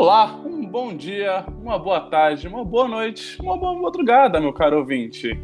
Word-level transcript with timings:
Olá, 0.00 0.40
um 0.46 0.64
bom 0.64 0.96
dia, 0.96 1.44
uma 1.60 1.76
boa 1.76 2.00
tarde, 2.00 2.46
uma 2.46 2.64
boa 2.64 2.86
noite, 2.86 3.36
uma 3.42 3.56
boa 3.56 3.74
madrugada, 3.74 4.40
meu 4.40 4.52
caro 4.52 4.78
ouvinte. 4.78 5.36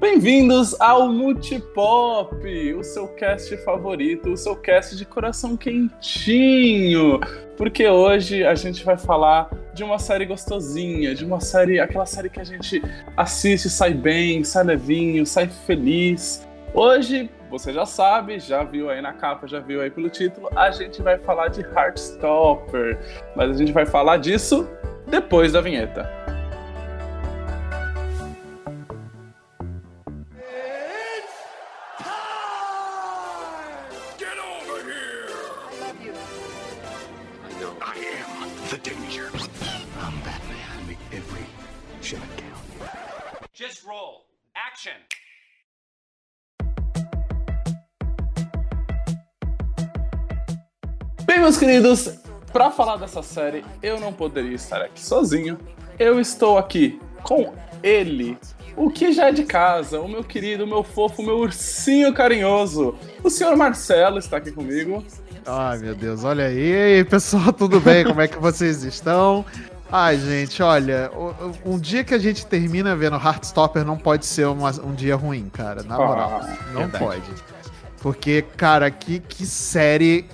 Bem-vindos 0.00 0.74
ao 0.80 1.12
Multipop, 1.12 2.74
o 2.74 2.82
seu 2.82 3.06
cast 3.14 3.56
favorito, 3.58 4.32
o 4.32 4.36
seu 4.36 4.56
cast 4.56 4.96
de 4.96 5.04
coração 5.04 5.56
quentinho. 5.56 7.20
Porque 7.56 7.86
hoje 7.86 8.44
a 8.44 8.56
gente 8.56 8.84
vai 8.84 8.98
falar 8.98 9.48
de 9.72 9.84
uma 9.84 10.00
série 10.00 10.26
gostosinha, 10.26 11.14
de 11.14 11.24
uma 11.24 11.38
série, 11.38 11.78
aquela 11.78 12.04
série 12.04 12.28
que 12.28 12.40
a 12.40 12.44
gente 12.44 12.82
assiste, 13.16 13.70
sai 13.70 13.94
bem, 13.94 14.42
sai 14.42 14.64
levinho, 14.64 15.24
sai 15.24 15.46
feliz. 15.46 16.44
Hoje, 16.74 17.30
você 17.50 17.72
já 17.72 17.84
sabe, 17.84 18.38
já 18.38 18.62
viu 18.62 18.88
aí 18.88 19.02
na 19.02 19.12
capa, 19.12 19.46
já 19.46 19.58
viu 19.58 19.82
aí 19.82 19.90
pelo 19.90 20.08
título, 20.08 20.48
a 20.54 20.70
gente 20.70 21.02
vai 21.02 21.18
falar 21.18 21.48
de 21.48 21.62
Heartstopper. 21.62 22.98
Mas 23.34 23.50
a 23.50 23.54
gente 23.54 23.72
vai 23.72 23.84
falar 23.84 24.18
disso 24.18 24.70
depois 25.08 25.52
da 25.52 25.60
vinheta. 25.60 26.08
Queridos, 51.60 52.10
para 52.52 52.70
falar 52.70 52.96
dessa 52.96 53.22
série, 53.22 53.62
eu 53.82 54.00
não 54.00 54.12
poderia 54.12 54.54
estar 54.54 54.80
aqui 54.80 55.00
sozinho. 55.04 55.58
Eu 55.98 56.18
estou 56.18 56.56
aqui 56.56 56.98
com 57.22 57.52
ele, 57.82 58.38
o 58.76 58.90
que 58.90 59.12
já 59.12 59.28
é 59.28 59.32
de 59.32 59.44
casa, 59.44 60.00
o 60.00 60.08
meu 60.08 60.24
querido, 60.24 60.64
o 60.64 60.66
meu 60.66 60.82
fofo, 60.82 61.20
o 61.20 61.24
meu 61.26 61.36
ursinho 61.38 62.12
carinhoso. 62.14 62.94
O 63.22 63.28
senhor 63.28 63.54
Marcelo 63.56 64.18
está 64.18 64.38
aqui 64.38 64.50
comigo. 64.50 65.04
Ai, 65.46 65.78
meu 65.78 65.94
Deus, 65.94 66.24
olha 66.24 66.46
aí. 66.46 66.70
E 66.70 66.76
aí, 66.96 67.04
pessoal, 67.04 67.52
tudo 67.52 67.78
bem? 67.78 68.04
Como 68.04 68.20
é 68.22 68.26
que 68.28 68.38
vocês 68.38 68.82
estão? 68.82 69.44
Ai, 69.92 70.16
gente, 70.18 70.62
olha, 70.62 71.10
um 71.64 71.78
dia 71.78 72.02
que 72.04 72.14
a 72.14 72.18
gente 72.18 72.46
termina 72.46 72.96
vendo 72.96 73.16
Heartstopper 73.16 73.84
não 73.84 73.98
pode 73.98 74.24
ser 74.24 74.46
uma- 74.46 74.70
um 74.82 74.94
dia 74.94 75.16
ruim, 75.16 75.50
cara. 75.52 75.82
Na 75.82 75.96
moral, 75.96 76.40
Ah, 76.42 76.56
não 76.72 76.82
verdade. 76.82 77.04
pode. 77.04 77.22
Porque, 78.00 78.42
cara, 78.56 78.90
que, 78.90 79.18
que 79.20 79.44
série. 79.44 80.26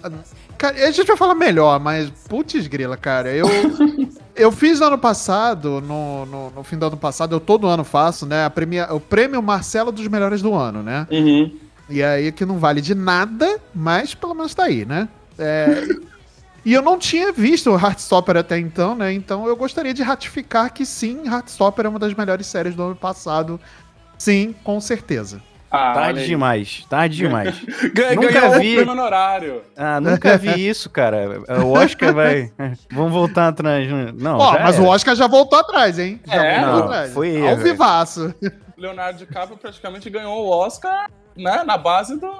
Cara, 0.58 0.86
a 0.86 0.90
gente 0.90 1.06
vai 1.06 1.16
falar 1.16 1.34
melhor, 1.34 1.78
mas 1.80 2.10
putz 2.28 2.66
grila, 2.66 2.96
cara. 2.96 3.32
Eu, 3.32 3.46
eu 4.34 4.50
fiz 4.50 4.80
no 4.80 4.86
ano 4.86 4.98
passado, 4.98 5.80
no, 5.80 6.26
no, 6.26 6.50
no 6.50 6.62
fim 6.62 6.78
do 6.78 6.86
ano 6.86 6.96
passado, 6.96 7.34
eu 7.34 7.40
todo 7.40 7.66
ano 7.66 7.84
faço, 7.84 8.26
né? 8.26 8.44
A 8.44 8.50
premia, 8.50 8.92
o 8.92 9.00
prêmio 9.00 9.42
Marcelo 9.42 9.92
dos 9.92 10.06
melhores 10.08 10.40
do 10.42 10.54
ano, 10.54 10.82
né? 10.82 11.06
Uhum. 11.10 11.54
E 11.88 12.02
aí 12.02 12.32
que 12.32 12.44
não 12.44 12.58
vale 12.58 12.80
de 12.80 12.94
nada, 12.94 13.60
mas 13.74 14.14
pelo 14.14 14.34
menos 14.34 14.54
tá 14.54 14.64
aí, 14.64 14.84
né? 14.84 15.08
É, 15.38 15.86
e 16.64 16.72
eu 16.72 16.82
não 16.82 16.98
tinha 16.98 17.30
visto 17.30 17.70
o 17.70 17.78
Heartstopper 17.78 18.36
até 18.38 18.58
então, 18.58 18.96
né? 18.96 19.12
Então 19.12 19.46
eu 19.46 19.54
gostaria 19.54 19.94
de 19.94 20.02
ratificar 20.02 20.72
que 20.72 20.84
sim, 20.84 21.27
Heartstopper 21.27 21.86
é 21.86 21.88
uma 21.88 21.98
das 21.98 22.12
melhores 22.12 22.46
séries 22.48 22.74
do 22.74 22.82
ano 22.82 22.96
passado. 22.96 23.60
Sim, 24.18 24.54
com 24.64 24.80
certeza. 24.80 25.40
Ah, 25.70 25.92
Tarde 25.95 26.27
demais, 26.27 26.86
tarde 26.89 27.17
demais. 27.17 27.61
Ganha- 27.92 28.14
Nunca 28.14 28.33
Ganhou 28.41 28.61
vi. 28.61 28.78
o 28.81 28.91
honorário. 28.91 29.62
Ah, 29.77 30.00
nunca 30.00 30.39
vi 30.39 30.53
isso, 30.69 30.89
cara. 30.89 31.41
O 31.64 31.73
Oscar 31.73 32.14
vai. 32.14 32.52
Vamos 32.90 33.13
voltar 33.13 33.48
atrás. 33.48 33.90
né? 33.90 34.13
Não, 34.14 34.39
Ó, 34.39 34.52
mas 34.61 34.77
era. 34.77 34.85
o 34.85 34.89
Oscar 34.89 35.17
já 35.17 35.27
voltou 35.27 35.58
atrás, 35.58 35.98
hein? 35.98 36.20
Já 36.27 36.35
É? 36.45 36.61
voltou 36.61 36.79
Não, 36.79 36.85
atrás. 36.86 37.13
foi 37.13 37.36
Ao 37.40 37.48
erro. 37.48 37.63
vivaço. 37.63 38.35
Leonardo 38.79 39.18
DiCaprio 39.18 39.57
praticamente 39.58 40.08
ganhou 40.08 40.45
o 40.46 40.48
Oscar, 40.51 41.11
né, 41.36 41.63
na 41.64 41.77
base 41.77 42.19
do 42.19 42.30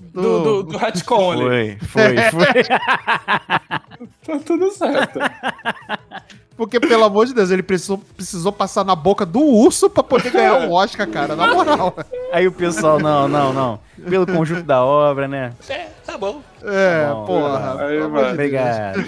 do, 0.00 0.22
Do- 0.22 0.42
do, 0.42 0.62
do 0.72 0.78
retcon 0.78 1.32
ali. 1.32 1.76
Foi, 1.80 2.16
foi, 2.16 2.44
foi. 2.46 2.62
Tá 4.24 4.38
tudo 4.46 4.70
certo. 4.70 5.18
Porque, 6.60 6.78
pelo 6.78 7.04
amor 7.04 7.24
de 7.24 7.32
Deus, 7.32 7.50
ele 7.50 7.62
precisou, 7.62 7.96
precisou 7.96 8.52
passar 8.52 8.84
na 8.84 8.94
boca 8.94 9.24
do 9.24 9.40
urso 9.40 9.88
pra 9.88 10.02
poder 10.02 10.30
ganhar 10.30 10.56
um 10.56 10.72
Oscar, 10.72 11.08
cara. 11.08 11.34
Na 11.34 11.54
moral. 11.54 11.96
Aí 12.30 12.46
o 12.46 12.52
pessoal, 12.52 13.00
não, 13.00 13.26
não, 13.26 13.50
não. 13.50 13.80
Pelo 14.06 14.26
conjunto 14.26 14.64
da 14.64 14.84
obra, 14.84 15.26
né? 15.26 15.54
É, 15.70 15.88
tá 16.04 16.18
bom. 16.18 16.42
É, 16.62 17.08
Bom, 17.10 17.24
porra. 17.24 17.82
aí 17.86 17.98
de. 17.98 18.04
Obrigado. 18.04 19.00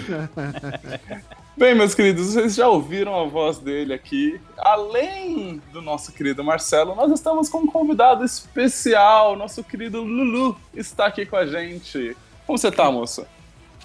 Bem, 1.55 1.75
meus 1.75 1.93
queridos, 1.93 2.33
vocês 2.33 2.55
já 2.55 2.67
ouviram 2.67 3.21
a 3.21 3.25
voz 3.25 3.59
dele 3.59 3.93
aqui. 3.93 4.41
Além 4.57 5.61
do 5.71 5.79
nosso 5.79 6.11
querido 6.11 6.43
Marcelo, 6.43 6.95
nós 6.95 7.11
estamos 7.11 7.49
com 7.49 7.59
um 7.59 7.67
convidado 7.67 8.25
especial. 8.25 9.35
Nosso 9.35 9.63
querido 9.63 10.01
Lulu 10.01 10.57
está 10.73 11.05
aqui 11.05 11.23
com 11.23 11.35
a 11.35 11.45
gente. 11.45 12.17
Como 12.47 12.57
você 12.57 12.71
tá, 12.71 12.89
moço? 12.89 13.27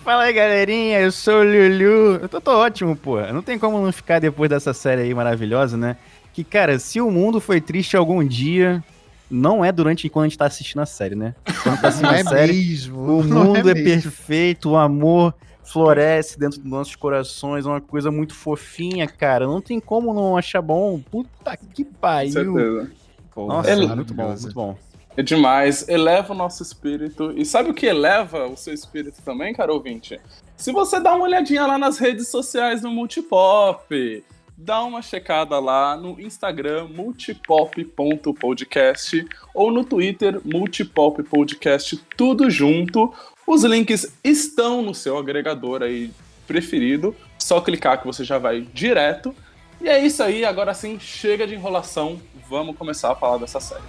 Fala 0.08 0.22
aí, 0.22 0.32
galerinha. 0.32 1.00
Eu 1.00 1.12
sou 1.12 1.40
o 1.40 1.44
Lulu. 1.44 2.14
Eu 2.22 2.28
tô, 2.30 2.40
tô 2.40 2.52
ótimo, 2.52 2.96
pô. 2.96 3.20
Não 3.30 3.42
tem 3.42 3.58
como 3.58 3.78
não 3.78 3.92
ficar 3.92 4.18
depois 4.18 4.48
dessa 4.48 4.72
série 4.72 5.02
aí 5.02 5.12
maravilhosa, 5.12 5.76
né? 5.76 5.98
Que, 6.32 6.42
cara, 6.42 6.78
se 6.78 6.98
o 6.98 7.10
mundo 7.10 7.42
foi 7.42 7.60
triste 7.60 7.94
algum 7.94 8.26
dia, 8.26 8.82
não 9.30 9.62
é 9.62 9.70
durante 9.70 10.08
quando 10.08 10.24
a 10.24 10.28
gente 10.30 10.38
tá 10.38 10.46
assistindo 10.46 10.80
a 10.80 10.86
série, 10.86 11.14
né? 11.14 11.34
Quando 11.62 11.78
tá 11.82 11.88
assistindo 11.88 12.06
Não 12.08 12.14
a 12.14 12.20
é 12.20 12.24
série, 12.24 12.52
mesmo. 12.54 13.18
O 13.18 13.20
mundo 13.22 13.68
é, 13.68 13.74
mesmo. 13.74 13.84
perfeito, 13.84 14.70
o 14.70 14.76
amor 14.78 15.34
floresce 15.62 16.38
dentro 16.40 16.58
dos 16.58 16.70
nossos 16.70 16.96
corações, 16.96 17.66
é 17.66 17.68
uma 17.68 17.80
coisa 17.82 18.10
muito 18.10 18.34
fofinha, 18.34 19.06
cara. 19.06 19.46
Não 19.46 19.60
tem 19.60 19.78
como 19.78 20.14
não 20.14 20.38
achar 20.38 20.62
bom. 20.62 20.98
Puta 21.10 21.54
que 21.54 21.84
pariu. 21.84 22.88
Nossa, 23.36 23.70
Ele- 23.70 23.86
muito 23.88 24.14
bom, 24.14 24.28
muito 24.28 24.54
bom. 24.54 24.74
É 25.18 25.22
demais. 25.22 25.86
Eleva 25.88 26.32
o 26.32 26.36
nosso 26.36 26.62
espírito. 26.62 27.34
E 27.36 27.44
sabe 27.44 27.70
o 27.70 27.74
que 27.74 27.86
eleva 27.86 28.46
o 28.46 28.56
seu 28.56 28.72
espírito 28.72 29.20
também, 29.20 29.52
cara 29.52 29.72
ouvinte? 29.72 30.20
Se 30.56 30.70
você 30.70 31.00
dá 31.00 31.12
uma 31.12 31.24
olhadinha 31.24 31.66
lá 31.66 31.76
nas 31.76 31.98
redes 31.98 32.28
sociais 32.28 32.82
do 32.82 32.88
Multipop, 32.88 34.24
dá 34.56 34.80
uma 34.84 35.02
checada 35.02 35.58
lá 35.58 35.96
no 35.96 36.20
Instagram 36.20 36.86
multipop.podcast 36.94 39.26
ou 39.52 39.72
no 39.72 39.82
Twitter 39.82 40.40
Multipop 40.44 41.20
Podcast, 41.24 41.96
tudo 42.16 42.48
junto. 42.48 43.12
Os 43.44 43.64
links 43.64 44.16
estão 44.22 44.82
no 44.82 44.94
seu 44.94 45.18
agregador 45.18 45.82
aí 45.82 46.12
preferido. 46.46 47.12
Só 47.40 47.60
clicar 47.60 48.00
que 48.00 48.06
você 48.06 48.22
já 48.22 48.38
vai 48.38 48.60
direto. 48.60 49.34
E 49.80 49.88
é 49.88 49.98
isso 49.98 50.22
aí, 50.22 50.44
agora 50.44 50.72
sim, 50.74 50.96
chega 51.00 51.44
de 51.44 51.56
enrolação. 51.56 52.22
Vamos 52.48 52.76
começar 52.76 53.10
a 53.10 53.16
falar 53.16 53.38
dessa 53.38 53.58
série. 53.58 53.82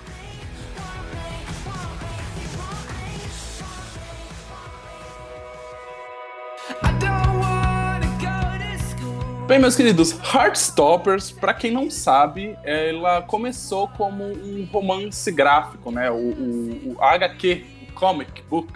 Bem, 9.49 9.57
meus 9.57 9.75
queridos, 9.75 10.11
Heartstoppers, 10.11 11.31
pra 11.31 11.55
quem 11.55 11.71
não 11.71 11.89
sabe, 11.89 12.55
ela 12.63 13.23
começou 13.23 13.87
como 13.87 14.23
um 14.23 14.69
romance 14.71 15.31
gráfico, 15.31 15.89
né? 15.89 16.11
O, 16.11 16.17
o, 16.17 16.93
o 16.93 17.03
HQ, 17.03 17.65
o 17.89 17.93
comic 17.93 18.43
book, 18.47 18.71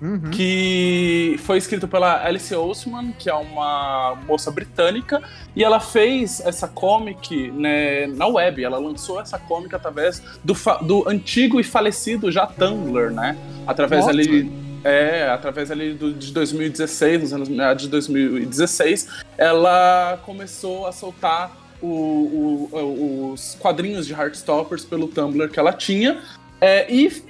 Uhum. 0.00 0.30
que 0.30 1.34
foi 1.40 1.58
escrito 1.58 1.88
pela 1.88 2.24
Alice 2.24 2.54
Oseman, 2.54 3.12
que 3.18 3.28
é 3.28 3.34
uma 3.34 4.16
moça 4.28 4.50
britânica, 4.50 5.20
e 5.56 5.64
ela 5.64 5.80
fez 5.80 6.40
essa 6.40 6.68
comic 6.68 7.50
né, 7.50 8.06
na 8.06 8.26
web. 8.26 8.62
Ela 8.62 8.78
lançou 8.78 9.20
essa 9.20 9.38
comic 9.38 9.74
através 9.74 10.22
do, 10.44 10.54
do 10.82 11.08
antigo 11.08 11.58
e 11.58 11.64
falecido 11.64 12.30
já 12.30 12.46
Tumblr, 12.46 13.10
né? 13.10 13.34
Através 13.66 14.02
Nossa. 14.02 14.12
ali. 14.12 14.67
É, 14.84 15.28
através 15.28 15.70
ali 15.70 15.92
do, 15.94 16.12
de 16.12 16.32
2016, 16.32 17.22
nos 17.22 17.32
anos 17.32 17.48
meados 17.48 17.82
de 17.84 17.88
2016, 17.88 19.08
ela 19.36 20.18
começou 20.24 20.86
a 20.86 20.92
soltar 20.92 21.56
o- 21.82 22.68
o- 22.72 23.30
os 23.32 23.56
quadrinhos 23.60 24.06
de 24.06 24.12
Heartstoppers 24.12 24.84
pelo 24.84 25.08
Tumblr 25.08 25.48
que 25.50 25.58
ela 25.58 25.72
tinha. 25.72 26.20
É, 26.60 26.92
e 26.92 27.22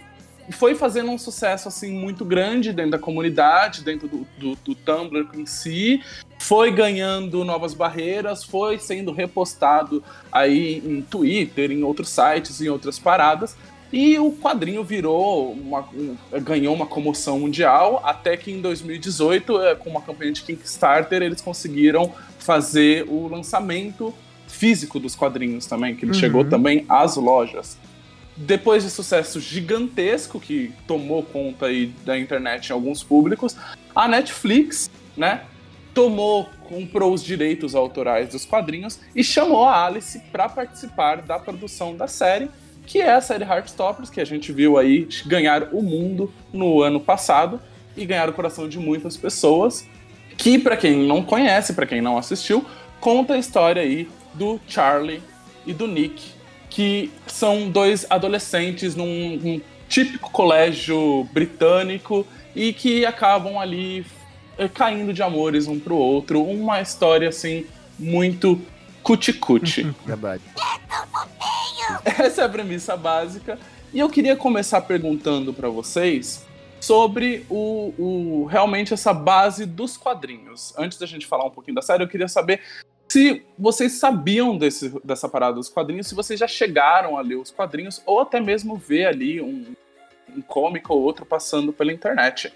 foi 0.50 0.74
fazendo 0.74 1.10
um 1.10 1.18
sucesso 1.18 1.68
assim 1.68 1.92
muito 1.92 2.24
grande 2.24 2.72
dentro 2.72 2.92
da 2.92 2.98
comunidade, 2.98 3.82
dentro 3.82 4.08
do, 4.08 4.26
do, 4.38 4.56
do 4.64 4.74
Tumblr 4.74 5.28
em 5.34 5.44
si, 5.44 6.02
foi 6.38 6.70
ganhando 6.70 7.44
novas 7.44 7.74
barreiras, 7.74 8.42
foi 8.44 8.78
sendo 8.78 9.12
repostado 9.12 10.02
aí 10.32 10.82
em 10.86 11.02
Twitter, 11.02 11.70
em 11.70 11.82
outros 11.82 12.08
sites, 12.08 12.60
em 12.62 12.68
outras 12.68 12.98
paradas. 12.98 13.56
E 13.92 14.18
o 14.18 14.32
quadrinho 14.32 14.84
virou 14.84 15.52
uma, 15.52 15.80
um- 15.94 16.16
ganhou 16.42 16.74
uma 16.74 16.86
comoção 16.86 17.40
mundial, 17.40 18.02
até 18.04 18.36
que 18.36 18.50
em 18.52 18.60
2018, 18.60 19.60
eh, 19.62 19.74
com 19.74 19.88
uma 19.90 20.02
campanha 20.02 20.32
de 20.32 20.42
Kickstarter, 20.42 21.22
eles 21.22 21.40
conseguiram 21.40 22.12
fazer 22.38 23.04
o 23.08 23.28
lançamento 23.28 24.12
físico 24.46 24.98
dos 25.00 25.14
quadrinhos 25.16 25.66
também, 25.66 25.94
que 25.96 26.04
ele 26.04 26.12
Uhum. 26.12 26.18
chegou 26.18 26.44
também 26.44 26.84
às 26.88 27.16
lojas 27.16 27.78
depois 28.40 28.84
de 28.84 28.90
sucesso 28.90 29.40
gigantesco 29.40 30.38
que 30.38 30.72
tomou 30.86 31.24
conta 31.24 31.66
aí 31.66 31.86
da 32.04 32.16
internet 32.16 32.68
em 32.68 32.72
alguns 32.72 33.02
públicos, 33.02 33.56
a 33.92 34.06
Netflix, 34.06 34.88
né, 35.16 35.42
tomou 35.92 36.48
comprou 36.68 37.12
os 37.12 37.24
direitos 37.24 37.74
autorais 37.74 38.28
dos 38.28 38.44
quadrinhos 38.44 39.00
e 39.16 39.24
chamou 39.24 39.64
a 39.64 39.86
Alice 39.86 40.20
para 40.30 40.48
participar 40.48 41.22
da 41.22 41.36
produção 41.38 41.96
da 41.96 42.06
série, 42.06 42.48
que 42.88 43.02
é 43.02 43.12
a 43.12 43.20
série 43.20 43.44
Heartstoppers, 43.44 44.08
que 44.08 44.18
a 44.18 44.24
gente 44.24 44.50
viu 44.50 44.78
aí 44.78 45.06
ganhar 45.26 45.74
o 45.74 45.82
mundo 45.82 46.32
no 46.50 46.82
ano 46.82 46.98
passado 46.98 47.60
e 47.94 48.06
ganhar 48.06 48.30
o 48.30 48.32
coração 48.32 48.66
de 48.66 48.78
muitas 48.78 49.14
pessoas. 49.14 49.86
Que, 50.38 50.58
para 50.58 50.74
quem 50.74 51.06
não 51.06 51.22
conhece, 51.22 51.74
para 51.74 51.84
quem 51.84 52.00
não 52.00 52.16
assistiu, 52.16 52.64
conta 52.98 53.34
a 53.34 53.38
história 53.38 53.82
aí 53.82 54.08
do 54.32 54.58
Charlie 54.66 55.22
e 55.66 55.74
do 55.74 55.86
Nick, 55.86 56.32
que 56.70 57.10
são 57.26 57.68
dois 57.68 58.06
adolescentes 58.08 58.96
num, 58.96 59.36
num 59.36 59.60
típico 59.86 60.30
colégio 60.30 61.28
britânico 61.30 62.26
e 62.56 62.72
que 62.72 63.04
acabam 63.04 63.58
ali 63.58 64.06
eh, 64.56 64.66
caindo 64.66 65.12
de 65.12 65.22
amores 65.22 65.68
um 65.68 65.78
pro 65.78 65.94
outro. 65.94 66.42
Uma 66.42 66.80
história 66.80 67.28
assim 67.28 67.66
muito 67.98 68.58
cuti-cuti. 69.02 69.94
Verdade. 70.06 70.42
Essa 72.04 72.42
é 72.42 72.44
a 72.44 72.48
premissa 72.48 72.96
básica. 72.96 73.58
E 73.92 73.98
eu 73.98 74.08
queria 74.08 74.36
começar 74.36 74.80
perguntando 74.82 75.52
para 75.52 75.68
vocês 75.68 76.46
sobre 76.80 77.44
o, 77.48 77.92
o, 77.98 78.44
realmente 78.44 78.94
essa 78.94 79.12
base 79.12 79.66
dos 79.66 79.96
quadrinhos. 79.96 80.74
Antes 80.76 80.98
da 80.98 81.06
gente 81.06 81.26
falar 81.26 81.44
um 81.44 81.50
pouquinho 81.50 81.74
da 81.74 81.82
série, 81.82 82.02
eu 82.02 82.08
queria 82.08 82.28
saber 82.28 82.60
se 83.08 83.42
vocês 83.58 83.92
sabiam 83.92 84.56
desse, 84.56 84.92
dessa 85.02 85.28
parada 85.28 85.54
dos 85.54 85.68
quadrinhos, 85.68 86.06
se 86.06 86.14
vocês 86.14 86.38
já 86.38 86.46
chegaram 86.46 87.16
a 87.16 87.22
ler 87.22 87.36
os 87.36 87.50
quadrinhos, 87.50 88.02
ou 88.04 88.20
até 88.20 88.38
mesmo 88.38 88.76
ver 88.76 89.06
ali 89.06 89.40
um, 89.40 89.74
um 90.36 90.42
cômico 90.42 90.92
ou 90.92 91.00
outro 91.00 91.24
passando 91.24 91.72
pela 91.72 91.92
internet. 91.92 92.52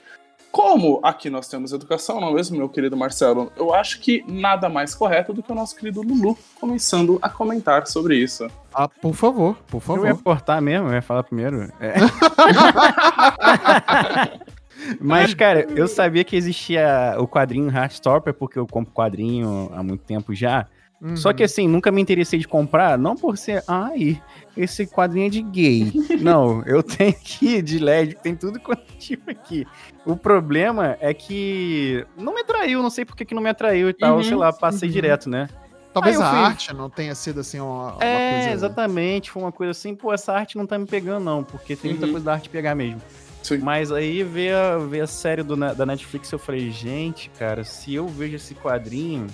Como 0.52 1.00
aqui 1.02 1.30
nós 1.30 1.48
temos 1.48 1.72
educação, 1.72 2.20
não 2.20 2.28
é 2.28 2.34
mesmo, 2.34 2.58
meu 2.58 2.68
querido 2.68 2.94
Marcelo? 2.94 3.50
Eu 3.56 3.74
acho 3.74 3.98
que 4.00 4.22
nada 4.28 4.68
mais 4.68 4.94
correto 4.94 5.32
do 5.32 5.42
que 5.42 5.50
o 5.50 5.54
nosso 5.54 5.74
querido 5.74 6.02
Lulu 6.02 6.36
começando 6.60 7.18
a 7.22 7.30
comentar 7.30 7.86
sobre 7.86 8.18
isso. 8.18 8.46
Ah, 8.74 8.86
por 8.86 9.14
favor, 9.14 9.56
por 9.66 9.82
Eu 9.96 10.04
ia 10.04 10.10
favor. 10.10 10.22
cortar 10.22 10.60
mesmo, 10.60 10.88
eu 10.88 10.92
ia 10.92 11.00
falar 11.00 11.22
primeiro. 11.22 11.72
É. 11.80 11.94
Mas, 15.00 15.32
cara, 15.32 15.66
eu 15.74 15.88
sabia 15.88 16.22
que 16.22 16.36
existia 16.36 17.16
o 17.18 17.26
quadrinho 17.26 17.70
Heartstopper, 17.70 18.34
porque 18.34 18.58
eu 18.58 18.66
compro 18.66 18.92
quadrinho 18.92 19.70
há 19.72 19.82
muito 19.82 20.04
tempo 20.04 20.34
já. 20.34 20.66
Uhum. 21.00 21.16
Só 21.16 21.32
que 21.32 21.42
assim, 21.42 21.66
nunca 21.66 21.90
me 21.90 22.00
interessei 22.00 22.38
de 22.38 22.46
comprar, 22.46 22.96
não 22.98 23.16
por 23.16 23.36
ser, 23.36 23.64
ai, 23.66 24.22
esse 24.56 24.86
quadrinho 24.86 25.26
é 25.26 25.30
de 25.30 25.42
gay. 25.42 25.92
não, 26.20 26.62
eu 26.64 26.82
tenho 26.82 27.10
aqui 27.10 27.62
de 27.62 27.78
LED, 27.78 28.16
tem 28.22 28.34
tudo 28.36 28.60
quanto 28.60 28.82
é 28.82 28.96
tipo 28.98 29.30
aqui. 29.30 29.66
O 30.04 30.16
problema 30.16 30.96
é 31.00 31.14
que 31.14 32.04
não 32.16 32.34
me 32.34 32.40
atraiu, 32.40 32.82
não 32.82 32.90
sei 32.90 33.04
por 33.04 33.16
que, 33.16 33.24
que 33.24 33.34
não 33.34 33.42
me 33.42 33.50
atraiu 33.50 33.88
e 33.88 33.92
tal, 33.92 34.16
Uhum, 34.16 34.24
sei 34.24 34.36
lá, 34.36 34.52
passei 34.52 34.88
uhum. 34.88 34.92
direto, 34.92 35.28
né? 35.30 35.48
Talvez 35.92 36.16
eu 36.16 36.22
a 36.22 36.30
fui- 36.30 36.38
arte 36.38 36.72
não 36.74 36.88
tenha 36.88 37.14
sido 37.14 37.40
assim 37.40 37.60
uma, 37.60 37.92
uma 37.96 38.04
é, 38.04 38.28
coisa. 38.30 38.50
exatamente, 38.50 39.30
foi 39.30 39.42
uma 39.42 39.52
coisa 39.52 39.72
assim, 39.72 39.94
pô, 39.94 40.12
essa 40.12 40.32
arte 40.32 40.56
não 40.56 40.66
tá 40.66 40.78
me 40.78 40.86
pegando 40.86 41.22
não, 41.24 41.44
porque 41.44 41.76
tem 41.76 41.90
muita 41.90 42.06
Uhum. 42.06 42.12
coisa 42.12 42.24
da 42.24 42.32
arte 42.32 42.48
pegar 42.48 42.74
mesmo. 42.74 43.00
Sim. 43.42 43.58
Mas 43.58 43.90
aí 43.92 44.22
ver 44.22 44.54
a, 44.54 44.78
ver 44.78 45.00
a 45.02 45.06
série 45.06 45.42
do, 45.42 45.54
da 45.56 45.84
Netflix, 45.84 46.30
eu 46.32 46.38
falei, 46.38 46.70
gente, 46.70 47.28
cara, 47.38 47.62
se 47.64 47.92
eu 47.94 48.06
vejo 48.08 48.36
esse 48.36 48.54
quadrinho, 48.54 49.26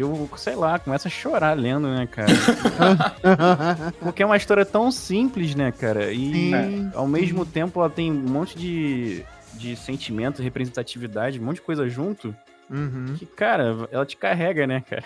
eu, 0.00 0.28
sei 0.36 0.54
lá, 0.54 0.78
começo 0.78 1.06
a 1.06 1.10
chorar 1.10 1.56
lendo, 1.56 1.88
né, 1.88 2.06
cara? 2.06 2.28
Porque 4.00 4.22
é 4.22 4.26
uma 4.26 4.36
história 4.36 4.64
tão 4.64 4.90
simples, 4.90 5.54
né, 5.54 5.72
cara? 5.72 6.12
E 6.12 6.50
Sim. 6.50 6.90
ao 6.94 7.06
mesmo 7.06 7.44
tempo 7.46 7.80
ela 7.80 7.90
tem 7.90 8.10
um 8.10 8.14
monte 8.14 8.56
de, 8.58 9.24
de 9.54 9.76
sentimento, 9.76 10.42
representatividade, 10.42 11.40
um 11.40 11.44
monte 11.44 11.56
de 11.56 11.62
coisa 11.62 11.88
junto, 11.88 12.34
Uhum. 12.68 13.16
que, 13.18 13.26
cara, 13.26 13.88
ela 13.90 14.06
te 14.06 14.16
carrega, 14.16 14.64
né, 14.64 14.80
cara? 14.88 15.02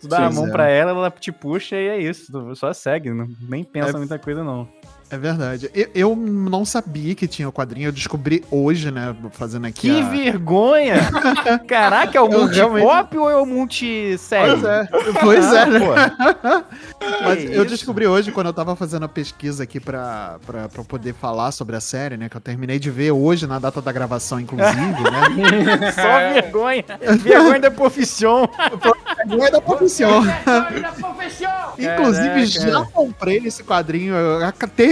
Tu 0.00 0.08
dá 0.08 0.18
a 0.18 0.22
Pois 0.24 0.34
mão 0.34 0.46
é. 0.48 0.50
pra 0.50 0.68
ela, 0.68 0.90
ela 0.92 1.10
te 1.10 1.30
puxa 1.30 1.76
e 1.76 1.88
é 1.88 1.98
isso. 1.98 2.32
Tu 2.32 2.56
só 2.56 2.72
segue, 2.72 3.10
não, 3.10 3.28
nem 3.48 3.62
pensa 3.64 3.90
É- 3.90 3.98
muita 3.98 4.18
coisa, 4.18 4.42
não. 4.42 4.66
É 5.08 5.16
verdade. 5.16 5.70
Eu, 5.72 5.88
eu 5.94 6.16
não 6.16 6.64
sabia 6.64 7.14
que 7.14 7.28
tinha 7.28 7.48
o 7.48 7.52
quadrinho, 7.52 7.88
eu 7.88 7.92
descobri 7.92 8.42
hoje, 8.50 8.90
né? 8.90 9.14
Fazendo 9.32 9.66
aqui. 9.66 9.88
Que 9.88 10.00
a... 10.00 10.08
vergonha! 10.08 10.96
Caraca, 11.68 12.18
é 12.18 12.20
o 12.20 12.24
Eu 12.26 12.40
multi-pop 12.40 12.56
realmente- 12.76 13.16
ou 13.18 13.30
é 13.30 13.36
o 13.36 13.46
multi-série? 13.46 14.52
Pois 14.60 14.64
é, 14.64 14.88
pois 15.20 15.52
é. 15.52 15.66
né? 15.66 15.80
pô. 15.80 16.66
Mas 17.22 17.44
eu 17.50 17.64
descobri 17.64 18.06
hoje, 18.06 18.32
quando 18.32 18.48
eu 18.48 18.52
tava 18.52 18.74
fazendo 18.74 19.04
a 19.04 19.08
pesquisa 19.08 19.62
aqui 19.62 19.78
pra, 19.78 20.38
pra, 20.44 20.68
pra 20.68 20.82
poder 20.82 21.14
falar 21.14 21.52
sobre 21.52 21.76
a 21.76 21.80
série, 21.80 22.16
né? 22.16 22.28
Que 22.28 22.36
eu 22.36 22.40
terminei 22.40 22.78
de 22.78 22.90
ver 22.90 23.12
hoje, 23.12 23.46
na 23.46 23.58
data 23.58 23.80
da 23.80 23.92
gravação, 23.92 24.40
inclusive, 24.40 24.76
né? 24.76 25.92
Só 25.94 26.32
vergonha. 26.32 26.84
Vergonha 27.22 27.60
da 27.60 27.70
profissão. 27.70 28.48
Não 29.26 29.44
é 29.44 29.50
da 29.50 29.60
profissão. 29.60 30.22
Inclusive, 31.78 32.58
Caraca. 32.58 32.70
já 32.72 32.84
comprei 32.92 33.38
esse 33.38 33.62
quadrinho. 33.62 34.14
Eu 34.14 34.44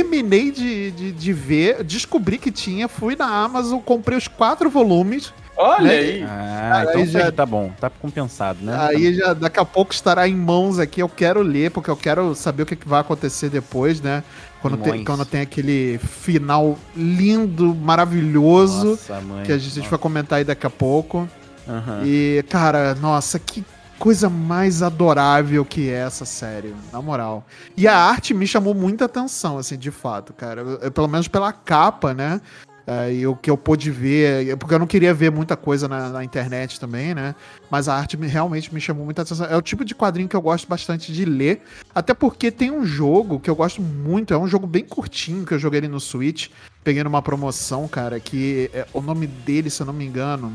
terminei 0.04 0.50
de, 0.50 0.90
de, 0.92 1.12
de 1.12 1.32
ver, 1.32 1.82
descobri 1.82 2.38
que 2.38 2.50
tinha, 2.50 2.88
fui 2.88 3.16
na 3.16 3.26
Amazon, 3.26 3.78
comprei 3.80 4.16
os 4.18 4.28
quatro 4.28 4.68
volumes. 4.70 5.32
Olha 5.56 5.84
Né? 5.84 5.90
aí. 5.98 6.22
Ah, 6.28 6.72
Aí 6.78 6.86
então 6.88 7.06
já- 7.06 7.30
tá 7.32 7.46
bom. 7.46 7.70
Tá 7.80 7.88
compensado, 7.88 8.58
né? 8.64 8.76
Aí 8.76 9.14
já 9.14 9.32
daqui 9.32 9.60
a 9.60 9.64
pouco 9.64 9.92
estará 9.92 10.26
em 10.28 10.34
mãos 10.34 10.78
aqui. 10.80 11.00
Eu 11.00 11.08
quero 11.08 11.42
ler, 11.42 11.70
porque 11.70 11.88
eu 11.88 11.96
quero 11.96 12.34
saber 12.34 12.64
o 12.64 12.66
que, 12.66 12.74
que 12.74 12.88
vai 12.88 13.00
acontecer 13.00 13.48
depois, 13.50 14.00
né? 14.00 14.24
Quando 14.60 14.78
tem, 14.78 15.04
quando 15.04 15.24
tem 15.24 15.42
aquele 15.42 15.98
final 15.98 16.76
lindo, 16.96 17.72
maravilhoso, 17.74 18.90
Nossa, 18.90 19.20
mãe. 19.20 19.44
que 19.44 19.52
a 19.52 19.58
gente 19.58 19.88
vai 19.88 19.98
comentar 19.98 20.38
aí 20.38 20.44
daqui 20.44 20.66
a 20.66 20.70
pouco. 20.70 21.28
Aham. 21.68 22.02
E, 22.04 22.42
cara, 22.48 22.94
nossa, 22.96 23.38
que 23.38 23.64
coisa 23.98 24.28
mais 24.28 24.82
adorável 24.82 25.64
que 25.64 25.88
é 25.88 25.94
essa 25.94 26.24
série, 26.24 26.74
na 26.92 27.00
moral. 27.00 27.46
E 27.76 27.86
a 27.88 27.96
arte 27.96 28.34
me 28.34 28.46
chamou 28.46 28.74
muita 28.74 29.04
atenção, 29.06 29.58
assim, 29.58 29.76
de 29.78 29.90
fato, 29.90 30.32
cara. 30.32 30.60
Eu- 30.62 30.90
pelo 30.92 31.08
menos 31.08 31.28
pela 31.28 31.52
capa, 31.52 32.12
né? 32.14 32.40
É, 32.86 33.14
e 33.14 33.26
o 33.26 33.34
que 33.34 33.50
eu 33.50 33.56
pude 33.56 33.90
ver, 33.90 34.54
porque 34.58 34.74
eu 34.74 34.78
não 34.78 34.86
queria 34.86 35.14
ver 35.14 35.30
muita 35.32 35.56
coisa 35.56 35.88
na, 35.88 36.10
na 36.10 36.22
internet 36.22 36.78
também, 36.78 37.14
né? 37.14 37.34
Mas 37.70 37.88
a 37.88 37.94
arte 37.94 38.14
me- 38.14 38.26
realmente 38.26 38.74
me 38.74 38.78
chamou 38.80 39.06
muita 39.06 39.22
atenção. 39.22 39.46
É 39.46 39.56
o 39.56 39.62
tipo 39.62 39.86
de 39.86 39.94
quadrinho 39.94 40.28
que 40.28 40.36
eu 40.36 40.42
gosto 40.42 40.68
bastante 40.68 41.10
de 41.10 41.24
ler, 41.24 41.62
até 41.94 42.12
porque 42.12 42.50
tem 42.50 42.70
um 42.70 42.84
jogo 42.84 43.40
que 43.40 43.48
eu 43.48 43.56
gosto 43.56 43.80
muito, 43.80 44.34
é 44.34 44.38
um 44.38 44.46
jogo 44.46 44.66
bem 44.66 44.84
curtinho 44.84 45.46
que 45.46 45.54
eu 45.54 45.58
joguei 45.58 45.78
ali 45.78 45.88
no 45.88 45.98
Switch, 45.98 46.48
peguei 46.82 47.02
numa 47.02 47.22
promoção, 47.22 47.88
cara, 47.88 48.20
que 48.20 48.70
é- 48.74 48.86
o 48.92 49.00
nome 49.00 49.26
dele, 49.26 49.70
se 49.70 49.80
eu 49.80 49.86
não 49.86 49.94
me 49.94 50.04
engano, 50.04 50.52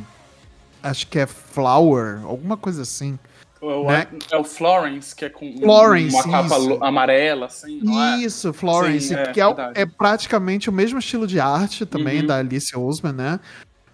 acho 0.83 1.07
que 1.07 1.17
é 1.17 1.25
Flower, 1.25 2.19
alguma 2.25 2.55
coisa 2.55 2.83
assim. 2.83 3.17
O- 3.61 3.87
Né? 3.87 4.07
É 4.31 4.37
o 4.37 4.43
Florence, 4.43 5.13
que 5.15 5.25
é 5.25 5.29
com 5.29 5.53
Florence, 5.59 6.15
uma 6.15 6.23
capa 6.23 6.57
isso. 6.57 6.77
amarela, 6.81 7.45
assim, 7.47 7.81
é? 7.93 8.17
Isso, 8.17 8.53
Florence, 8.53 9.09
Sim, 9.09 9.15
é, 9.15 9.31
que 9.33 9.41
é, 9.41 9.47
o- 9.47 9.55
é 9.75 9.85
praticamente 9.85 10.69
o 10.69 10.73
mesmo 10.73 10.97
estilo 10.99 11.27
de 11.27 11.39
arte 11.39 11.85
também 11.85 12.21
Uhum. 12.21 12.27
da 12.27 12.37
Alice 12.37 12.75
Oseman, 12.77 13.11
né? 13.13 13.39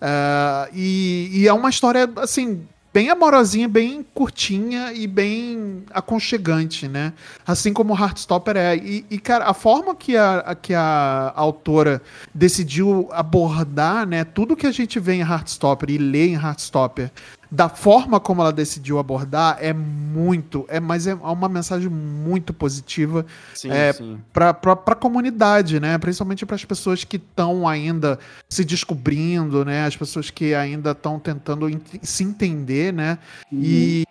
Ah, 0.01 0.69
e, 0.73 1.29
e 1.33 1.47
é 1.47 1.53
uma 1.53 1.69
história, 1.69 2.07
assim, 2.17 2.61
bem 2.93 3.09
amorosinha, 3.09 3.67
bem 3.67 4.05
curtinha 4.13 4.93
e 4.93 5.07
bem 5.07 5.83
aconchegante, 5.91 6.87
né? 6.87 7.11
Assim 7.45 7.73
como 7.73 7.93
Heartstopper 7.97 8.55
é. 8.55 8.75
E, 8.77 9.05
e, 9.09 9.19
cara, 9.19 9.45
a 9.45 9.53
forma 9.53 9.95
que 9.95 10.15
a, 10.15 10.37
a- 10.39 10.55
que 10.55 10.73
a 10.73 11.33
autora 11.35 12.01
decidiu 12.33 13.09
abordar, 13.11 14.05
né? 14.07 14.23
Tudo 14.23 14.55
que 14.55 14.67
a 14.67 14.71
gente 14.71 14.99
vê 14.99 15.15
em 15.15 15.21
Heartstopper 15.21 15.89
e 15.89 15.97
lê 15.97 16.27
em 16.27 16.33
Heartstopper, 16.35 17.11
da 17.55 17.69
forma 17.69 18.19
como 18.19 18.41
ela 18.41 18.51
decidiu 18.51 18.99
abordar, 18.99 19.57
é 19.61 19.71
muito, 19.71 20.65
é, 20.67 20.77
mas 20.77 21.07
é 21.07 21.15
uma 21.15 21.47
mensagem 21.47 21.87
muito 21.89 22.53
positiva 22.53 23.25
Sim, 23.53 23.71
é, 23.71 23.93
para 24.33 24.49
a 24.51 24.95
comunidade, 24.95 25.79
né? 25.79 25.97
Principalmente 25.97 26.45
para 26.45 26.55
as 26.57 26.65
pessoas 26.65 27.05
que 27.05 27.15
estão 27.15 27.65
ainda 27.65 28.19
se 28.49 28.65
descobrindo, 28.65 29.63
né? 29.63 29.85
As 29.85 29.95
pessoas 29.95 30.29
que 30.29 30.53
ainda 30.53 30.91
estão 30.91 31.17
tentando 31.17 31.69
ent- 31.69 32.03
se 32.03 32.23
entender, 32.25 32.91
né? 32.91 33.17
E 33.49 34.03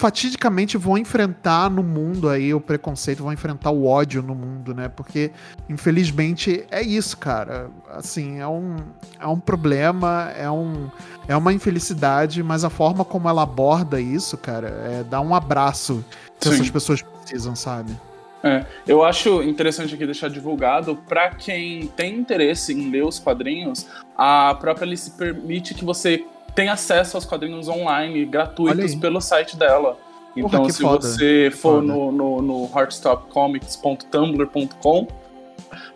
fatidicamente 0.00 0.78
vão 0.78 0.96
enfrentar 0.96 1.70
no 1.70 1.82
mundo 1.82 2.30
aí 2.30 2.54
o 2.54 2.60
preconceito, 2.60 3.22
vão 3.22 3.34
enfrentar 3.34 3.70
o 3.70 3.84
ódio 3.86 4.22
no 4.22 4.34
mundo, 4.34 4.74
né? 4.74 4.88
Porque 4.88 5.30
infelizmente 5.68 6.64
é 6.70 6.80
isso, 6.80 7.18
cara. 7.18 7.68
Assim, 7.90 8.38
é 8.38 8.48
um, 8.48 8.76
é 9.20 9.26
um 9.26 9.38
problema, 9.38 10.32
é 10.34 10.50
um 10.50 10.88
é 11.28 11.36
uma 11.36 11.52
infelicidade, 11.52 12.42
mas 12.42 12.64
a 12.64 12.70
forma 12.70 13.04
como 13.04 13.28
ela 13.28 13.42
aborda 13.42 14.00
isso, 14.00 14.38
cara, 14.38 14.68
é 14.68 15.04
dar 15.04 15.20
um 15.20 15.34
abraço 15.34 16.02
que 16.40 16.48
Sim. 16.48 16.54
essas 16.54 16.70
pessoas 16.70 17.02
precisam, 17.02 17.54
sabe? 17.54 17.92
É, 18.42 18.64
eu 18.88 19.04
acho 19.04 19.42
interessante 19.42 19.94
aqui 19.94 20.06
deixar 20.06 20.30
divulgado 20.30 20.96
para 21.06 21.28
quem 21.28 21.88
tem 21.88 22.16
interesse 22.16 22.72
em 22.72 22.90
ler 22.90 23.04
os 23.04 23.18
quadrinhos, 23.18 23.86
a 24.16 24.54
própria 24.54 24.86
Alice 24.86 25.10
permite 25.10 25.74
que 25.74 25.84
você 25.84 26.24
tenha 26.54 26.72
acesso 26.72 27.16
aos 27.16 27.24
quadrinhos 27.24 27.68
online 27.68 28.24
gratuitos 28.24 28.94
pelo 28.94 29.20
site 29.20 29.56
dela. 29.56 29.98
Então, 30.36 30.64
que 30.64 30.72
se 30.72 30.82
foda, 30.82 31.04
você 31.06 31.50
for 31.50 31.82
no, 31.82 32.12
no, 32.12 32.40
no 32.40 32.70
heartstopcomics.tumblr.com, 32.72 35.08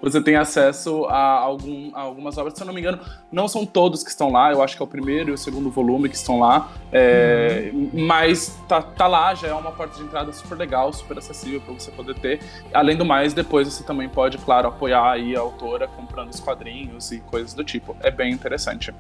você 0.01 0.21
tem 0.21 0.37
acesso 0.37 1.05
a, 1.07 1.17
algum, 1.17 1.91
a 1.95 2.01
algumas 2.01 2.39
obras. 2.39 2.55
Se 2.55 2.63
eu 2.63 2.67
não 2.67 2.75
me 2.75 2.81
engano, 2.81 2.99
não 3.31 3.49
são 3.49 3.65
todos 3.65 4.03
que 4.03 4.11
estão 4.11 4.31
lá, 4.31 4.53
eu 4.53 4.63
acho 4.63 4.77
que 4.77 4.83
é 4.83 4.85
o 4.85 4.89
primeiro 4.89 5.31
e 5.31 5.33
o 5.33 5.39
segundo 5.39 5.71
volume 5.71 6.09
que 6.09 6.17
estão 6.17 6.39
lá. 6.39 6.71
É, 6.93 7.71
Mas 7.93 8.59
tá, 8.69 8.83
tá 8.83 9.07
lá, 9.07 9.35
já 9.35 9.49
é 9.49 9.55
uma 9.55 9.73
porta 9.73 9.97
de 9.97 10.03
entrada 10.03 10.33
super 10.33 10.57
legal, 10.57 10.93
super 10.93 11.19
acessível 11.19 11.61
para 11.61 11.75
você 11.75 11.91
poder 11.91 12.19
ter. 12.19 12.41
Além 12.73 12.97
do 12.97 13.05
mais, 13.05 13.33
depois 13.33 13.73
você 13.73 13.85
também 13.85 14.09
pode, 14.09 14.39
claro, 14.39 14.69
apoiar 14.69 15.11
aí 15.11 15.37
a 15.37 15.41
autora 15.41 15.89
comprando 15.89 16.31
os 16.31 16.41
quadrinhos 16.41 17.13
e 17.13 17.21
coisas 17.21 17.55
do 17.55 17.65
tipo. 17.65 17.97
É 18.01 18.11
bem 18.11 18.33
interessante. 18.33 18.95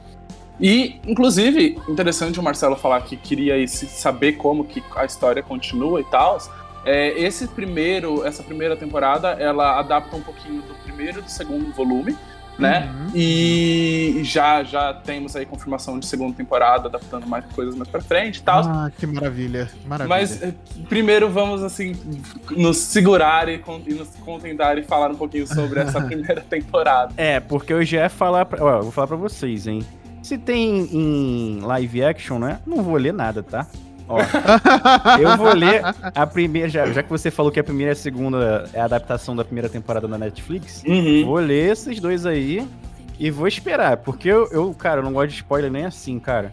E, 0.61 1.00
inclusive, 1.06 1.78
interessante 1.88 2.38
o 2.38 2.42
Marcelo 2.42 2.76
falar 2.76 3.00
que 3.02 3.16
queria 3.16 3.66
saber 3.66 4.34
como 4.34 4.64
que 4.64 4.82
a 4.96 5.04
história 5.04 5.42
continua 5.42 6.00
e 6.00 6.04
tal. 6.04 6.38
É, 6.84 7.18
esse 7.18 7.49
primeiro, 7.49 8.25
essa 8.25 8.42
primeira 8.42 8.76
temporada, 8.76 9.30
ela 9.30 9.78
adapta 9.78 10.14
um 10.16 10.20
pouquinho 10.20 10.62
do 10.62 10.75
primeiro 10.84 11.20
e 11.20 11.23
do 11.23 11.30
segundo 11.30 11.73
volume, 11.73 12.16
né? 12.58 12.92
Uhum. 12.94 13.11
E 13.14 14.20
já 14.23 14.62
já 14.62 14.92
temos 14.92 15.34
aí 15.34 15.44
confirmação 15.44 15.99
de 15.99 16.06
segunda 16.06 16.37
temporada, 16.37 16.88
adaptando 16.88 17.26
mais 17.26 17.44
coisas 17.46 17.75
mais 17.75 17.88
pra 17.88 18.00
frente 18.00 18.37
e 18.37 18.42
tal. 18.42 18.62
Ah, 18.64 18.92
que 18.96 19.06
maravilha. 19.06 19.68
Maravilha. 19.87 20.08
Mas 20.08 20.42
eh, 20.42 20.54
primeiro 20.88 21.28
vamos 21.28 21.62
assim 21.62 21.96
nos 22.50 22.76
segurar 22.76 23.49
e, 23.49 23.61
e 23.87 23.94
nos 23.94 24.08
contentar 24.16 24.78
e 24.78 24.84
falar 24.84 25.11
um 25.11 25.16
pouquinho 25.16 25.46
sobre 25.46 25.80
essa 25.80 26.00
primeira 26.04 26.42
temporada. 26.42 27.12
É, 27.16 27.40
porque 27.40 27.73
eu 27.73 27.84
já 27.84 28.02
ia 28.02 28.08
falar. 28.11 28.44
Pra, 28.44 28.58
eu 28.58 28.82
vou 28.82 28.92
falar 28.92 29.08
pra 29.08 29.16
vocês, 29.16 29.66
hein? 29.66 29.84
Se 30.25 30.38
tem 30.38 30.88
em 30.90 31.61
live 31.61 32.02
action, 32.02 32.38
né? 32.38 32.59
Não 32.66 32.83
vou 32.83 32.97
ler 32.97 33.12
nada, 33.12 33.43
tá? 33.43 33.66
Ó, 34.09 34.19
eu 35.21 35.37
vou 35.37 35.52
ler 35.54 35.83
a 36.14 36.26
primeira. 36.26 36.66
Já, 36.69 36.87
já 36.90 37.02
que 37.02 37.11
você 37.11 37.31
falou 37.31 37.52
que 37.52 37.61
a 37.61 37.64
primeira 37.64 37.90
e 37.90 37.93
a 37.93 37.97
segunda 37.97 38.69
é 38.73 38.81
a 38.81 38.85
adaptação 38.87 39.37
da 39.37 39.45
primeira 39.45 39.69
temporada 39.69 40.09
da 40.09 40.16
Netflix, 40.16 40.83
Uhum. 40.87 41.25
vou 41.26 41.37
ler 41.37 41.73
esses 41.73 42.00
dois 42.00 42.25
aí 42.25 42.66
e 43.19 43.31
vou 43.31 43.47
esperar. 43.47 43.99
Porque 43.99 44.26
eu, 44.28 44.49
eu, 44.50 44.73
cara, 44.73 45.00
eu 45.00 45.04
não 45.04 45.12
gosto 45.12 45.28
de 45.28 45.35
spoiler 45.37 45.71
nem 45.71 45.85
assim, 45.85 46.19
cara. 46.19 46.50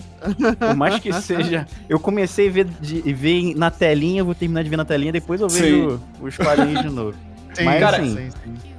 Por 0.59 0.75
mais 0.75 0.99
que 0.99 1.13
seja. 1.13 1.65
Eu 1.87 1.97
comecei 1.97 2.49
a 2.49 2.51
ver, 2.51 2.65
de, 2.65 3.01
ver 3.13 3.55
na 3.55 3.71
telinha, 3.71 4.21
vou 4.21 4.35
terminar 4.35 4.63
de 4.63 4.69
ver 4.69 4.77
na 4.77 4.85
telinha, 4.85 5.13
depois 5.13 5.39
eu 5.39 5.47
vejo 5.47 5.97
os 6.21 6.35
quadrinhos 6.35 6.81
de 6.81 6.89
novo. 6.89 7.17
Sim, 7.53 7.63
Mas 7.65 7.79
cara, 7.81 7.97
assim, 7.97 8.15
sim, 8.15 8.29
sim. 8.29 8.70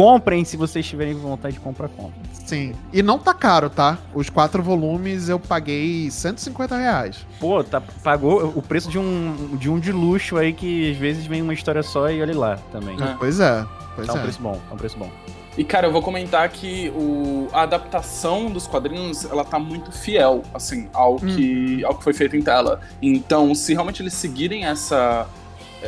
Comprem 0.00 0.46
se 0.46 0.56
vocês 0.56 0.86
tiverem 0.86 1.12
vontade 1.12 1.56
de 1.56 1.60
comprar, 1.60 1.86
compra. 1.90 2.14
Sim. 2.46 2.72
E 2.90 3.02
não 3.02 3.18
tá 3.18 3.34
caro, 3.34 3.68
tá? 3.68 3.98
Os 4.14 4.30
quatro 4.30 4.62
volumes 4.62 5.28
eu 5.28 5.38
paguei 5.38 6.10
150 6.10 6.74
reais. 6.74 7.26
Pô, 7.38 7.62
tá, 7.62 7.82
pagou 8.02 8.50
o 8.56 8.62
preço 8.62 8.88
de 8.88 8.98
um, 8.98 9.58
de 9.58 9.68
um 9.68 9.78
de 9.78 9.92
luxo 9.92 10.38
aí 10.38 10.54
que 10.54 10.92
às 10.92 10.96
vezes 10.96 11.26
vem 11.26 11.42
uma 11.42 11.52
história 11.52 11.82
só 11.82 12.10
e 12.10 12.22
olha 12.22 12.34
lá 12.34 12.58
também. 12.72 12.96
É. 12.98 13.14
Pois 13.18 13.40
é. 13.40 13.66
Pois 13.94 14.06
Tá 14.06 14.14
um 14.14 14.16
é. 14.16 14.22
preço 14.22 14.40
bom, 14.40 14.58
tá 14.70 14.74
um 14.74 14.78
preço 14.78 14.96
bom. 14.96 15.10
E 15.58 15.64
cara, 15.64 15.86
eu 15.86 15.92
vou 15.92 16.00
comentar 16.00 16.48
que 16.48 16.88
o, 16.96 17.48
a 17.52 17.64
adaptação 17.64 18.50
dos 18.50 18.66
quadrinhos, 18.66 19.26
ela 19.26 19.44
tá 19.44 19.58
muito 19.58 19.92
fiel, 19.92 20.42
assim, 20.54 20.88
ao 20.94 21.16
que, 21.16 21.84
ao 21.84 21.94
que 21.94 22.04
foi 22.04 22.14
feito 22.14 22.36
em 22.36 22.40
tela. 22.40 22.80
Então, 23.02 23.54
se 23.54 23.74
realmente 23.74 24.00
eles 24.00 24.14
seguirem 24.14 24.64
essa, 24.64 25.26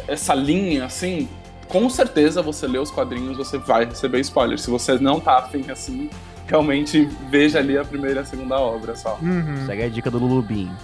essa 0.06 0.34
linha, 0.34 0.84
assim, 0.84 1.30
com 1.72 1.88
certeza 1.88 2.42
você 2.42 2.66
lê 2.66 2.78
os 2.78 2.90
quadrinhos, 2.90 3.38
você 3.38 3.56
vai 3.56 3.86
receber 3.86 4.20
spoilers. 4.20 4.60
Se 4.60 4.70
você 4.70 4.98
não 4.98 5.18
tá 5.18 5.38
afim 5.38 5.70
assim, 5.70 6.10
realmente 6.46 7.08
veja 7.30 7.58
ali 7.58 7.78
a 7.78 7.84
primeira 7.84 8.20
e 8.20 8.22
a 8.22 8.26
segunda 8.26 8.60
obra 8.60 8.94
só. 8.94 9.18
Uhum. 9.22 9.64
Segue 9.64 9.82
a 9.82 9.88
dica 9.88 10.10
do 10.10 10.18
Lulubim. 10.18 10.70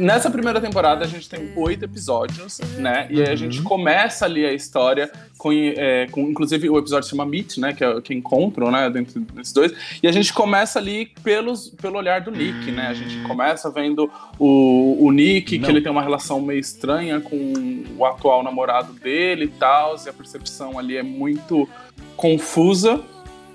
Nessa 0.00 0.30
primeira 0.30 0.60
temporada 0.60 1.04
a 1.04 1.08
gente 1.08 1.28
tem 1.28 1.52
oito 1.56 1.84
episódios, 1.84 2.58
né? 2.78 3.06
E 3.10 3.22
aí 3.22 3.28
a 3.28 3.36
gente 3.36 3.60
começa 3.62 4.24
ali 4.24 4.44
a 4.46 4.52
história 4.52 5.10
com, 5.36 5.52
é, 5.52 6.06
com 6.10 6.22
inclusive 6.22 6.68
o 6.70 6.78
episódio 6.78 7.04
se 7.04 7.10
chama 7.10 7.26
Meet, 7.26 7.58
né? 7.58 7.72
Que 7.72 7.84
é 7.84 8.00
que 8.00 8.14
encontram, 8.14 8.70
né? 8.70 8.88
Dentro 8.88 9.20
desses 9.20 9.52
dois. 9.52 9.72
E 10.02 10.08
a 10.08 10.12
gente 10.12 10.32
começa 10.32 10.78
ali 10.78 11.12
pelos, 11.22 11.68
pelo 11.68 11.98
olhar 11.98 12.20
do 12.22 12.30
Nick, 12.30 12.70
né? 12.70 12.88
A 12.88 12.94
gente 12.94 13.16
começa 13.26 13.70
vendo 13.70 14.10
o, 14.38 14.96
o 15.04 15.12
Nick, 15.12 15.58
Não. 15.58 15.64
que 15.64 15.70
ele 15.70 15.80
tem 15.80 15.92
uma 15.92 16.02
relação 16.02 16.40
meio 16.40 16.60
estranha 16.60 17.20
com 17.20 17.84
o 17.98 18.04
atual 18.04 18.42
namorado 18.42 18.92
dele 18.94 19.44
e 19.44 19.48
tal. 19.48 19.96
E 20.04 20.08
a 20.08 20.12
percepção 20.12 20.78
ali 20.78 20.96
é 20.96 21.02
muito 21.02 21.68
confusa. 22.16 23.00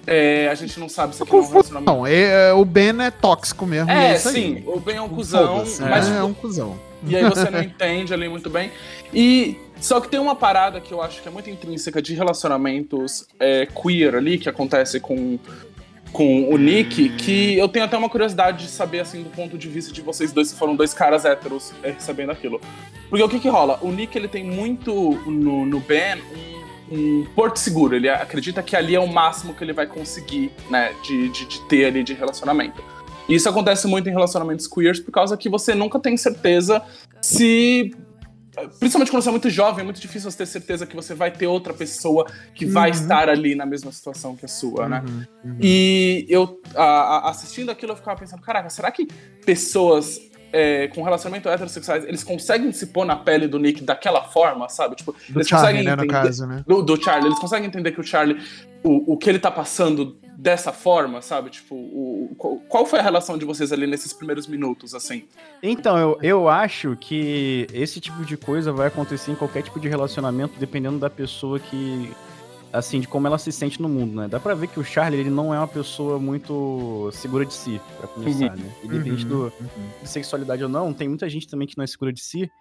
É, 0.08 0.48
a 0.50 0.56
gente 0.56 0.80
não 0.80 0.88
sabe 0.88 1.16
se 1.16 1.24
aquilo 1.24 1.40
é 1.40 1.42
um 1.42 1.48
relacionamento. 1.50 1.92
Não, 1.92 2.06
é, 2.08 2.54
o 2.54 2.64
Ben 2.64 3.02
é 3.02 3.12
tóxico 3.12 3.66
mesmo. 3.66 3.90
É, 3.90 4.12
aí. 4.12 4.20
sim, 4.20 4.64
o 4.68 4.80
Ben 4.80 4.98
é 4.98 5.02
um 5.02 5.10
cuzão, 5.10 5.64
mas 5.82 6.10
é, 6.10 6.18
é 6.18 6.24
um 6.24 6.34
cuzão. 6.34 6.80
e 7.06 7.16
aí 7.16 7.24
você 7.24 7.50
não 7.50 7.62
entende 7.62 8.14
ali 8.14 8.30
muito 8.30 8.50
bem. 8.50 8.72
E 9.14 9.58
só 9.80 10.00
que 10.00 10.08
tem 10.08 10.20
uma 10.20 10.36
parada 10.36 10.80
que 10.80 10.92
eu 10.92 11.02
acho 11.02 11.22
que 11.22 11.28
é 11.28 11.32
muito 11.32 11.50
intrínseca 11.50 12.02
de 12.02 12.14
relacionamentos 12.14 13.28
é, 13.40 13.66
queer 13.66 14.16
ali, 14.16 14.38
que 14.38 14.48
acontece 14.48 15.00
com, 15.00 15.38
com 16.12 16.50
o 16.50 16.58
Nick, 16.58 17.10
que 17.10 17.58
eu 17.58 17.68
tenho 17.68 17.86
até 17.86 17.98
uma 17.98 18.10
curiosidade 18.10 18.66
de 18.66 18.70
saber, 18.70 19.02
assim, 19.02 19.24
do 19.24 19.30
ponto 19.30 19.58
de 19.58 19.68
vista 19.68 19.92
de 19.92 20.02
vocês 20.02 20.32
dois, 20.32 20.50
se 20.50 20.56
foram 20.56 20.76
dois 20.76 20.94
caras 20.94 21.26
héteros 21.26 21.74
é, 21.84 21.92
recebendo 21.92 22.32
aquilo. 22.32 22.62
Porque 23.10 23.24
o 23.24 23.30
que 23.30 23.40
que 23.40 23.50
rola? 23.50 23.80
O 23.82 23.92
Nick, 23.92 24.18
ele 24.18 24.28
tem 24.28 24.44
muito 24.44 24.94
no, 25.30 25.66
no 25.66 25.80
Ben 25.80 26.22
um, 26.22 26.55
um 26.92 27.26
porto 27.36 27.58
seguro. 27.58 27.96
Ele 27.96 28.08
acredita 28.10 28.62
que 28.64 28.76
ali 28.76 28.96
é 28.96 29.00
o 29.00 29.08
máximo 29.08 29.54
que 29.54 29.64
ele 29.64 29.74
vai 29.74 29.88
conseguir, 29.88 30.52
né, 30.70 30.94
de, 31.04 31.30
de, 31.30 31.46
de 31.46 31.62
ter 31.68 31.86
ali 31.86 32.04
de 32.04 32.14
relacionamento. 32.14 32.84
E 33.28 33.34
isso 33.36 33.50
acontece 33.50 33.88
muito 33.88 34.08
em 34.08 34.12
relacionamentos 34.12 34.68
queers 34.68 35.00
por 35.00 35.12
causa 35.12 35.36
que 35.36 35.50
você 35.50 35.74
nunca 35.74 36.00
tem 36.00 36.16
certeza 36.18 36.82
se. 37.22 37.92
Principalmente 38.80 39.12
quando 39.12 39.22
você 39.22 39.28
é 39.28 39.32
muito 39.34 39.50
jovem, 39.50 39.82
é 39.82 39.84
muito 39.84 40.00
difícil 40.00 40.32
você 40.32 40.38
ter 40.38 40.46
certeza 40.46 40.86
que 40.86 40.96
você 40.96 41.14
vai 41.14 41.30
ter 41.30 41.46
outra 41.46 41.74
pessoa 41.74 42.26
que 42.54 42.66
vai 42.66 42.90
Uhum. 42.90 42.96
estar 42.96 43.28
ali 43.28 43.54
na 43.54 43.66
mesma 43.66 43.92
situação 43.92 44.34
que 44.34 44.46
a 44.46 44.48
sua, 44.48 44.88
né? 44.88 45.04
Uhum, 45.06 45.26
uhum. 45.52 45.58
E 45.62 46.26
eu, 46.30 46.62
a- 46.74 46.84
a- 47.28 47.30
assistindo 47.32 47.70
aquilo, 47.70 47.92
eu 47.92 47.98
ficava 47.98 48.18
pensando, 48.18 48.42
caraca, 48.42 48.70
será 48.70 48.90
que 48.92 49.08
pessoas 49.46 50.22
é, 50.56 50.88
com 50.88 51.04
relacionamento 51.04 51.50
heterossexuais, 51.50 52.06
eles 52.06 52.24
conseguem 52.24 52.72
se 52.72 52.88
pôr 52.88 53.06
na 53.06 53.16
pele 53.16 53.48
do 53.48 53.60
Nick 53.60 53.84
daquela 53.84 54.24
forma, 54.24 54.70
sabe? 54.70 54.96
Tipo, 54.96 55.12
Do 55.28 55.40
eles 55.40 55.48
Charlie, 55.48 55.84
conseguem 55.84 55.84
né, 55.84 55.92
entender- 55.94 56.12
caso, 56.14 56.48
né? 56.48 56.64
do, 56.66 56.82
do 56.82 57.04
Charlie, 57.04 57.28
eles 57.28 57.40
conseguem 57.40 57.68
entender 57.68 57.92
que 57.92 58.00
o 58.00 58.04
Charlie, 58.04 58.42
o, 58.84 59.14
o 59.14 59.18
que 59.18 59.30
ele 59.30 59.40
tá 59.40 59.52
passando 59.52 60.18
dessa 60.38 60.72
forma, 60.72 61.22
sabe? 61.22 61.50
Tipo, 61.50 61.76
o, 61.76 62.62
qual 62.70 62.86
foi 62.86 63.00
a 63.00 63.02
relação 63.02 63.38
de 63.38 63.44
vocês 63.46 63.72
ali 63.74 63.86
nesses 63.88 64.14
primeiros 64.14 64.48
minutos, 64.48 64.96
assim? 64.96 65.24
Então, 65.62 65.98
eu, 65.98 66.18
eu 66.22 66.48
acho 66.50 66.96
que 67.00 67.68
esse 67.74 68.00
tipo 68.00 68.24
de 68.24 68.38
coisa 68.38 68.72
vai 68.72 68.88
acontecer 68.88 69.32
em 69.32 69.36
qualquer 69.36 69.64
tipo 69.64 69.80
de 69.80 69.88
relacionamento, 69.90 70.54
dependendo 70.60 71.00
da 71.00 71.10
pessoa 71.10 71.60
que. 71.60 72.12
Assim, 72.76 73.00
de 73.00 73.08
como 73.08 73.26
ela 73.26 73.38
se 73.38 73.52
sente 73.52 73.82
no 73.82 73.88
mundo, 73.88 74.16
né? 74.16 74.28
Dá 74.28 74.40
pra 74.40 74.54
ver 74.54 74.68
que 74.68 74.80
o 74.80 74.84
Charlie, 74.84 75.20
ele 75.22 75.30
não 75.30 75.54
é 75.54 75.58
uma 75.58 75.68
pessoa 75.68 76.20
muito 76.20 77.10
segura 77.14 77.46
de 77.46 77.54
si, 77.54 77.80
pra 77.98 78.08
começar, 78.08 78.56
né? 78.58 78.70
Independente 78.84 79.24
Uhum, 79.24 79.30
do, 79.30 79.44
uhum. 79.46 79.90
de 80.02 80.10
sexualidade 80.10 80.62
ou 80.62 80.70
não, 80.70 80.94
tem 80.94 81.08
muita 81.08 81.30
gente 81.30 81.48
também 81.48 81.68
que 81.68 81.78
não 81.78 81.84
é 81.84 81.88
segura 81.88 82.12
de 82.12 82.22
si 82.22 82.52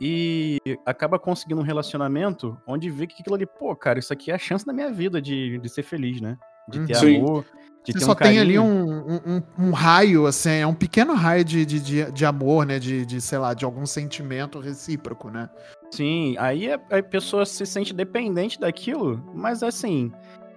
e 0.00 0.58
acaba 0.86 1.18
conseguindo 1.18 1.60
um 1.60 1.64
relacionamento 1.64 2.56
onde 2.66 2.88
vê 2.88 3.06
que 3.06 3.20
aquilo 3.20 3.34
ali, 3.34 3.46
pô, 3.46 3.74
cara, 3.74 3.98
isso 3.98 4.12
aqui 4.12 4.30
é 4.30 4.34
a 4.34 4.38
chance 4.38 4.64
da 4.64 4.72
minha 4.72 4.90
vida 4.90 5.20
de, 5.20 5.58
de 5.58 5.68
ser 5.68 5.82
feliz, 5.82 6.20
né? 6.20 6.38
De 6.68 6.86
ter 6.86 6.96
Sim. 6.96 7.18
amor, 7.18 7.44
Você 7.92 7.98
ter 7.98 8.04
só 8.04 8.12
um 8.12 8.14
tem 8.14 8.38
ali 8.38 8.58
um, 8.58 9.18
um, 9.26 9.42
um- 9.58 9.70
raio, 9.72 10.26
assim, 10.26 10.50
é 10.50 10.66
um 10.66 10.74
pequeno 10.74 11.14
raio 11.14 11.44
de, 11.44 11.64
de, 11.64 12.10
de, 12.10 12.24
amor, 12.24 12.66
né? 12.66 12.78
De, 12.78 13.04
de, 13.06 13.20
sei 13.20 13.38
lá, 13.38 13.54
de 13.54 13.64
algum 13.64 13.86
sentimento 13.86 14.58
recíproco, 14.60 15.30
né? 15.30 15.48
Sim, 15.90 16.36
aí 16.38 16.70
a, 16.72 16.80
a 16.90 17.02
pessoa 17.02 17.46
se 17.46 17.64
sente 17.64 17.94
dependente 17.94 18.60
daquilo, 18.60 19.22
mas 19.34 19.62
assim, 19.62 20.12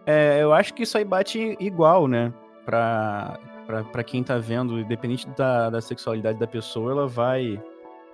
é, 0.06 0.42
eu 0.42 0.54
acho 0.54 0.74
que 0.74 0.84
isso 0.84 0.98
aí 0.98 1.06
bate 1.06 1.56
igual, 1.60 2.08
né? 2.08 2.34
Pra, 2.66 3.40
pra, 3.66 3.84
pra 3.84 4.04
quem 4.04 4.24
tá 4.24 4.38
vendo, 4.38 4.80
independente 4.80 5.28
da, 5.38 5.70
da 5.70 5.82
sexualidade 5.82 6.38
da 6.40 6.48
pessoa, 6.48 6.92
ela 6.92 7.08
vai. 7.08 7.62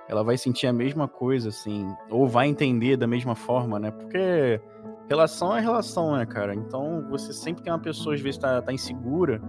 Ela 0.10 0.24
vai 0.24 0.38
sentir 0.38 0.68
a 0.68 0.74
mesma 0.74 1.06
coisa, 1.06 1.50
assim, 1.50 1.94
ou 2.10 2.26
vai 2.28 2.48
entender 2.48 2.96
da 2.96 3.06
mesma 3.06 3.36
forma, 3.36 3.78
né? 3.78 3.92
Porque 3.92 4.62
relação 5.10 5.56
é 5.56 5.62
relação, 5.62 6.16
né, 6.16 6.26
cara? 6.26 6.54
Então 6.54 7.06
você 7.10 7.34
sempre 7.34 7.64
tem 7.64 7.72
uma 7.72 7.80
pessoa, 7.80 8.16
às 8.16 8.22
vezes, 8.22 8.38
tá, 8.38 8.62
tá 8.62 8.74
insegura, 8.74 9.42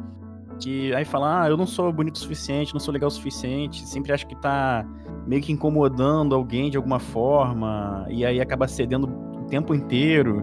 que 0.61 0.93
aí 0.95 1.05
fala, 1.05 1.43
ah, 1.43 1.49
eu 1.49 1.57
não 1.57 1.67
sou 1.67 1.93
bonito 1.93 2.17
o 2.17 2.19
suficiente, 2.19 2.73
não 2.73 2.81
sou 2.81 2.93
legal 2.93 3.09
o 3.09 3.11
suficiente, 3.11 3.87
sempre 3.87 4.13
acha 4.13 4.27
que 4.27 4.37
tá 4.37 4.87
meio 5.27 5.43
que 5.43 5.53
incomodando 5.53 6.35
alguém 6.35 6.71
de 6.71 6.77
alguma 6.77 6.99
forma, 6.99 8.07
e 8.09 8.25
aí 8.25 8.41
acaba 8.41 8.67
cedendo 8.67 9.07
o 9.07 9.45
tempo 9.47 9.75
inteiro, 9.75 10.43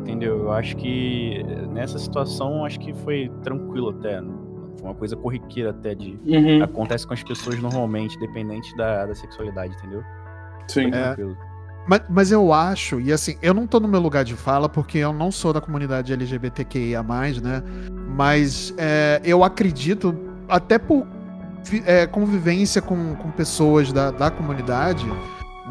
entendeu? 0.00 0.40
Eu 0.40 0.52
acho 0.52 0.76
que 0.76 1.42
nessa 1.70 1.98
situação, 1.98 2.64
acho 2.64 2.78
que 2.80 2.92
foi 2.92 3.30
tranquilo 3.42 3.90
até, 3.90 4.20
né? 4.20 4.32
foi 4.78 4.88
uma 4.88 4.94
coisa 4.94 5.16
corriqueira 5.16 5.70
até 5.70 5.94
de... 5.94 6.18
Uhum, 6.24 6.62
Acontece 6.62 7.06
com 7.06 7.12
as 7.12 7.22
pessoas 7.22 7.60
normalmente, 7.60 8.18
dependente 8.18 8.74
da, 8.76 9.06
da 9.06 9.14
sexualidade, 9.14 9.74
entendeu? 9.74 10.02
sim. 10.68 10.86
É. 10.86 11.14
Tranquilo. 11.14 11.36
Mas, 11.86 12.02
mas 12.08 12.32
eu 12.32 12.52
acho, 12.52 13.00
e 13.00 13.12
assim, 13.12 13.36
eu 13.42 13.54
não 13.54 13.66
tô 13.66 13.80
no 13.80 13.88
meu 13.88 14.00
lugar 14.00 14.24
de 14.24 14.34
fala 14.34 14.68
porque 14.68 14.98
eu 14.98 15.12
não 15.12 15.32
sou 15.32 15.52
da 15.52 15.60
comunidade 15.60 16.12
LGBTQIA, 16.12 17.02
né? 17.02 17.62
Mas 18.14 18.74
é, 18.76 19.20
eu 19.24 19.42
acredito, 19.42 20.14
até 20.48 20.78
por 20.78 21.06
é, 21.84 22.06
convivência 22.06 22.80
com, 22.80 23.14
com 23.16 23.30
pessoas 23.30 23.92
da, 23.92 24.10
da 24.10 24.30
comunidade, 24.30 25.06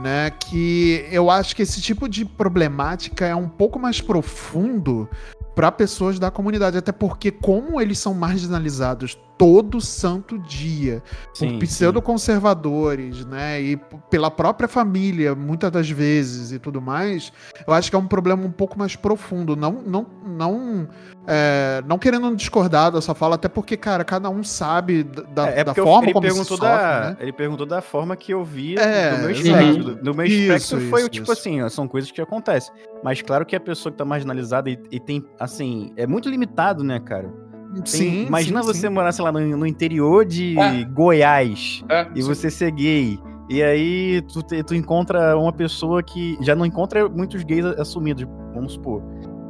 né? 0.01 0.31
Que 0.31 1.07
eu 1.11 1.29
acho 1.29 1.55
que 1.55 1.61
esse 1.61 1.81
tipo 1.81 2.09
de 2.09 2.25
problemática 2.25 3.25
é 3.25 3.35
um 3.35 3.47
pouco 3.47 3.79
mais 3.79 4.01
profundo 4.01 5.09
para 5.55 5.71
pessoas 5.71 6.17
da 6.17 6.31
comunidade, 6.31 6.77
até 6.77 6.91
porque 6.91 7.31
como 7.31 7.79
eles 7.81 7.99
são 7.99 8.13
marginalizados 8.13 9.17
todo 9.39 9.79
santo 9.79 10.37
dia 10.37 11.01
Sim, 11.33 11.53
por 11.53 11.59
pseudoconservadores, 11.59 13.25
né, 13.25 13.61
e 13.61 13.77
pela 14.09 14.29
própria 14.29 14.67
família, 14.67 15.33
muitas 15.33 15.71
das 15.71 15.89
vezes 15.89 16.51
e 16.51 16.59
tudo 16.59 16.81
mais, 16.81 17.31
eu 17.65 17.73
acho 17.73 17.89
que 17.89 17.95
é 17.95 17.99
um 17.99 18.05
problema 18.05 18.43
um 18.43 18.51
pouco 18.51 18.77
mais 18.77 18.97
profundo, 18.97 19.55
não 19.55 19.71
não 19.71 20.05
não 20.27 20.89
é, 21.25 21.81
não 21.87 21.97
querendo 21.97 22.35
discordar 22.35 22.91
da 22.91 22.99
sua 22.99 23.15
fala, 23.15 23.35
até 23.35 23.47
porque, 23.47 23.77
cara, 23.77 24.03
cada 24.03 24.29
um 24.29 24.43
sabe 24.43 25.03
da, 25.03 25.49
É, 25.49 25.59
é 25.61 25.63
da 25.63 25.73
forma 25.73 26.05
ele 26.07 26.13
como 26.13 26.25
se 26.27 26.33
perguntou 26.33 26.57
sofre, 26.57 26.69
da, 26.71 27.09
né? 27.11 27.17
ele 27.19 27.31
perguntou 27.31 27.65
da 27.65 27.81
forma 27.81 28.15
que 28.17 28.33
eu 28.33 28.43
via 28.43 28.79
É, 28.79 29.15
do 29.15 29.21
meu 29.21 29.31
espectro. 29.31 29.83
Do, 29.83 29.95
do 30.03 30.15
meu 30.15 30.25
Isso, 30.25 30.53
espectro 30.53 30.89
foi 30.89 31.01
o 31.01 31.03
isso, 31.03 31.09
tipo 31.11 31.31
isso. 31.31 31.39
assim, 31.39 31.69
são 31.69 31.87
coisas 31.87 32.11
que 32.11 32.19
acontecem. 32.19 32.73
Mas 33.03 33.21
claro 33.21 33.45
que 33.45 33.55
a 33.55 33.59
pessoa 33.59 33.91
que 33.91 33.97
tá 33.97 34.03
marginalizada 34.05 34.69
e, 34.69 34.79
e 34.91 34.99
tem, 34.99 35.23
assim, 35.39 35.93
é 35.95 36.05
muito 36.05 36.27
limitado, 36.29 36.83
né, 36.83 36.99
cara? 36.99 37.31
Tem- 37.75 37.85
Sim, 37.85 38.25
imagina 38.27 38.61
sim, 38.61 38.67
você 38.67 38.87
sim. 38.87 38.89
morar, 38.89 39.11
sei 39.11 39.23
lá, 39.23 39.31
no, 39.31 39.39
no 39.57 39.65
interior 39.67 40.25
de 40.25 40.57
É. 40.59 40.83
Goiás 40.85 41.83
É, 41.89 42.07
e 42.15 42.21
sim. 42.21 42.27
você 42.27 42.49
ser 42.49 42.71
gay. 42.71 43.19
E 43.49 43.61
aí 43.63 44.21
tu, 44.31 44.41
te- 44.43 44.63
tu 44.63 44.75
encontra 44.75 45.37
uma 45.37 45.51
pessoa 45.53 46.01
que 46.03 46.37
já 46.41 46.55
não 46.55 46.65
encontra 46.65 47.07
muitos 47.09 47.43
gays 47.43 47.65
assumidos, 47.65 48.25
vamos 48.53 48.73
supor. 48.73 49.01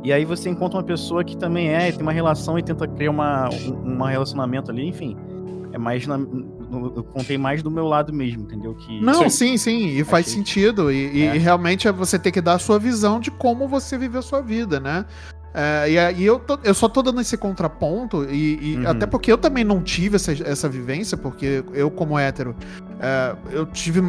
E 0.04 0.14
aí 0.14 0.24
você 0.24 0.50
encontra 0.50 0.78
uma 0.78 0.84
pessoa 0.86 1.24
que 1.24 1.36
também 1.38 1.70
é, 1.70 1.92
tem 1.92 2.02
uma 2.02 2.14
relação 2.14 2.58
e 2.58 2.64
tenta 2.64 2.88
criar 2.88 3.12
uma, 3.12 3.50
um 3.50 3.94
uma 3.96 4.10
relacionamento 4.10 4.72
ali, 4.72 4.88
enfim. 4.88 5.18
É 5.74 5.78
mais 5.78 6.08
na, 6.08 6.18
no- 6.18 6.94
eu 6.96 7.04
contei 7.04 7.38
mais 7.38 7.62
do 7.62 7.70
meu 7.70 7.86
lado 7.86 8.12
mesmo, 8.14 8.44
entendeu? 8.44 8.74
Que 8.76 9.02
Não, 9.02 9.30
sim, 9.30 9.58
sim, 9.58 9.88
e 9.90 10.04
faz 10.04 10.26
Achei- 10.28 10.38
sentido. 10.40 10.92
E, 10.92 11.18
e 11.18 11.22
É. 11.24 11.34
realmente 11.38 11.88
é 11.88 11.92
você 11.92 12.18
ter 12.18 12.32
que 12.32 12.42
dar 12.42 12.54
a 12.54 12.60
sua 12.60 12.80
visão 12.80 13.20
de 13.20 13.30
como 13.32 13.68
você 13.68 13.98
vive 13.98 14.18
a 14.18 14.22
sua 14.22 14.42
vida, 14.42 14.80
né? 14.80 15.06
É, 15.54 15.92
e 15.92 15.98
aí 16.00 16.24
eu, 16.26 16.38
tô- 16.40 16.60
eu 16.64 16.74
só 16.74 16.88
tô 16.88 17.02
dando 17.02 17.20
esse 17.22 17.36
contraponto, 17.38 18.24
e, 18.30 18.74
e 18.74 18.78
Uhum. 18.78 18.90
até 18.90 19.06
porque 19.08 19.32
eu 19.32 19.38
também 19.38 19.64
não 19.64 19.82
tive 19.82 20.16
essa, 20.16 20.32
essa 20.48 20.70
vivência, 20.70 21.18
porque 21.18 21.64
eu, 21.74 21.90
como 21.90 22.18
hétero, 22.20 22.56
é, 23.00 23.36
eu 23.52 23.66
tive 23.66 24.02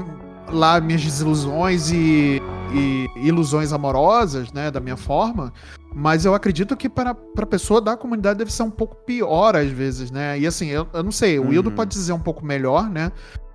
lá 0.52 0.80
minhas 0.80 1.02
desilusões 1.02 1.90
e, 1.90 2.40
e 2.74 3.06
ilusões 3.26 3.72
amorosas, 3.72 4.52
né, 4.52 4.70
da 4.70 4.80
minha 4.80 4.96
forma, 4.96 5.52
mas 5.94 6.24
eu 6.24 6.34
acredito 6.34 6.76
que 6.76 6.88
para 6.88 7.10
a 7.38 7.46
pessoa 7.46 7.80
da 7.80 7.96
comunidade 7.96 8.38
deve 8.38 8.52
ser 8.52 8.62
um 8.64 8.70
pouco 8.70 8.96
pior 9.06 9.56
às 9.56 9.70
vezes, 9.70 10.10
né? 10.10 10.38
E 10.38 10.46
assim, 10.46 10.66
eu, 10.68 10.86
eu 10.92 11.02
não 11.02 11.10
sei, 11.12 11.38
o 11.38 11.48
Wildo 11.48 11.70
Uhum. 11.70 11.74
pode 11.76 11.90
dizer 11.90 12.12
um 12.12 12.18
pouco 12.20 12.44
melhor, 12.44 12.88
né? 12.90 13.10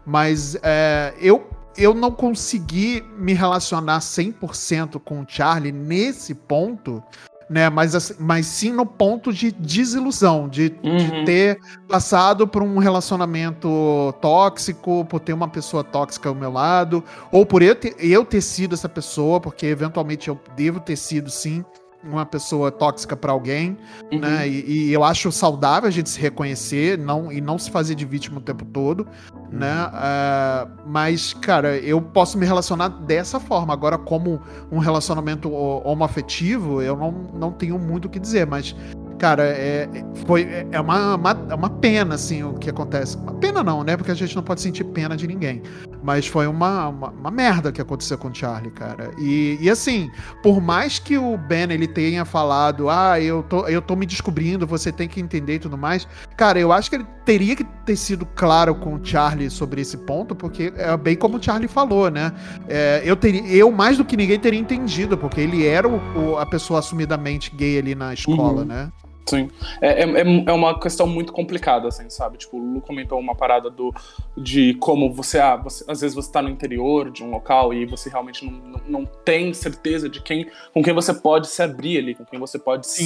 Mas 0.05 0.57
é, 0.63 1.13
eu, 1.19 1.47
eu 1.77 1.93
não 1.93 2.11
consegui 2.11 3.03
me 3.17 3.33
relacionar 3.33 3.99
100% 3.99 4.99
com 4.99 5.21
o 5.21 5.25
Charlie 5.27 5.71
nesse 5.71 6.33
ponto, 6.35 7.01
né? 7.49 7.69
Mas, 7.69 7.93
assim, 7.95 8.15
mas 8.19 8.45
sim 8.45 8.71
no 8.71 8.85
ponto 8.85 9.31
de 9.31 9.51
desilusão, 9.51 10.47
de, 10.47 10.69
de 10.69 10.89
Uhum. 10.89 11.25
ter 11.25 11.59
passado 11.87 12.47
por 12.47 12.63
um 12.63 12.77
relacionamento 12.77 14.13
tóxico, 14.21 15.05
por 15.05 15.19
ter 15.19 15.33
uma 15.33 15.47
pessoa 15.47 15.83
tóxica 15.83 16.29
ao 16.29 16.35
meu 16.35 16.51
lado, 16.51 17.03
ou 17.31 17.45
por 17.45 17.61
eu 17.61 17.75
ter, 17.75 17.95
eu 17.99 18.25
ter 18.25 18.41
sido 18.41 18.73
essa 18.73 18.89
pessoa, 18.89 19.39
porque 19.39 19.65
eventualmente 19.65 20.27
eu 20.27 20.39
devo 20.55 20.79
ter 20.79 20.95
sido 20.95 21.29
sim 21.29 21.63
uma 22.05 22.25
pessoa 22.25 22.71
tóxica 22.71 23.15
pra 23.15 23.31
alguém, 23.31 23.77
Uhum. 24.11 24.19
né? 24.19 24.47
E, 24.47 24.87
e 24.89 24.93
eu 24.93 25.03
acho 25.03 25.31
saudável 25.31 25.87
a 25.87 25.91
gente 25.91 26.09
se 26.09 26.19
reconhecer 26.19 26.97
não, 26.97 27.31
e 27.31 27.41
não 27.41 27.57
se 27.57 27.71
fazer 27.71 27.95
de 27.95 28.05
vítima 28.05 28.37
o 28.37 28.41
tempo 28.41 28.63
todo, 28.65 29.07
né? 29.51 29.71
Ah, 29.93 30.67
mas, 30.85 31.33
cara, 31.33 31.77
eu 31.77 32.01
posso 32.01 32.37
me 32.37 32.45
relacionar 32.45 32.89
dessa 32.89 33.39
forma. 33.39 33.73
Agora, 33.73 33.97
como 33.97 34.39
um 34.71 34.77
relacionamento 34.79 35.49
ho- 35.49 35.81
homoafetivo, 35.85 36.81
eu 36.81 36.95
não, 36.95 37.11
não 37.33 37.51
tenho 37.51 37.77
muito 37.79 38.05
o 38.05 38.09
que 38.09 38.19
dizer, 38.19 38.45
mas. 38.45 38.75
Cara, 39.17 39.43
é, 39.43 39.87
foi, 40.25 40.43
é- 40.43 40.67
é 40.71 40.79
uma, 40.79 41.15
uma, 41.15 41.45
é 41.49 41.55
uma 41.55 41.69
pena, 41.69 42.15
assim, 42.15 42.43
o 42.43 42.53
que 42.53 42.69
acontece. 42.69 43.15
Uma 43.17 43.33
pena 43.33 43.63
não, 43.63 43.83
né? 43.83 43.95
Porque 43.95 44.11
a 44.11 44.15
gente 44.15 44.35
não 44.35 44.43
pode 44.43 44.61
sentir 44.61 44.83
pena 44.83 45.15
de 45.15 45.25
ninguém. 45.27 45.61
Mas 46.03 46.27
foi 46.27 46.45
uma, 46.45 46.89
uma, 46.89 47.09
uma 47.09 47.31
merda 47.31 47.71
que 47.71 47.81
aconteceu 47.81 48.17
com 48.17 48.27
o 48.27 48.35
Charlie, 48.35 48.71
cara. 48.71 49.09
E, 49.17 49.57
e 49.59 49.69
assim, 49.69 50.11
por 50.43 50.61
mais 50.61 50.99
que 50.99 51.17
o 51.17 51.35
Ben 51.37 51.71
ele 51.71 51.87
tenha 51.87 52.25
falado, 52.25 52.89
ah, 52.89 53.19
eu 53.19 53.41
tô, 53.41 53.67
eu 53.67 53.81
tô 53.81 53.95
me 53.95 54.05
descobrindo, 54.05 54.67
você 54.67 54.91
tem 54.91 55.07
que 55.07 55.19
entender 55.19 55.55
e 55.55 55.59
tudo 55.59 55.77
mais, 55.77 56.07
cara, 56.37 56.59
eu 56.59 56.71
acho 56.71 56.89
que 56.89 56.97
ele 56.97 57.07
teria 57.25 57.55
que 57.55 57.63
ter 57.63 57.95
sido 57.95 58.23
claro 58.35 58.75
com 58.75 58.93
o 58.95 58.99
Charlie 59.03 59.49
sobre 59.49 59.81
esse 59.81 59.97
ponto, 59.97 60.35
porque 60.35 60.71
é 60.77 60.95
bem 60.95 61.15
como 61.15 61.37
o 61.37 61.41
Charlie 61.43 61.67
falou, 61.67 62.11
né? 62.11 62.31
É, 62.69 63.01
eu, 63.03 63.15
teria, 63.15 63.41
eu, 63.47 63.71
mais 63.71 63.97
do 63.97 64.05
que 64.05 64.15
ninguém, 64.15 64.39
teria 64.39 64.59
entendido, 64.59 65.17
porque 65.17 65.41
ele 65.41 65.65
era 65.65 65.87
o, 65.87 65.99
o- 66.33 66.37
a 66.37 66.45
pessoa 66.45 66.79
assumidamente 66.79 67.49
gay 67.55 67.79
ali 67.79 67.95
na 67.95 68.13
escola, 68.13 68.61
Uhum. 68.61 68.65
né? 68.65 68.91
Sim. 69.27 69.49
É, 69.81 70.03
é, 70.03 70.09
é- 70.21 70.43
é 70.47 70.51
uma 70.51 70.79
questão 70.79 71.07
muito 71.07 71.33
complicada, 71.33 71.87
assim, 71.87 72.09
sabe? 72.09 72.37
Tipo, 72.37 72.57
o 72.57 72.73
Lu 72.73 72.81
comentou 72.81 73.19
uma 73.19 73.35
parada 73.35 73.69
do, 73.69 73.93
de 74.37 74.75
como 74.75 75.11
você, 75.11 75.39
ah, 75.39 75.55
você- 75.55 75.83
às 75.87 76.01
vezes 76.01 76.15
você 76.15 76.31
tá 76.31 76.41
no 76.41 76.49
interior 76.49 77.09
de 77.11 77.23
um 77.23 77.31
local 77.31 77.73
e 77.73 77.85
você 77.85 78.09
realmente 78.09 78.45
não, 78.45 78.51
não, 78.51 78.81
não 78.87 79.05
tem 79.05 79.53
certeza 79.53 80.07
de 80.07 80.21
quem 80.21 80.47
com 80.73 80.83
quem 80.83 80.93
você 80.93 81.13
pode 81.13 81.47
se 81.47 81.61
abrir 81.63 81.97
ali, 81.97 82.15
com 82.15 82.25
quem 82.25 82.39
você 82.39 82.59
pode 82.59 82.87
ser. 82.87 83.05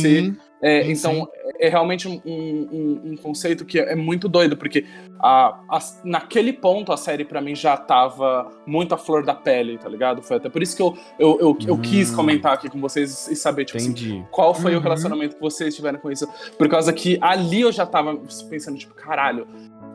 É, 0.61 0.83
sim, 0.83 0.91
então, 0.91 1.27
é 1.35 1.49
é 1.61 1.67
realmente 1.67 2.07
um, 2.07 2.21
um- 2.25 3.01
um 3.11 3.17
conceito 3.17 3.65
que 3.65 3.77
é 3.79 3.93
muito 3.93 4.29
doido, 4.29 4.55
porque 4.55 4.85
a, 5.19 5.59
a- 5.69 5.79
naquele 6.05 6.53
ponto 6.53 6.93
a 6.93 6.97
série 6.97 7.25
pra 7.25 7.41
mim 7.41 7.53
já 7.53 7.75
tava 7.75 8.49
muito 8.65 8.95
à 8.95 8.97
flor 8.97 9.25
da 9.25 9.35
pele, 9.35 9.77
tá 9.77 9.89
ligado? 9.89 10.21
Foi 10.21 10.37
até 10.37 10.47
por 10.47 10.63
isso 10.63 10.75
que 10.77 10.81
eu, 10.81 10.97
eu, 11.19 11.37
eu, 11.41 11.57
eu 11.67 11.73
Hum. 11.75 11.81
quis 11.81 12.11
comentar 12.11 12.53
aqui 12.53 12.69
com 12.69 12.79
vocês 12.79 13.27
e 13.27 13.35
saber, 13.35 13.65
tipo 13.65 13.77
assim, 13.77 14.25
qual 14.31 14.53
foi 14.53 14.71
o 14.73 14.77
Uhum. 14.77 14.83
relacionamento 14.83 15.35
que 15.35 15.41
vocês 15.41 15.75
tiveram 15.75 15.99
com 15.99 16.09
isso? 16.09 16.25
Por 16.57 16.69
causa 16.69 16.93
que 16.93 17.17
ali 17.21 17.59
eu 17.61 17.71
já 17.73 17.85
tava 17.85 18.17
pensando, 18.49 18.77
tipo, 18.77 18.93
caralho, 18.93 19.45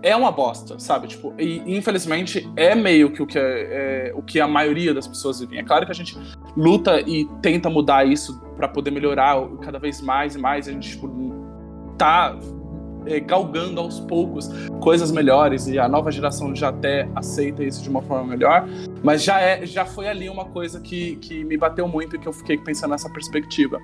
é 0.05 0.15
uma 0.15 0.31
bosta, 0.31 0.79
sabe? 0.79 1.09
Tipo, 1.09 1.33
e 1.39 1.63
infelizmente 1.67 2.49
é 2.55 2.75
meio 2.75 3.11
que 3.11 3.23
o 3.23 3.27
que, 3.27 3.39
é, 3.39 4.11
é, 4.11 4.13
o 4.15 4.23
que 4.23 4.39
a 4.39 4.47
maioria 4.47 4.93
das 4.93 5.09
pessoas 5.09 5.41
vivem. 5.41 5.59
É 5.59 5.63
claro 5.63 5.87
que 5.87 5.93
a 5.93 5.95
gente 5.95 6.17
luta 6.55 7.01
e 7.01 7.25
tenta 7.41 7.71
mudar 7.71 8.07
isso 8.07 8.39
pra 8.55 8.69
poder 8.69 8.91
melhorar 8.91 9.37
cada 9.63 9.79
vez 9.79 10.03
mais 10.03 10.37
e 10.37 10.39
mais. 10.39 10.69
A 10.69 10.73
gente, 10.73 10.91
tipo, 10.91 11.11
tá 11.97 12.39
é, 13.07 13.19
galgando 13.19 13.81
aos 13.81 13.99
poucos 14.01 14.51
coisas 14.83 15.11
melhores 15.11 15.67
e 15.67 15.79
a 15.79 15.89
nova 15.89 16.11
geração 16.11 16.55
já 16.55 16.69
até 16.69 17.09
aceita 17.15 17.65
isso 17.65 17.83
de 17.83 17.89
uma 17.89 18.03
forma 18.03 18.27
melhor. 18.27 18.69
Mas 19.03 19.25
já, 19.25 19.41
é, 19.41 19.65
já 19.65 19.87
foi 19.87 20.07
ali 20.07 20.29
uma 20.29 20.45
coisa 20.45 20.83
que, 20.83 21.17
que 21.17 21.43
me 21.45 21.57
bateu 21.57 21.89
muito 21.89 22.17
e 22.17 22.19
que 22.19 22.29
eu 22.29 22.33
fiquei 22.33 22.59
pensando 22.59 22.91
nessa 22.91 23.09
perspectiva. 23.09 23.81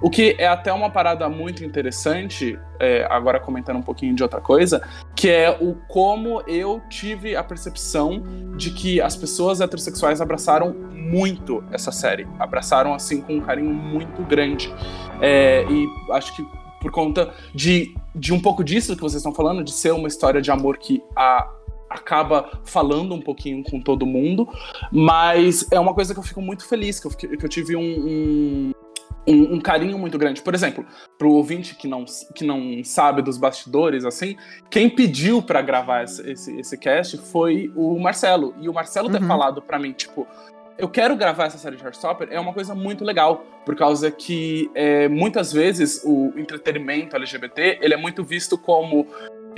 O 0.00 0.10
que 0.10 0.36
é 0.38 0.46
até 0.46 0.72
uma 0.72 0.90
parada 0.90 1.28
muito 1.28 1.64
interessante, 1.64 2.58
é, 2.80 3.06
agora 3.10 3.40
comentando 3.40 3.76
um 3.76 3.82
pouquinho 3.82 4.14
de 4.14 4.22
outra 4.22 4.40
coisa, 4.40 4.80
que 5.16 5.28
é 5.28 5.50
o 5.60 5.74
como 5.88 6.42
eu 6.46 6.80
tive 6.88 7.34
a 7.34 7.42
percepção 7.42 8.22
de 8.56 8.70
que 8.70 9.00
as 9.00 9.16
pessoas 9.16 9.60
heterossexuais 9.60 10.20
abraçaram 10.20 10.72
muito 10.72 11.64
essa 11.72 11.90
série. 11.90 12.26
Abraçaram, 12.38 12.94
assim, 12.94 13.20
com 13.20 13.34
um 13.36 13.40
carinho 13.40 13.72
muito 13.72 14.22
grande. 14.22 14.72
É, 15.20 15.64
e 15.68 15.88
acho 16.12 16.34
que 16.36 16.46
por 16.80 16.92
conta 16.92 17.34
de, 17.54 17.94
de 18.14 18.32
um 18.32 18.40
pouco 18.40 18.62
disso 18.62 18.94
que 18.94 19.02
vocês 19.02 19.16
estão 19.20 19.34
falando, 19.34 19.64
de 19.64 19.72
ser 19.72 19.92
uma 19.92 20.06
história 20.06 20.40
de 20.40 20.50
amor 20.50 20.78
que 20.78 21.02
a, 21.16 21.50
acaba 21.88 22.60
falando 22.64 23.14
um 23.14 23.20
pouquinho 23.20 23.62
com 23.64 23.80
todo 23.80 24.06
mundo, 24.06 24.48
mas 24.92 25.66
é 25.70 25.80
uma 25.80 25.94
coisa 25.94 26.12
que 26.12 26.20
eu 26.20 26.24
fico 26.24 26.40
muito 26.40 26.66
feliz, 26.66 27.00
que 27.00 27.06
eu, 27.06 27.10
que 27.10 27.44
eu 27.44 27.48
tive 27.48 27.74
um, 27.74 27.80
um, 27.82 28.72
um- 29.28 29.54
um 29.54 29.60
carinho 29.60 29.98
muito 29.98 30.16
grande. 30.18 30.40
Por 30.42 30.54
exemplo, 30.54 30.84
pro 31.18 31.30
ouvinte 31.32 31.74
que 31.74 31.86
não, 31.86 32.04
que 32.34 32.44
não 32.44 32.82
sabe 32.84 33.22
dos 33.22 33.36
bastidores, 33.36 34.04
assim, 34.04 34.36
quem 34.70 34.88
pediu 34.88 35.42
pra 35.42 35.60
gravar 35.62 36.04
esse, 36.04 36.30
esse, 36.30 36.58
esse 36.60 36.78
cast 36.78 37.18
foi 37.18 37.70
o 37.76 37.98
Marcelo. 37.98 38.54
E 38.60 38.68
o 38.68 38.72
Marcelo 38.72 39.10
ter 39.10 39.20
Uhum. 39.20 39.28
falado 39.28 39.60
pra 39.62 39.78
mim, 39.78 39.92
tipo, 39.92 40.26
eu 40.78 40.88
quero 40.88 41.16
gravar 41.16 41.46
essa 41.46 41.58
série 41.58 41.76
de 41.76 41.82
Heartstopper 41.82 42.28
é 42.30 42.38
uma 42.38 42.52
coisa 42.52 42.72
muito 42.74 43.04
legal, 43.04 43.44
por 43.66 43.74
causa 43.76 44.10
que 44.12 44.70
é, 44.74 45.08
muitas 45.08 45.52
vezes 45.52 46.02
o 46.04 46.32
entretenimento 46.36 47.16
LGBT 47.16 47.78
ele 47.82 47.94
é 47.94 47.96
muito 47.96 48.22
visto 48.22 48.56
como 48.56 49.06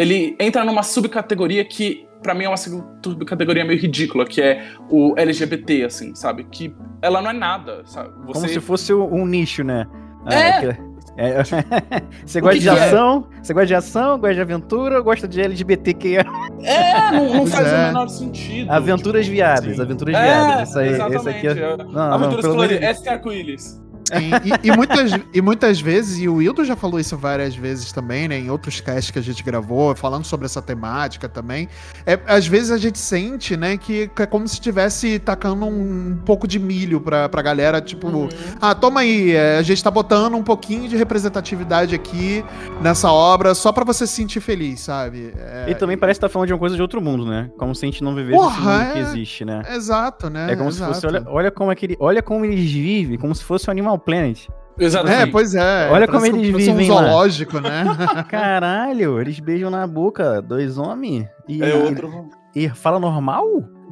ele 0.00 0.36
entra 0.40 0.64
numa 0.64 0.82
subcategoria 0.82 1.64
que 1.64 2.06
pra 2.22 2.34
mim 2.34 2.44
é 2.44 2.48
uma 2.48 2.56
subcategoria 2.56 3.64
meio 3.64 3.78
ridícula, 3.80 4.24
que 4.26 4.40
é 4.42 4.62
o 4.90 5.14
LGBT, 5.16 5.84
assim, 5.84 6.14
sabe? 6.14 6.44
Que 6.44 6.74
ela 7.02 7.20
não 7.22 7.30
é 7.30 7.32
nada, 7.32 7.82
sabe? 7.86 8.10
Como 8.32 8.46
se 8.48 8.60
fosse 8.60 8.92
um 8.92 9.26
nicho, 9.26 9.62
né? 9.64 9.86
Ah, 10.26 10.34
É. 10.34 10.60
que- 10.74 10.90
é, 11.16 11.42
você 12.24 12.40
gosta 12.40 12.58
de 12.60 12.68
é? 12.68 12.72
ação? 12.72 13.26
Você 13.42 13.52
gosta 13.52 13.66
de 13.66 13.74
ação, 13.74 14.18
gosta 14.18 14.34
de 14.34 14.40
aventura, 14.40 15.00
gosta 15.00 15.26
de 15.28 15.40
LGBTQIA? 15.40 16.24
É, 16.62 17.10
não, 17.12 17.34
não 17.34 17.46
faz 17.48 17.66
é. 17.66 17.74
o 17.74 17.86
menor 17.88 18.08
sentido. 18.08 18.70
Aventuras 18.70 19.24
tipo, 19.24 19.34
viadas, 19.36 19.76
sim. 19.76 19.82
aventuras 19.82 20.14
É, 20.14 20.22
viadas. 20.22 20.68
Isso 20.68 20.78
aí, 20.78 20.86
esse 20.88 20.94
exatamente. 21.02 21.28
aqui 21.28 21.46
é... 21.46 21.50
é. 21.50 21.76
Não, 21.76 21.84
não, 21.92 22.00
Aventuras 22.14 22.40
pelo 22.42 22.54
coloridas, 22.54 22.90
esse 22.98 23.08
é 23.08 23.12
arco-íris. 23.12 23.82
Sim, 24.18 24.30
e, 24.62 24.68
e 24.68 24.76
muitas, 24.76 25.12
e 25.32 25.40
muitas 25.40 25.80
vezes, 25.80 26.18
e 26.18 26.28
o 26.28 26.34
Wildo 26.36 26.64
já 26.64 26.76
falou 26.76 26.98
isso 27.00 27.16
várias 27.16 27.54
vezes 27.54 27.92
também, 27.92 28.28
né? 28.28 28.38
Em 28.38 28.50
outros 28.50 28.80
casts 28.80 29.10
que 29.10 29.18
a 29.18 29.22
gente 29.22 29.42
gravou, 29.42 29.94
falando 29.94 30.24
sobre 30.24 30.46
essa 30.46 30.60
temática 30.60 31.28
também. 31.28 31.68
É, 32.04 32.18
às 32.26 32.46
vezes 32.46 32.70
a 32.70 32.78
gente 32.78 32.98
sente, 32.98 33.56
né, 33.56 33.76
que, 33.76 34.08
que 34.08 34.22
é 34.22 34.26
como 34.26 34.46
se 34.48 34.54
estivesse 34.54 35.18
tacando 35.18 35.66
um, 35.66 36.18
pouco 36.24 36.46
de 36.48 36.58
milho 36.58 37.00
pra, 37.00 37.28
pra 37.28 37.40
galera, 37.42 37.80
tipo, 37.80 38.08
Uhum. 38.10 38.28
ah, 38.60 38.74
toma 38.74 39.00
aí, 39.00 39.30
é, 39.32 39.58
a 39.58 39.62
gente 39.62 39.82
tá 39.84 39.90
botando 39.90 40.34
um 40.34 40.42
pouquinho 40.42 40.88
de 40.88 40.96
representatividade 40.96 41.94
aqui 41.94 42.44
nessa 42.80 43.12
obra 43.12 43.54
só 43.54 43.70
pra 43.72 43.84
você 43.84 44.06
se 44.06 44.14
sentir 44.14 44.40
feliz, 44.40 44.80
sabe? 44.80 45.32
É, 45.36 45.66
E 45.70 45.74
também 45.74 45.96
parece 45.96 46.18
que 46.18 46.22
tá 46.22 46.28
falando 46.28 46.48
de 46.48 46.52
uma 46.54 46.58
coisa 46.58 46.74
de 46.74 46.82
outro 46.82 47.00
mundo, 47.00 47.24
né? 47.26 47.50
Como 47.56 47.74
se 47.74 47.84
a 47.84 47.88
gente 47.88 48.02
não 48.02 48.14
vivesse 48.14 48.36
Porra, 48.36 48.72
esse 48.74 48.82
mundo 48.84 48.92
que 48.92 48.98
é- 48.98 49.02
existe, 49.02 49.44
né? 49.44 49.62
Exato, 49.74 50.28
né? 50.28 50.52
É 50.52 50.56
como 50.56 50.68
Exato. 50.70 50.94
se 50.94 51.00
fosse, 51.02 51.06
olha, 51.06 51.22
olha 51.28 51.50
como 51.50 51.70
é 51.70 51.74
que 51.76 51.86
ele, 51.86 51.96
olha 52.00 52.22
como 52.22 52.44
eles 52.44 52.70
vivem, 52.70 53.16
como 53.18 53.34
se 53.34 53.44
fosse 53.44 53.68
o 53.68 53.70
Animal 53.70 53.98
Planet. 54.00 54.48
É, 54.78 54.84
Exatamente. 54.84 55.30
pois 55.30 55.54
é. 55.54 55.90
Olha 55.90 56.08
como 56.08 56.24
eles 56.24 56.48
vivem 56.56 56.90
um 56.90 56.94
lá. 56.94 57.02
zoológico, 57.02 57.60
né? 57.60 57.84
Caralho, 58.30 59.20
eles 59.20 59.38
beijam 59.38 59.70
na 59.70 59.86
boca, 59.86 60.40
dois 60.40 60.78
homens, 60.78 61.26
e, 61.46 61.62
É 61.62 61.74
outro. 61.74 62.28
e 62.54 62.68
fala 62.70 62.98
normal? 62.98 63.44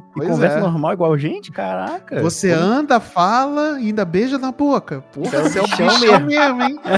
E 0.09 0.11
Pois 0.15 0.27
conversa 0.29 0.57
é. 0.57 0.61
normal 0.61 0.93
igual 0.93 1.15
gente? 1.19 1.51
Caraca. 1.51 2.19
Você 2.23 2.51
Pô, 2.53 2.59
anda, 2.59 2.99
fala 2.99 3.79
e 3.79 3.87
ainda 3.87 4.03
beija 4.03 4.39
na 4.39 4.51
boca. 4.51 5.01
Porra, 5.13 5.37
É 5.37 5.39
o 5.39 5.43
você 5.43 5.59
é 5.59 5.61
o 5.61 5.65
bichão 5.65 5.87
bichão 5.87 5.99
mesmo. 6.25 6.25
mesmo, 6.25 6.63
hein? 6.63 6.79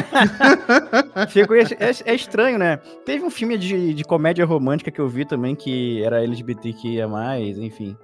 É, 1.80 1.90
é- 1.90 2.12
é 2.12 2.16
estranho, 2.16 2.58
né? 2.58 2.78
Teve 3.06 3.24
um 3.26 3.30
filme 3.30 3.58
de, 3.58 3.94
de 3.94 4.04
comédia 4.06 4.46
romântica 4.46 4.90
que 4.90 5.00
eu 5.00 5.10
vi 5.10 5.26
também, 5.26 5.56
que 5.56 6.02
era 6.04 6.24
LGBTQIA+, 6.24 7.06
enfim. 7.60 7.98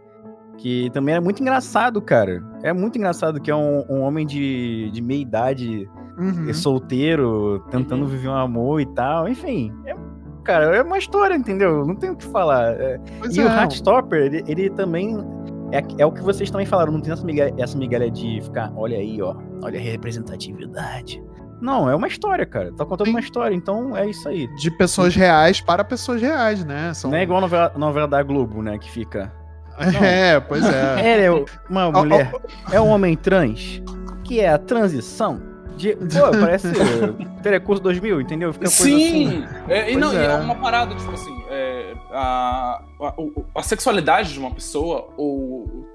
Que 0.58 0.89
também 0.91 1.13
era 1.13 1.22
muito 1.22 1.41
engraçado, 1.41 2.02
cara. 2.02 2.43
É 2.63 2.74
muito 2.74 2.98
engraçado 2.98 3.39
que 3.39 3.52
é 3.52 3.56
um, 3.56 3.86
um 3.89 4.02
homem 4.02 4.26
de, 4.26 4.89
de 4.91 5.02
meia 5.02 5.22
idade, 5.22 5.89
Uhum. 6.17 6.52
solteiro, 6.52 7.63
tentando 7.70 8.02
Uhum. 8.04 8.08
viver 8.08 8.28
um 8.30 8.34
amor 8.36 8.82
e 8.82 8.86
tal. 8.88 9.30
Enfim, 9.30 9.72
é, 9.86 9.96
cara, 10.43 10.76
é 10.76 10.82
uma 10.82 10.98
história, 10.98 11.36
entendeu? 11.36 11.86
Não 11.86 11.96
tem 11.96 12.10
o 12.10 12.15
que 12.15 12.26
falar. 12.26 12.72
É, 12.74 13.00
Pois 13.20 13.38
e 13.38 13.39
é. 13.41 13.46
o 13.46 13.48
Heartstopper, 13.48 14.20
ele, 14.20 14.43
ele 14.48 14.70
também. 14.72 15.15
É, 15.72 15.84
é 16.00 16.06
o 16.06 16.12
que 16.12 16.24
vocês 16.24 16.50
também 16.50 16.65
falaram, 16.65 16.91
não 16.93 17.02
tem 17.02 17.13
essa 17.13 17.24
migalha, 17.26 17.54
essa 17.60 17.78
migalha 17.78 18.10
de 18.10 18.39
ficar, 18.41 18.72
olha 18.76 18.98
aí, 18.98 19.22
ó, 19.22 19.36
olha 19.62 19.78
a 19.78 19.82
representatividade. 19.84 21.22
Não, 21.62 21.89
é 21.89 21.96
uma 21.96 22.08
história, 22.08 22.46
cara. 22.46 22.72
Tá 22.74 22.86
contando 22.86 23.08
Sim. 23.08 23.13
uma 23.13 23.20
história, 23.20 23.54
então 23.56 23.96
é 23.98 24.10
isso 24.10 24.28
aí. 24.30 24.48
De 24.56 24.70
pessoas 24.72 25.15
reais 25.15 25.60
para 25.60 25.84
pessoas 25.84 26.22
reais, 26.22 26.63
né? 26.63 26.93
São... 26.93 27.10
Não 27.12 27.17
é 27.17 27.24
igual 27.24 27.39
a 27.39 27.41
novela, 27.41 27.74
novela 27.76 28.08
da 28.08 28.22
Globo, 28.24 28.62
né? 28.62 28.78
Que 28.78 28.89
fica. 28.89 29.32
É, 29.78 30.40
pois 30.40 30.66
é. 30.66 31.26
Ela 31.26 31.38
é 31.38 31.46
uma 31.70 31.92
mulher, 31.92 32.32
é 32.72 32.82
um 32.82 32.90
homem 32.90 33.16
trans, 33.16 33.82
que 34.24 34.40
é 34.40 34.50
a 34.50 34.58
transição. 34.58 35.42
De, 35.78 35.96
pô, 35.96 36.32
parece 36.32 36.70
Telecurso 37.44 37.84
2000, 37.84 38.22
entendeu? 38.22 38.52
Fica 38.52 38.66
coisa 38.66 38.84
assim. 38.84 39.30
Sim! 39.30 39.46
É, 39.68 39.92
e 39.92 39.96
não, 39.96 40.12
e 40.12 40.18
é. 40.18 40.26
é 40.26 40.36
uma 40.36 40.56
parada, 40.56 40.96
tipo 40.96 41.12
assim, 41.12 41.44
é, 41.52 41.94
a, 42.12 42.82
a, 43.00 43.13
a 43.56 43.62
sexualidade 43.62 44.34
de 44.34 44.40
uma 44.40 44.50
pessoa, 44.50 45.10
ou 45.16 45.88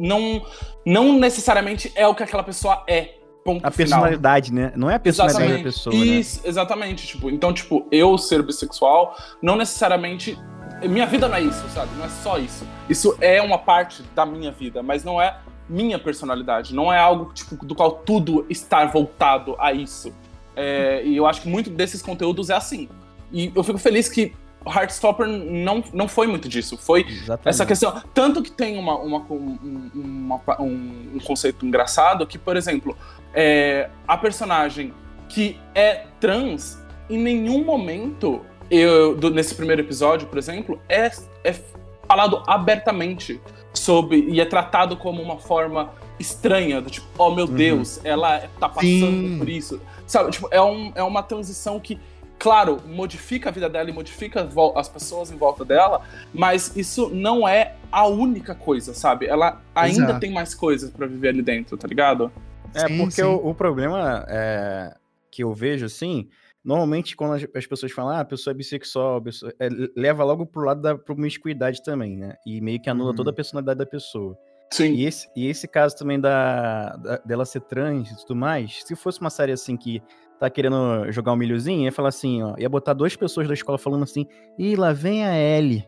não, 0.00 0.42
não 0.84 1.18
necessariamente 1.18 1.92
é 1.94 2.06
o 2.08 2.14
que 2.14 2.22
aquela 2.22 2.42
pessoa 2.42 2.82
é. 2.88 3.16
Ponto 3.44 3.66
A 3.66 3.70
final. 3.70 4.00
personalidade, 4.00 4.52
né? 4.52 4.70
Não 4.76 4.90
é 4.90 4.96
a 4.96 4.98
personalidade 4.98 5.44
Exatamente. 5.44 5.64
da 5.64 5.70
pessoa, 5.70 5.96
né? 5.96 6.04
Isso, 6.04 6.40
exatamente. 6.44 7.06
Tipo, 7.06 7.30
então, 7.30 7.54
tipo, 7.54 7.86
eu 7.90 8.18
ser 8.18 8.42
bissexual, 8.42 9.16
não 9.40 9.56
necessariamente. 9.56 10.38
Minha 10.88 11.06
vida 11.06 11.28
não 11.28 11.36
é 11.36 11.42
isso, 11.42 11.68
sabe? 11.70 11.90
Não 11.96 12.04
é 12.04 12.08
só 12.08 12.38
isso. 12.38 12.66
Isso 12.88 13.16
é 13.20 13.40
uma 13.42 13.58
parte 13.58 14.02
da 14.14 14.24
minha 14.26 14.50
vida, 14.52 14.82
mas 14.82 15.04
não 15.04 15.20
é 15.20 15.36
minha 15.68 15.98
personalidade. 15.98 16.74
Não 16.74 16.92
é 16.92 16.98
algo 16.98 17.32
tipo, 17.32 17.64
do 17.64 17.74
qual 17.74 17.92
tudo 17.92 18.44
está 18.48 18.84
voltado 18.86 19.56
a 19.58 19.72
isso. 19.72 20.12
É, 20.56 21.02
e 21.04 21.16
eu 21.16 21.26
acho 21.26 21.42
que 21.42 21.48
muito 21.48 21.70
desses 21.70 22.02
conteúdos 22.02 22.50
é 22.50 22.54
assim. 22.54 22.88
E 23.32 23.52
eu 23.54 23.62
fico 23.62 23.78
feliz 23.78 24.08
que 24.08 24.32
Heartstopper 24.66 25.26
não, 25.26 25.82
não 25.92 26.06
foi 26.08 26.26
muito 26.26 26.48
disso. 26.48 26.76
Foi 26.76 27.00
Exatamente. 27.08 27.48
essa 27.48 27.64
questão. 27.64 28.02
Tanto 28.12 28.42
que 28.42 28.50
tem 28.50 28.76
uma, 28.78 28.96
uma- 28.98 29.24
um, 29.30 29.90
uma- 29.94 30.60
um- 30.60 31.12
um 31.14 31.18
conceito 31.24 31.64
engraçado 31.64 32.26
que, 32.26 32.36
por 32.36 32.56
exemplo, 32.56 32.96
é, 33.32 33.88
a 34.06 34.16
personagem 34.18 34.92
que 35.28 35.56
é 35.74 36.06
trans, 36.18 36.78
em 37.08 37.18
nenhum 37.18 37.64
momento, 37.64 38.44
eu, 38.70 39.14
do- 39.16 39.30
nesse 39.30 39.54
primeiro 39.54 39.82
episódio, 39.82 40.26
por 40.28 40.38
exemplo, 40.38 40.80
é, 40.88 41.10
é 41.44 41.54
falado 42.06 42.42
abertamente 42.46 43.40
sobre. 43.72 44.20
e 44.28 44.40
é 44.40 44.44
tratado 44.44 44.96
como 44.96 45.22
uma 45.22 45.38
forma 45.38 45.92
estranha, 46.18 46.80
do 46.80 46.90
tipo, 46.90 47.06
oh 47.18 47.30
meu 47.34 47.46
Uhum. 47.46 47.54
Deus, 47.54 48.00
ela 48.04 48.40
tá 48.58 48.68
passando 48.68 48.82
Sim. 49.28 49.38
por 49.38 49.48
isso. 49.48 49.80
Sabe, 50.06 50.30
tipo, 50.30 50.48
é, 50.50 50.60
um, 50.60 50.92
é 50.94 51.02
uma 51.02 51.22
transição 51.22 51.78
que. 51.80 51.98
Claro, 52.38 52.78
modifica 52.86 53.50
a 53.50 53.52
vida 53.52 53.68
dela 53.68 53.90
e 53.90 53.92
modifica 53.92 54.48
as 54.74 54.88
pessoas 54.88 55.30
em 55.30 55.36
volta 55.36 55.62
dela, 55.62 56.00
mas 56.32 56.74
isso 56.74 57.10
não 57.12 57.46
é 57.46 57.74
a 57.92 58.06
única 58.06 58.54
coisa, 58.54 58.94
sabe? 58.94 59.26
Ela 59.26 59.60
ainda 59.74 60.12
é. 60.14 60.18
tem 60.18 60.32
mais 60.32 60.54
coisas 60.54 60.88
pra 60.88 61.06
viver 61.06 61.28
ali 61.28 61.42
dentro, 61.42 61.76
tá 61.76 61.86
ligado? 61.86 62.32
É, 62.74 62.86
Sim, 62.88 62.96
porque 62.96 63.10
sim. 63.12 63.22
O, 63.24 63.50
o 63.50 63.54
problema 63.54 64.24
é, 64.26 64.94
que 65.30 65.44
eu 65.44 65.52
vejo, 65.52 65.84
assim, 65.84 66.28
normalmente 66.64 67.16
quando 67.16 67.34
as, 67.34 67.46
as 67.54 67.66
pessoas 67.66 67.92
falam, 67.92 68.12
ah, 68.16 68.20
a 68.20 68.24
pessoa 68.24 68.52
é 68.52 68.54
bissexual, 68.56 69.20
pessoa, 69.22 69.52
é, 69.58 69.68
leva 69.96 70.22
logo 70.24 70.44
pro 70.46 70.62
lado 70.64 70.80
da 70.82 70.96
promiscuidade 70.96 71.82
também, 71.82 72.16
né? 72.16 72.34
E 72.46 72.60
meio 72.60 72.80
que 72.80 72.90
anula 72.90 73.10
Uhum. 73.10 73.16
toda 73.16 73.30
a 73.30 73.34
personalidade 73.34 73.78
da 73.78 73.86
pessoa. 73.86 74.36
Sim. 74.72 74.92
E 74.94 75.04
esse, 75.04 75.28
e 75.34 75.48
esse 75.48 75.66
caso 75.66 75.96
também 75.96 76.20
da, 76.20 76.96
da- 76.96 77.16
dela 77.18 77.44
ser 77.44 77.60
trans 77.62 78.10
e 78.10 78.16
tudo 78.18 78.36
mais, 78.36 78.82
se 78.84 78.94
fosse 78.94 79.20
uma 79.20 79.30
série 79.30 79.52
assim 79.52 79.76
que 79.76 80.00
tá 80.38 80.48
querendo 80.48 81.10
jogar 81.10 81.32
um 81.32 81.36
milhozinho, 81.36 81.82
ia 81.84 81.92
falar 81.92 82.08
assim, 82.10 82.42
ó, 82.42 82.54
ia 82.56 82.68
botar 82.68 82.92
duas 82.94 83.14
pessoas 83.16 83.48
da 83.48 83.54
escola 83.54 83.76
falando 83.76 84.04
assim, 84.04 84.26
ih, 84.58 84.76
lá 84.76 84.92
vem 84.92 85.24
a 85.24 85.36
Ellie, 85.36 85.84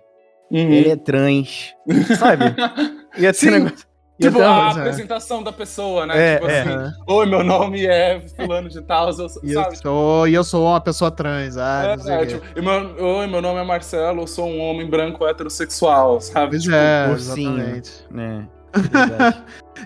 Uhum. 0.50 0.70
ele 0.70 0.90
é 0.90 0.96
trans, 0.96 1.74
sabe? 2.18 2.44
Ia 3.18 3.32
ter 3.32 3.38
Sim. 3.38 3.48
um 3.48 3.52
negócio... 3.64 3.86
Tipo, 4.20 4.38
uma- 4.38 4.46
a 4.46 4.70
apresentação 4.72 5.42
da 5.42 5.52
pessoa, 5.52 6.06
né? 6.06 6.34
É, 6.34 6.34
tipo 6.36 6.48
é. 6.50 6.60
assim, 6.60 6.94
oi, 7.08 7.26
meu 7.26 7.42
nome 7.42 7.84
é 7.86 8.20
fulano 8.36 8.68
de 8.68 8.80
tal, 8.82 9.08
eu, 9.08 9.28
sou- 9.28 9.42
E 9.42 9.52
eu 9.52 9.62
sabe? 9.62 9.78
sou, 9.78 10.28
e 10.28 10.34
eu 10.34 10.44
sou 10.44 10.66
uma 10.66 10.80
pessoa 10.80 11.10
trans. 11.10 11.56
Ah, 11.56 11.96
É, 12.06 12.12
é, 12.22 12.26
tipo, 12.26 12.44
e 12.56 12.62
meu, 12.62 12.94
oi, 13.18 13.26
meu 13.26 13.42
nome 13.42 13.58
é 13.60 13.64
Marcelo, 13.64 14.22
eu 14.22 14.26
sou 14.26 14.46
um 14.46 14.60
homem 14.60 14.88
branco 14.88 15.26
heterossexual, 15.26 16.20
sabe? 16.20 16.58
Tipo, 16.58 16.74
é, 16.74 17.08
ursinho. 17.10 17.58
exatamente. 17.58 17.92
né? 18.10 18.46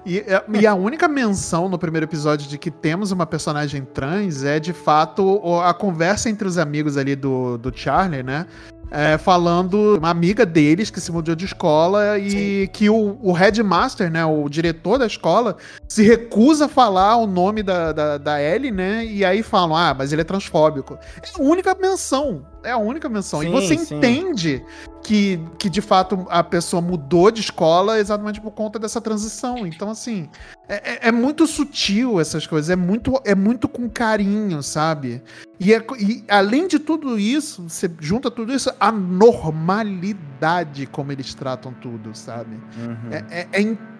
E, 0.04 0.18
é, 0.20 0.44
e 0.60 0.66
a 0.66 0.74
única 0.74 1.08
menção 1.08 1.68
no 1.68 1.78
primeiro 1.78 2.04
episódio 2.06 2.48
de 2.48 2.58
que 2.58 2.70
temos 2.70 3.10
uma 3.10 3.26
personagem 3.26 3.82
trans 3.84 4.44
é, 4.44 4.60
de 4.60 4.72
fato, 4.72 5.40
a 5.64 5.72
conversa 5.72 6.28
entre 6.28 6.46
os 6.46 6.58
amigos 6.58 6.96
ali 6.96 7.16
do, 7.16 7.56
do 7.58 7.72
Charlie, 7.76 8.22
né? 8.22 8.46
É, 8.90 9.18
falando 9.18 9.96
uma 9.98 10.10
amiga 10.10 10.46
deles 10.46 10.90
que 10.90 11.00
se 11.00 11.10
mudou 11.10 11.34
de 11.34 11.44
escola 11.44 12.18
e 12.18 12.68
que 12.68 12.88
o, 12.88 13.18
o 13.20 13.32
headmaster, 13.32 14.10
né, 14.10 14.24
o 14.24 14.48
diretor 14.48 14.98
da 14.98 15.06
escola, 15.06 15.56
se 15.88 16.02
recusa 16.02 16.66
a 16.66 16.68
falar 16.68 17.16
o 17.16 17.26
nome 17.26 17.62
da, 17.62 17.92
da, 17.92 18.18
da 18.18 18.42
Ellie, 18.42 18.70
né? 18.70 19.04
E 19.04 19.24
aí 19.24 19.42
falam, 19.42 19.76
ah, 19.76 19.92
mas 19.92 20.12
ele 20.12 20.22
é 20.22 20.24
transfóbico. 20.24 20.98
É 21.22 21.40
a 21.40 21.42
única 21.42 21.74
menção. 21.74 22.46
É 22.66 22.72
a 22.72 22.78
única 22.78 23.08
menção. 23.08 23.42
e 23.42 23.46
Sim, 23.46 23.52
você 23.52 23.78
sim. 23.78 23.96
entende 23.96 24.64
que, 25.02 25.40
que, 25.56 25.70
de 25.70 25.80
fato, 25.80 26.26
a 26.28 26.42
pessoa 26.42 26.82
mudou 26.82 27.30
de 27.30 27.40
escola 27.40 27.98
exatamente 28.00 28.40
por 28.40 28.50
conta 28.50 28.76
dessa 28.78 29.00
transição. 29.00 29.64
Então, 29.66 29.88
assim, 29.88 30.28
é, 30.68 30.74
é- 30.74 31.08
é 31.08 31.12
muito 31.12 31.46
sutil 31.46 32.20
essas 32.20 32.44
coisas. 32.46 32.68
É 32.70 32.74
muito, 32.76 33.20
é 33.24 33.34
muito 33.34 33.68
com 33.68 33.88
carinho, 33.88 34.62
sabe? 34.64 35.22
E, 35.60 35.72
é 35.72 35.80
e 35.98 36.24
além 36.28 36.66
de 36.66 36.78
tudo 36.80 37.18
isso, 37.18 37.68
você 37.68 37.88
junta 38.00 38.30
tudo 38.30 38.52
isso, 38.52 38.70
a 38.80 38.90
normalidade 38.90 40.86
como 40.86 41.12
eles 41.12 41.32
tratam 41.34 41.72
tudo, 41.72 42.10
sabe? 42.14 42.56
Uhum. 42.76 43.10
É, 43.12 43.24
é- 43.42 43.48
é 43.52 43.60
incrível, 43.60 43.95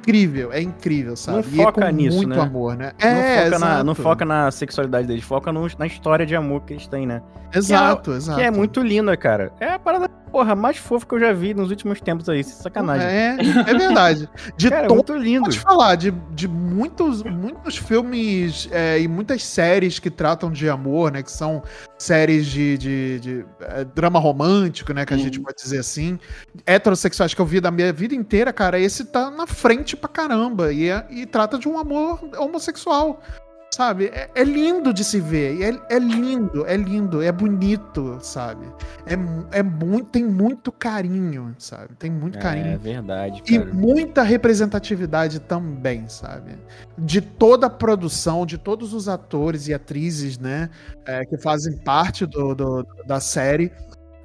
é 0.53 0.61
incrível, 0.61 1.17
sabe? 1.17 1.39
Não 1.49 1.55
e 1.57 1.61
é 1.61 1.65
foca 1.65 1.91
nisso, 1.91 2.17
muito 2.19 2.37
né? 2.37 2.41
amor, 2.41 2.77
né? 2.77 2.93
não, 3.03 3.09
É, 3.09 3.45
foca 3.45 3.59
na, 3.59 3.85
não 3.85 3.95
foca 3.95 4.25
na 4.25 4.51
sexualidade 4.51 5.07
deles, 5.09 5.25
foca 5.25 5.53
no- 5.53 5.67
na 5.79 5.87
história 5.87 6.25
de 6.25 6.37
amor 6.37 6.63
que 6.63 6.75
eles 6.75 6.87
têm, 6.87 7.07
né? 7.07 7.23
Exato, 7.55 8.13
exato. 8.13 8.39
Que 8.39 8.45
é 8.45 8.51
muito 8.51 8.81
linda, 8.81 9.17
cara. 9.17 9.53
É 9.61 9.71
a 9.71 9.79
parada, 9.79 10.09
porra, 10.09 10.55
mais 10.55 10.77
fofa 10.77 11.07
que 11.07 11.15
eu 11.15 11.21
já 11.21 11.33
vi 11.33 11.55
nos 11.55 11.71
últimos 11.71 12.01
tempos 12.01 12.29
aí, 12.29 12.45
sacanagem. 12.45 13.07
É, 13.07 13.37
é 13.67 13.75
verdade. 13.75 14.29
De 14.57 14.69
cara, 14.69 14.85
é 14.85 14.89
todo 14.89 14.97
muito 14.97 15.15
lindo. 15.17 15.45
Pode 15.45 15.61
falar 15.61 15.95
de, 15.95 16.11
de 16.35 16.47
muitos, 16.49 17.23
muitos 17.23 17.77
filmes 17.77 18.69
é, 18.73 19.01
e 19.01 19.09
muitas 19.09 19.43
séries 19.45 19.99
que 19.99 20.11
tratam 20.11 20.51
de 20.51 20.69
amor, 20.69 21.11
né? 21.13 21.23
Que 21.23 21.31
são 21.33 21.63
séries 21.99 22.47
de, 22.47 22.77
de, 22.79 23.21
de, 23.21 23.47
é, 23.61 23.85
drama 23.85 24.19
romântico, 24.19 24.93
né? 24.93 25.07
Que 25.07 25.15
a 25.15 25.17
Uhum. 25.17 25.23
gente 25.23 25.41
pode 25.41 25.57
dizer 25.63 25.79
assim. 25.79 26.19
Heterossexuais 26.67 27.33
que 27.35 27.41
eu 27.41 27.47
vi 27.47 27.61
da 27.61 27.71
minha 27.71 27.93
vida 27.93 28.15
inteira, 28.15 28.53
cara, 28.53 28.79
esse 28.79 29.05
tá 29.05 29.31
na 29.31 29.47
frente 29.47 29.97
pra 29.97 30.09
caramba. 30.09 30.73
E, 30.73 30.89
é- 30.89 31.07
e 31.11 31.27
trata 31.27 31.59
de 31.59 31.69
um 31.69 31.79
amor 31.79 32.21
homossexual. 32.39 33.23
Sabe? 33.75 34.07
É, 34.07 34.31
é 34.35 34.43
lindo 34.45 34.93
de 34.93 35.05
se 35.05 35.21
ver. 35.21 35.61
É, 35.91 35.97
é 35.97 35.99
lindo, 35.99 36.65
é 36.67 36.77
lindo, 36.77 37.21
é 37.21 37.31
bonito, 37.31 38.17
sabe? 38.23 38.65
É, 39.07 39.59
é 39.59 39.63
muito, 39.63 40.07
tem 40.09 40.25
muito 40.25 40.73
carinho, 40.73 41.55
sabe? 41.59 41.89
Tem 41.99 42.11
muito 42.11 42.39
É 42.39 42.41
carinho. 42.41 42.79
verdade, 42.79 43.43
E 43.47 43.59
cara. 43.59 43.71
muita 43.75 44.23
representatividade 44.23 45.41
também, 45.41 46.09
sabe? 46.09 46.57
De 46.97 47.21
toda 47.21 47.67
a 47.67 47.71
produção, 47.71 48.47
de 48.47 48.57
todos 48.57 48.95
os 48.95 49.09
atores 49.09 49.69
e 49.69 49.75
atrizes, 49.75 50.39
né? 50.39 50.71
é, 51.05 51.25
que 51.27 51.37
fazem 51.37 51.77
parte 51.79 52.25
do, 52.25 52.55
do- 52.55 52.87
da 53.07 53.21
série. 53.21 53.71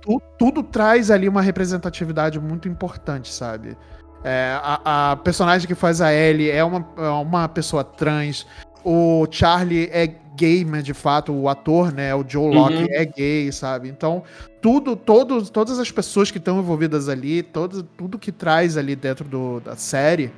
Tu- 0.01 0.21
tudo 0.39 0.63
traz 0.63 1.11
ali 1.11 1.27
uma 1.27 1.41
representatividade 1.41 2.39
muito 2.39 2.67
importante, 2.69 3.31
sabe? 3.33 3.77
É, 4.23 4.55
a, 4.61 5.11
a 5.11 5.15
personagem 5.17 5.67
que 5.67 5.75
faz 5.75 5.99
a 5.99 6.13
Ellie 6.13 6.49
é 6.49 6.63
uma, 6.63 6.87
é 6.97 7.09
uma 7.09 7.49
pessoa 7.49 7.83
trans. 7.83 8.45
O 8.83 9.27
Charlie 9.29 9.89
é 9.91 10.07
gay, 10.35 10.65
mas 10.65 10.83
de 10.83 10.93
fato, 10.93 11.31
o 11.33 11.47
ator, 11.49 11.91
né? 11.93 12.15
O 12.15 12.25
Joe 12.27 12.53
Locke 12.53 12.75
Uhum. 12.83 12.87
é 12.89 13.05
gay, 13.05 13.51
sabe? 13.51 13.89
Então, 13.89 14.23
tudo, 14.61 14.95
todos, 14.95 15.49
todas 15.49 15.77
as 15.79 15.91
pessoas 15.91 16.31
que 16.31 16.37
estão 16.37 16.59
envolvidas 16.59 17.09
ali, 17.09 17.43
todo, 17.43 17.83
tudo 17.83 18.17
que 18.17 18.31
traz 18.31 18.77
ali 18.77 18.95
dentro 18.95 19.25
do- 19.27 19.59
da 19.59 19.75
série, 19.75 20.31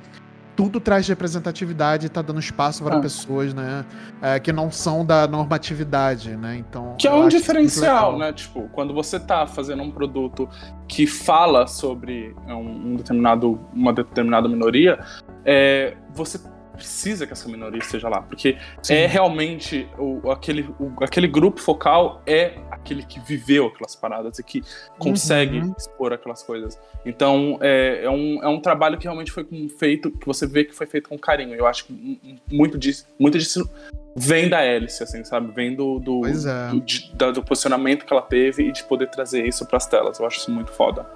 tudo 0.56 0.78
traz 0.78 1.08
representatividade 1.08 2.06
e 2.06 2.08
tá 2.08 2.22
dando 2.22 2.38
espaço 2.38 2.84
para 2.84 2.96
Ah. 2.96 3.00
pessoas, 3.00 3.52
né? 3.54 3.84
é, 4.22 4.38
que 4.38 4.52
não 4.52 4.70
são 4.70 5.04
da 5.04 5.26
normatividade, 5.26 6.36
né? 6.36 6.56
Então. 6.58 6.94
Que 6.98 7.06
é 7.08 7.12
um 7.12 7.28
diferencial, 7.28 8.16
né? 8.18 8.32
Tipo, 8.32 8.68
quando 8.72 8.94
você 8.94 9.18
tá 9.18 9.46
fazendo 9.46 9.82
um 9.82 9.90
produto 9.90 10.48
que 10.88 11.06
fala 11.06 11.66
sobre 11.66 12.34
um, 12.46 12.92
um 12.92 12.96
determinado, 12.96 13.58
uma 13.72 13.92
determinada 13.92 14.48
minoria, 14.48 14.98
é, 15.44 15.94
você 16.14 16.38
precisa 16.74 17.26
que 17.26 17.32
essa 17.32 17.48
minoria 17.48 17.78
esteja 17.80 18.08
lá, 18.08 18.20
porque 18.22 18.58
Sim. 18.82 18.94
é 18.94 19.06
realmente 19.06 19.88
o, 19.98 20.30
aquele, 20.30 20.62
o- 20.78 20.92
aquele 21.02 21.26
grupo 21.26 21.60
focal 21.60 22.20
é 22.26 22.54
aquele 22.70 23.02
que 23.04 23.18
viveu 23.20 23.66
aquelas 23.66 23.94
paradas 23.96 24.38
e 24.38 24.42
que 24.44 24.62
consegue 24.98 25.58
Uhum. 25.60 25.74
expor 25.78 26.12
aquelas 26.12 26.42
coisas. 26.42 26.78
Então 27.06 27.58
é, 27.60 28.04
é, 28.04 28.10
um, 28.10 28.42
é 28.42 28.48
um 28.48 28.60
trabalho 28.60 28.98
que 28.98 29.04
realmente 29.04 29.30
foi 29.32 29.46
feito, 29.78 30.10
que 30.10 30.26
você 30.26 30.46
vê 30.46 30.64
que 30.64 30.74
foi 30.74 30.86
feito 30.86 31.08
com 31.08 31.18
carinho. 31.18 31.54
Eu 31.54 31.66
acho 31.66 31.84
que 31.86 32.38
muito 32.50 32.76
disso, 32.78 33.06
muito 33.18 33.38
disso 33.38 33.68
vem 34.16 34.48
da 34.48 34.62
hélice, 34.62 35.02
assim, 35.02 35.24
sabe? 35.24 35.52
Vem 35.52 35.74
do, 35.74 35.98
do, 35.98 36.26
é. 36.26 36.68
do, 36.70 36.80
de- 36.80 37.12
da- 37.14 37.30
do 37.30 37.42
posicionamento 37.42 38.04
que 38.04 38.12
ela 38.12 38.22
teve 38.22 38.68
e 38.68 38.72
de 38.72 38.84
poder 38.84 39.08
trazer 39.10 39.46
isso 39.46 39.66
pras 39.66 39.86
telas. 39.86 40.18
Eu 40.18 40.26
acho 40.26 40.38
isso 40.38 40.50
muito 40.50 40.70
foda. 40.72 41.06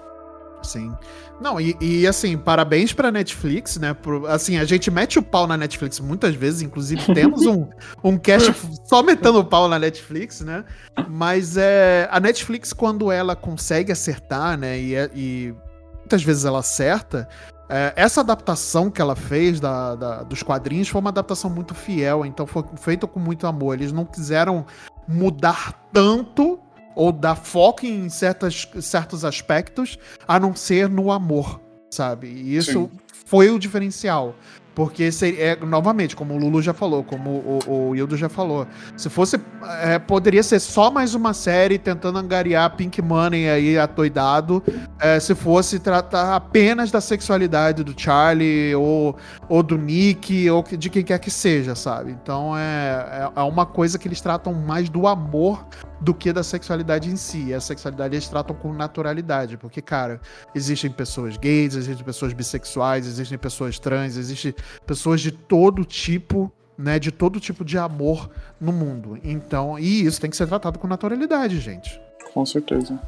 Sim. 0.63 0.93
Não, 1.41 1.61
e, 1.61 1.77
e, 1.81 2.07
assim, 2.07 2.37
parabéns 2.37 2.93
pra 2.93 3.13
Netflix, 3.13 3.77
né? 3.77 3.95
Por, 3.95 4.29
assim, 4.29 4.59
a 4.59 4.65
gente 4.65 4.91
mete 4.91 5.19
o 5.19 5.23
pau 5.23 5.47
na 5.47 5.57
Netflix 5.57 6.01
muitas 6.01 6.35
vezes, 6.35 6.63
inclusive 6.63 7.01
temos 7.15 7.47
um, 7.47 7.69
um 8.03 8.19
cast 8.19 8.53
só 8.85 9.03
metendo 9.03 9.39
o 9.39 9.45
pau 9.45 9.69
na 9.69 9.79
Netflix, 9.79 10.41
né? 10.41 10.65
Mas 11.09 11.57
é, 11.57 12.09
a 12.11 12.19
Netflix, 12.19 12.73
quando 12.73 13.11
ela 13.13 13.37
consegue 13.37 13.93
acertar, 13.93 14.59
né? 14.59 14.79
E, 14.81 14.95
é- 14.95 15.11
e 15.15 15.55
muitas 16.01 16.23
vezes 16.23 16.45
ela 16.45 16.59
acerta. 16.59 17.29
é, 17.71 17.93
essa 17.97 18.21
adaptação 18.23 18.91
que 18.91 19.01
ela 19.01 19.15
fez 19.15 19.61
da, 19.61 19.95
da- 19.95 20.23
dos 20.25 20.43
quadrinhos 20.43 20.89
foi 20.89 21.01
uma 21.01 21.11
adaptação 21.11 21.49
muito 21.51 21.73
fiel, 21.75 22.27
então 22.27 22.47
foi 22.47 22.65
feito 22.79 23.07
com 23.07 23.21
muito 23.21 23.47
amor. 23.47 23.75
Eles 23.75 23.93
não 23.93 24.05
quiseram 24.05 24.67
mudar 25.07 25.89
tanto 25.93 26.59
ou 26.99 27.13
dar 27.13 27.37
foco 27.37 27.87
em 27.87 28.09
certas, 28.09 28.67
certos 28.83 29.25
aspectos 29.25 29.97
a 30.27 30.41
não 30.41 30.53
ser 30.57 30.89
no 30.89 31.13
amor, 31.13 31.61
sabe? 31.93 32.27
E 32.27 32.57
isso 32.57 32.91
Sim. 32.91 32.91
foi 33.25 33.51
o 33.51 33.59
diferencial. 33.59 34.35
Porque, 34.79 35.11
seria, 35.11 35.45
é, 35.45 35.57
novamente, 35.57 36.15
como 36.15 36.35
o 36.35 36.39
Lulu 36.39 36.63
já 36.63 36.73
falou, 36.73 37.03
como 37.03 37.31
o, 37.31 37.89
o 37.89 37.97
Hildo 37.97 38.17
já 38.17 38.29
falou, 38.29 38.65
se 38.97 39.11
fosse. 39.11 39.37
é, 39.83 39.99
poderia 39.99 40.41
ser 40.41 40.61
só 40.61 40.89
mais 40.89 41.17
uma 41.17 41.35
série 41.35 41.79
tentando 41.79 42.17
angariar 42.17 42.77
Pink 42.77 43.03
Money 43.03 43.51
aí 43.51 43.77
atoidado, 43.77 44.63
é, 45.01 45.19
se 45.19 45.35
fosse 45.35 45.81
tratar 45.81 46.37
apenas 46.37 46.93
da 46.93 47.01
sexualidade 47.01 47.83
do 47.83 47.93
Charlie 48.01 48.73
ou, 48.77 49.17
ou 49.49 49.65
do 49.65 49.77
Nick 49.77 50.49
ou 50.49 50.63
de 50.63 50.89
quem 50.89 51.03
quer 51.03 51.19
que 51.19 51.29
seja, 51.31 51.75
sabe? 51.75 52.13
Então 52.13 52.57
é, 52.57 53.33
é, 53.35 53.41
é 53.41 53.43
uma 53.43 53.67
coisa 53.67 53.99
que 53.99 54.07
eles 54.07 54.21
tratam 54.21 54.55
mais 54.55 54.89
do 54.89 55.09
amor 55.09 55.67
do 56.01 56.15
que 56.15 56.33
da 56.33 56.43
sexualidade 56.43 57.11
em 57.11 57.17
si. 57.17 57.53
A 57.53 57.61
sexualidade 57.61 58.15
eles 58.15 58.29
tratam 58.29 58.55
com 58.55 58.73
naturalidade, 58.73 59.57
porque, 59.57 59.83
cara, 59.83 60.21
existem 60.55 60.91
pessoas 60.91 61.37
gays, 61.37 61.75
existem 61.75 62.05
pessoas 62.05 62.33
bissexuais, 62.33 63.07
existem 63.07 63.37
pessoas 63.37 63.79
trans, 63.79 64.17
existem 64.17 64.55
pessoas 64.87 65.21
de 65.21 65.31
todo 65.33 65.85
tipo, 65.85 66.53
né, 66.77 66.99
de 66.99 67.11
todo 67.11 67.41
tipo 67.41 67.65
de 67.65 67.79
amor 67.79 68.31
no 68.61 68.73
mundo. 68.73 69.19
Então, 69.23 69.79
e 69.79 70.05
isso 70.05 70.21
tem 70.21 70.31
que 70.31 70.37
ser 70.37 70.47
tratado 70.47 70.79
com 70.79 70.87
naturalidade, 70.87 71.61
gente. 71.61 72.01
Com 72.33 72.45
certeza. 72.47 72.99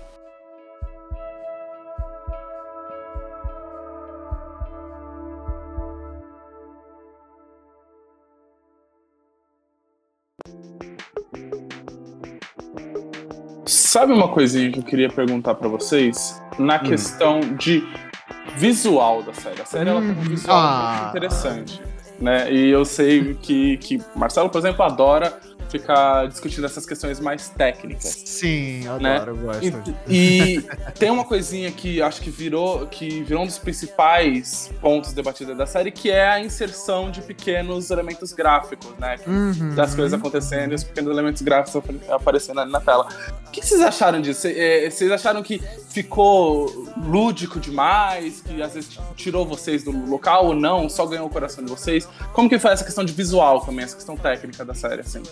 Sabe 13.66 14.12
uma 14.12 14.28
coisinha 14.28 14.70
que 14.70 14.78
eu 14.78 14.84
queria 14.84 15.08
perguntar 15.08 15.54
pra 15.56 15.68
vocês? 15.68 16.40
Na 16.58 16.78
questão 16.78 17.40
de 17.56 17.82
visual 18.56 19.22
da 19.22 19.32
série. 19.32 19.60
A 19.60 19.64
série 19.64 19.90
ela 19.90 20.00
tem 20.00 20.10
um 20.10 20.14
visual 20.14 20.56
ah. 20.56 20.98
muito 21.02 21.08
interessante. 21.10 21.82
Né? 22.20 22.52
E 22.52 22.68
eu 22.68 22.84
sei 22.84 23.34
que, 23.34 23.78
que 23.78 24.00
Marcelo, 24.14 24.50
por 24.50 24.58
exemplo, 24.58 24.84
adora 24.84 25.38
ficar 25.70 26.26
discutindo 26.28 26.64
essas 26.66 26.84
questões 26.84 27.20
mais 27.20 27.48
técnicas. 27.48 28.22
Sim, 28.24 28.84
eu 28.84 28.98
Né? 29.00 29.16
adoro, 29.16 29.30
eu 29.32 29.36
gosto. 29.36 29.94
E, 30.08 30.56
e 30.56 30.62
tem 30.98 31.10
uma 31.10 31.24
coisinha 31.24 31.70
que 31.70 32.02
acho 32.02 32.20
que 32.20 32.30
virou, 32.30 32.86
que 32.86 33.22
virou 33.22 33.42
um 33.44 33.46
dos 33.46 33.58
principais 33.58 34.70
pontos 34.80 35.12
debatidos 35.12 35.56
da 35.56 35.66
série, 35.66 35.90
que 35.90 36.10
é 36.10 36.28
a 36.28 36.40
inserção 36.40 37.10
de 37.10 37.22
pequenos 37.22 37.90
elementos 37.90 38.32
gráficos, 38.32 38.90
né? 38.98 39.16
Uhum. 39.26 39.74
Das 39.74 39.94
coisas 39.94 40.12
acontecendo 40.18 40.72
e 40.72 40.74
os 40.74 40.84
pequenos 40.84 41.10
elementos 41.12 41.42
gráficos 41.42 41.76
apare- 41.76 42.00
aparecendo 42.10 42.60
ali 42.60 42.70
na 42.72 42.80
tela. 42.80 43.06
O 43.46 43.50
que 43.50 43.64
vocês 43.64 43.80
acharam 43.80 44.20
disso? 44.20 44.46
É, 44.46 44.88
Vocês 44.90 45.10
acharam 45.10 45.42
que 45.42 45.60
ficou 45.88 46.88
lúdico 47.04 47.58
demais? 47.60 48.40
Que 48.40 48.62
às 48.62 48.74
vezes 48.74 48.98
tirou 49.16 49.44
vocês 49.46 49.82
do 49.84 49.90
local 50.06 50.46
ou 50.46 50.54
não? 50.54 50.88
Só 50.88 51.04
ganhou 51.06 51.26
o 51.26 51.30
coração 51.30 51.64
de 51.64 51.70
vocês? 51.70 52.08
Como 52.32 52.48
que 52.48 52.58
foi 52.58 52.72
essa 52.72 52.84
questão 52.84 53.04
de 53.04 53.12
visual 53.12 53.60
também, 53.60 53.84
essa 53.84 53.96
questão 53.96 54.16
técnica 54.16 54.64
da 54.64 54.74
série, 54.74 55.00
assim? 55.00 55.22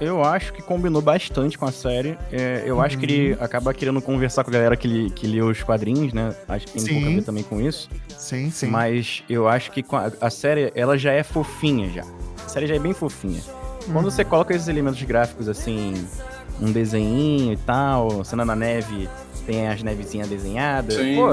Eu 0.00 0.22
acho 0.22 0.52
que 0.52 0.62
combinou 0.62 1.02
bastante 1.02 1.58
com 1.58 1.64
a 1.66 1.72
série. 1.72 2.16
É, 2.30 2.62
eu 2.64 2.80
acho 2.80 2.96
que 2.98 3.04
ele 3.06 3.36
acaba 3.40 3.74
querendo 3.74 4.00
conversar 4.00 4.44
com 4.44 4.50
a 4.50 4.52
galera 4.52 4.76
que, 4.76 4.86
li, 4.86 5.10
que 5.10 5.26
lê 5.26 5.40
os 5.42 5.62
quadrinhos, 5.62 6.12
né? 6.12 6.34
Acho 6.48 6.66
que 6.66 6.72
tem 6.74 6.82
um 6.82 6.86
pouco 6.86 7.00
a 7.06 7.08
Sim. 7.08 7.16
ver 7.16 7.22
também 7.22 7.42
com 7.42 7.60
isso. 7.60 7.88
Sim, 8.16 8.50
sim. 8.50 8.68
Mas 8.68 9.22
eu 9.28 9.48
acho 9.48 9.70
que 9.72 9.84
a, 9.92 10.26
a 10.26 10.30
série, 10.30 10.72
ela 10.74 10.96
já 10.96 11.12
é 11.12 11.22
fofinha 11.22 11.88
já. 11.90 12.04
A 12.44 12.48
série 12.48 12.66
já 12.66 12.74
é 12.76 12.78
bem 12.78 12.92
fofinha. 12.94 13.40
Quando 13.84 14.04
Uhum. 14.04 14.10
você 14.10 14.24
coloca 14.24 14.54
esses 14.54 14.68
elementos 14.68 15.02
gráficos 15.02 15.48
assim, 15.48 15.94
um 16.60 16.70
desenhinho 16.70 17.52
e 17.52 17.56
tal, 17.56 18.22
cena 18.24 18.44
na 18.44 18.54
neve, 18.54 19.08
tem 19.48 19.66
as 19.66 19.82
nevezinhas 19.82 20.28
desenhadas, 20.28 20.94
Sim. 20.94 21.16
pô, 21.16 21.28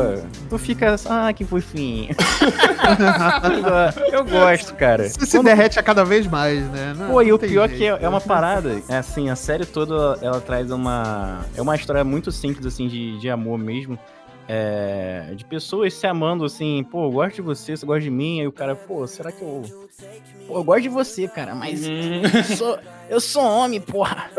tu 0.50 0.58
fica, 0.58 0.96
ah, 1.10 1.34
que 1.34 1.44
fofinho. 1.44 2.16
eu 4.10 4.24
gosto, 4.24 4.74
cara. 4.76 5.10
Você 5.10 5.26
se 5.26 5.44
derrete 5.44 5.78
a 5.78 5.84
cada 5.84 6.06
vez 6.06 6.26
mais, 6.26 6.62
né? 6.72 6.96
Não- 6.98 7.10
Pô, 7.10 7.22
e 7.22 7.34
o 7.34 7.38
pior 7.38 7.68
jeito. 7.68 7.78
que 7.78 7.84
é, 7.86 8.06
é 8.06 8.08
uma 8.08 8.22
parada, 8.22 8.82
é 8.88 8.96
assim, 8.96 9.30
a 9.30 9.36
série 9.36 9.66
toda, 9.66 10.18
ela 10.22 10.40
traz 10.40 10.72
uma... 10.72 11.44
É 11.58 11.62
uma 11.62 11.76
história 11.76 12.06
muito 12.06 12.32
simples, 12.32 12.66
assim, 12.66 12.88
de, 12.88 13.20
de 13.20 13.30
amor 13.30 13.60
mesmo. 13.60 14.00
É, 14.48 15.34
de 15.36 15.44
pessoas 15.44 15.94
se 15.94 16.08
amando, 16.08 16.46
assim, 16.46 16.86
pô, 16.90 17.08
eu 17.08 17.12
gosto 17.12 17.36
de 17.36 17.42
você, 17.42 17.76
você 17.76 17.86
gosta 17.86 18.02
de 18.02 18.12
mim, 18.12 18.40
aí 18.40 18.48
o 18.48 18.52
cara, 18.52 18.78
pô, 18.78 19.06
será 19.06 19.30
que 19.30 19.42
eu... 19.42 19.62
Pô, 20.48 20.60
eu 20.60 20.64
gosto 20.64 20.84
de 20.84 20.90
você, 20.90 21.28
cara, 21.28 21.54
mas 21.54 21.82
eu 21.86 22.44
sou, 22.56 22.80
eu 23.10 23.20
sou 23.22 23.44
homem, 23.44 23.80
porra. 23.80 24.30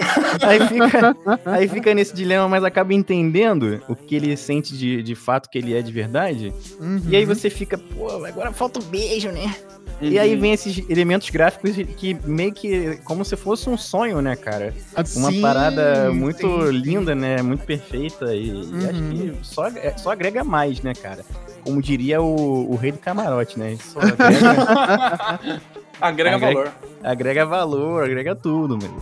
Aí 0.42 0.60
fica, 0.68 1.16
aí 1.44 1.68
fica 1.68 1.94
nesse 1.94 2.14
dilema, 2.14 2.48
mas 2.48 2.64
acaba 2.64 2.92
entendendo 2.92 3.80
o 3.88 3.94
que 3.96 4.14
ele 4.14 4.36
sente 4.36 4.76
de, 4.76 5.02
de 5.02 5.14
fato 5.14 5.48
que 5.48 5.58
ele 5.58 5.74
é 5.76 5.82
de 5.82 5.92
verdade. 5.92 6.52
Uhum. 6.80 7.00
E 7.08 7.16
aí 7.16 7.24
você 7.24 7.48
fica, 7.50 7.78
pô, 7.78 8.24
agora 8.24 8.52
falta 8.52 8.78
o 8.78 8.82
beijo, 8.82 9.30
né? 9.30 9.54
E 10.00 10.18
aí 10.18 10.36
vem 10.36 10.52
esses 10.52 10.84
elementos 10.90 11.30
gráficos 11.30 11.74
que 11.96 12.14
meio 12.26 12.52
que 12.52 12.98
como 13.04 13.24
se 13.24 13.34
fosse 13.34 13.70
um 13.70 13.78
sonho, 13.78 14.20
né, 14.20 14.36
cara? 14.36 14.74
Uma 15.16 15.30
Sim, 15.32 15.40
parada 15.40 16.12
muito 16.12 16.66
sim, 16.66 16.70
linda, 16.72 17.14
né? 17.14 17.40
Muito 17.40 17.64
perfeita 17.64 18.34
e, 18.34 18.48
e 18.50 18.86
acho 18.90 19.02
que 19.02 19.32
só, 19.42 19.68
é- 19.68 19.96
só 19.96 20.10
agrega 20.10 20.44
mais, 20.44 20.82
né, 20.82 20.92
cara? 20.92 21.24
Como 21.64 21.80
diria 21.80 22.20
o, 22.20 22.70
o 22.72 22.76
rei 22.76 22.92
do 22.92 22.98
camarote, 22.98 23.58
né? 23.58 23.76
Só 23.82 23.98
agrega, 24.04 25.60
Agrega 26.00 26.36
Agrega- 26.36 26.54
valor. 26.54 26.72
agrega 27.02 27.46
valor, 27.46 28.04
agrega 28.04 28.34
tudo, 28.34 28.76
mano. 28.76 28.96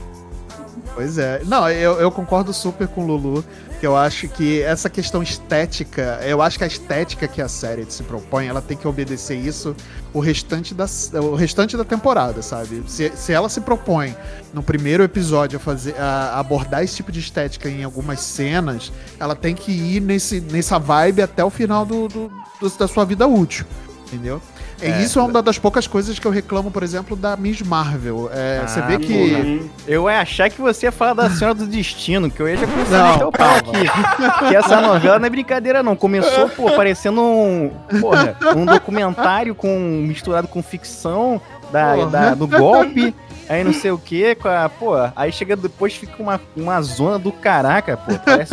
Pois 0.94 1.18
é. 1.18 1.42
Não, 1.44 1.68
eu, 1.68 1.94
eu 2.00 2.10
concordo 2.10 2.52
super 2.52 2.86
com 2.86 3.02
o 3.02 3.06
Lulu, 3.06 3.44
que 3.80 3.86
eu 3.86 3.96
acho 3.96 4.28
que 4.28 4.62
essa 4.62 4.88
questão 4.88 5.22
estética, 5.24 6.20
eu 6.24 6.40
acho 6.40 6.56
que 6.56 6.62
a 6.62 6.68
estética 6.68 7.26
que 7.26 7.42
a 7.42 7.48
série 7.48 7.84
se 7.88 8.04
propõe, 8.04 8.46
ela 8.46 8.62
tem 8.62 8.76
que 8.76 8.86
obedecer 8.86 9.34
isso 9.36 9.74
o 10.12 10.20
restante 10.20 10.72
da, 10.72 10.86
o 11.20 11.34
restante 11.34 11.76
da 11.76 11.84
temporada, 11.84 12.42
sabe? 12.42 12.84
Se, 12.86 13.10
se 13.16 13.32
ela 13.32 13.48
se 13.48 13.60
propõe 13.60 14.14
no 14.52 14.62
primeiro 14.62 15.02
episódio 15.02 15.56
a, 15.56 15.60
fazer, 15.60 15.96
a 15.98 16.38
abordar 16.38 16.84
esse 16.84 16.94
tipo 16.94 17.10
de 17.10 17.18
estética 17.18 17.68
em 17.68 17.82
algumas 17.82 18.20
cenas, 18.20 18.92
ela 19.18 19.34
tem 19.34 19.52
que 19.54 19.72
ir 19.72 20.00
nesse, 20.00 20.40
nessa 20.40 20.78
vibe 20.78 21.22
até 21.22 21.44
o 21.44 21.50
final 21.50 21.84
do, 21.84 22.06
do- 22.06 22.30
do- 22.60 22.70
da 22.78 22.86
sua 22.86 23.04
vida 23.04 23.26
útil, 23.26 23.66
entendeu? 24.06 24.40
E 24.84 24.90
É, 24.90 25.02
isso 25.02 25.18
é 25.18 25.22
uma 25.22 25.42
das 25.42 25.58
poucas 25.58 25.86
coisas 25.86 26.18
que 26.18 26.26
eu 26.26 26.30
reclamo, 26.30 26.70
por 26.70 26.82
exemplo, 26.82 27.16
da 27.16 27.36
Miss 27.36 27.62
Marvel. 27.62 28.30
É, 28.32 28.60
Ah, 28.62 28.68
você 28.68 28.80
vê 28.82 28.98
que. 28.98 29.12
Uhum. 29.12 29.68
Eu 29.86 30.08
ia 30.10 30.20
achar 30.20 30.50
que 30.50 30.60
você 30.60 30.86
ia 30.86 30.92
falar 30.92 31.14
da 31.14 31.30
Senhora 31.30 31.54
do 31.54 31.66
Destino, 31.66 32.30
que 32.30 32.40
eu 32.40 32.48
ia 32.48 32.56
já 32.56 32.66
começar 32.66 32.98
Não, 33.18 33.24
a 33.24 33.28
o 33.28 33.32
pau 33.32 33.56
aqui. 33.56 34.48
Que 34.48 34.56
essa 34.56 34.80
novela 34.80 35.18
não 35.18 35.26
é 35.26 35.30
brincadeira, 35.30 35.82
não. 35.82 35.96
Começou, 35.96 36.48
pô, 36.48 36.70
parecendo 36.72 37.20
um, 37.22 37.70
porra, 38.00 38.36
um 38.56 38.64
documentário 38.64 39.54
com, 39.54 39.68
misturado 40.06 40.48
com 40.48 40.62
ficção 40.62 41.40
da, 41.72 42.04
da- 42.06 42.34
do 42.34 42.46
golpe. 42.46 43.14
Aí 43.48 43.62
não 43.62 43.72
sei 43.72 43.90
o 43.90 43.98
que, 43.98 44.36
pô, 44.78 44.92
aí 45.14 45.30
chega 45.30 45.54
depois 45.56 45.94
fica 45.94 46.22
uma, 46.22 46.40
uma 46.56 46.80
zona 46.82 47.18
do 47.18 47.30
caraca, 47.30 47.96
pô. 47.96 48.12
Parece, 48.24 48.52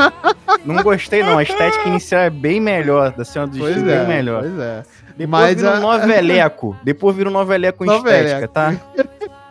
não 0.66 0.84
gostei 0.84 1.24
não, 1.24 1.38
a 1.38 1.44
estética 1.44 1.88
inicial 1.88 2.22
é 2.22 2.30
bem 2.30 2.60
melhor, 2.60 3.12
da 3.12 3.24
Senhora 3.24 3.50
do 3.52 3.58
Pois 3.58 3.74
Destino, 3.76 3.92
é, 3.92 3.98
bem 4.00 4.08
melhor. 4.08 4.42
pois 4.42 4.60
é. 4.60 4.84
Depois 5.18 5.30
Mas 5.30 5.56
vira 5.58 5.76
a- 5.76 5.78
um 5.78 5.82
noveleco, 5.82 6.76
depois 6.84 7.16
vira 7.16 7.30
um 7.30 7.34
noveleco 7.34 7.86
estética, 7.86 8.48
tá? 8.48 8.74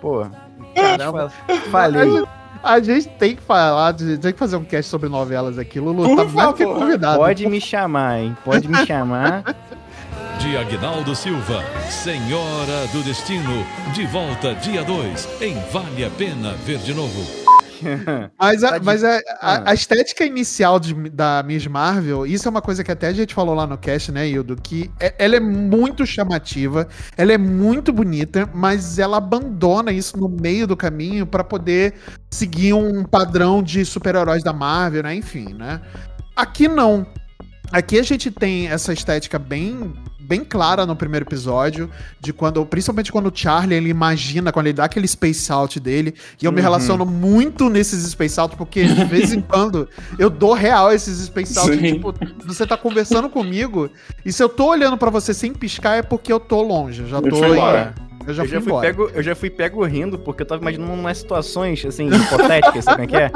Pô, 0.00 0.26
Caramba. 0.74 1.33
falei. 1.70 2.24
A 2.62 2.79
gente 2.79 3.09
tem 3.09 3.35
que 3.37 3.40
falar, 3.42 3.94
tem 3.94 4.18
que 4.33 4.38
fazer 4.38 4.57
um 4.57 4.64
cast 4.64 4.90
sobre 4.90 5.09
novelas 5.09 5.59
aqui. 5.59 5.81
Lulu, 5.81 6.05
Por 6.05 6.16
tá 6.16 6.24
mais 6.24 6.53
que 6.55 6.62
favor. 6.64 6.79
convidado. 6.81 7.18
Pode 7.18 7.46
me 7.46 7.59
chamar, 7.61 8.18
hein? 8.20 8.37
Pode 8.44 8.68
me 8.68 8.85
chamar. 8.85 9.42
De 10.40 10.57
Agnaldo 10.57 11.14
Silva, 11.14 11.62
Senhora 11.90 12.87
do 12.92 13.03
Destino, 13.03 13.64
de 13.94 14.07
volta 14.07 14.55
dia 14.55 14.83
2, 14.83 15.29
em 15.42 15.55
Vale 15.70 16.05
a 16.05 16.11
Pena 16.11 16.53
Ver 16.64 16.79
de 16.79 16.94
Novo. 16.94 17.40
Mas, 18.38 18.62
a, 18.62 18.72
Tá 18.72 18.81
mas 18.83 19.03
a, 19.03 19.16
Ah. 19.40 19.55
a- 19.55 19.70
a 19.70 19.74
estética 19.74 20.22
inicial 20.24 20.79
de- 20.79 21.09
da 21.09 21.42
Miss 21.42 21.66
Marvel, 21.66 22.26
isso 22.26 22.46
é 22.46 22.50
uma 22.50 22.61
coisa 22.61 22.85
que 22.85 22.90
até 22.92 23.07
a 23.09 23.12
gente 23.12 23.33
falou 23.35 23.55
lá 23.55 23.66
no 23.66 23.79
cast, 23.79 24.12
né, 24.12 24.29
Hildo? 24.29 24.55
Que 24.62 24.90
é- 25.00 25.14
ela 25.18 25.37
é 25.37 25.40
muito 25.40 26.05
chamativa, 26.05 26.87
ela 27.16 27.33
é 27.33 27.38
muito 27.38 27.90
bonita, 27.90 28.46
mas 28.53 28.98
ela 28.98 29.16
abandona 29.16 29.92
isso 29.92 30.18
no 30.18 30.29
meio 30.29 30.66
do 30.66 30.76
caminho 30.76 31.26
pra 31.26 31.42
poder 31.42 31.94
seguir 32.31 32.74
um 32.74 33.03
padrão 33.03 33.62
de 33.62 33.83
super-heróis 33.85 34.42
da 34.42 34.53
Marvel, 34.53 35.03
né? 35.05 35.14
Enfim, 35.14 35.55
né? 35.55 35.81
Aqui 36.37 36.68
não. 36.68 37.07
Aqui 37.73 37.99
a 37.99 38.03
gente 38.03 38.31
tem 38.31 38.69
essa 38.69 38.93
estética 38.93 39.39
bem 39.39 39.93
bem 40.19 40.45
clara 40.45 40.87
no 40.87 40.95
primeiro 40.95 41.27
episódio, 41.27 41.91
de 42.21 42.33
quando, 42.33 42.65
principalmente 42.65 43.11
quando 43.11 43.27
o 43.27 43.33
Charlie 43.35 43.75
ele 43.77 43.89
imagina, 43.89 44.53
quando 44.53 44.67
ele 44.69 44.75
dá 44.75 44.85
aquele 44.85 45.09
space 45.09 45.51
out 45.51 45.81
dele, 45.81 46.15
e 46.41 46.45
eu 46.45 46.53
me 46.53 46.59
Uhum. 46.59 46.63
relaciono 46.63 47.05
muito 47.05 47.69
nesses 47.69 48.09
space 48.13 48.39
out, 48.39 48.55
porque 48.55 48.85
de 48.85 49.05
vez 49.07 49.33
em 49.33 49.41
quando 49.41 49.89
eu 50.21 50.31
dou 50.31 50.53
real 50.55 50.93
esses 50.93 51.19
space 51.27 51.59
out, 51.59 51.73
Sim. 51.77 51.95
tipo, 51.95 52.15
você 52.47 52.65
tá 52.65 52.77
conversando 52.77 53.29
comigo, 53.29 53.91
e 54.25 54.33
se 54.33 54.41
eu 54.41 54.49
tô 54.49 54.69
olhando 54.69 54.97
pra 54.97 55.11
você 55.11 55.35
sem 55.35 55.53
piscar 55.53 55.97
é 55.97 56.03
porque 56.03 56.33
eu 56.33 56.39
tô 56.39 56.63
longe, 56.63 57.09
já 57.09 57.17
Eu 57.17 57.23
tô 57.23 57.45
em- 57.45 57.51
embora. 57.51 57.93
Eu 58.27 58.35
já 58.35 58.43
eu, 58.45 58.49
fui 58.49 58.59
já 58.59 58.61
fui 58.61 58.81
pego, 58.81 59.11
eu 59.15 59.23
já 59.23 59.35
fui 59.35 59.51
pego 59.51 59.85
rindo, 59.85 60.19
porque 60.19 60.43
eu 60.43 60.47
tava 60.47 60.61
imaginando 60.61 60.93
umas 60.93 61.19
situações, 61.19 61.85
assim, 61.85 62.09
hipotéticas, 62.09 62.85
sabe 62.85 62.97
como 62.97 63.05
é 63.05 63.07
que 63.07 63.17
é? 63.17 63.31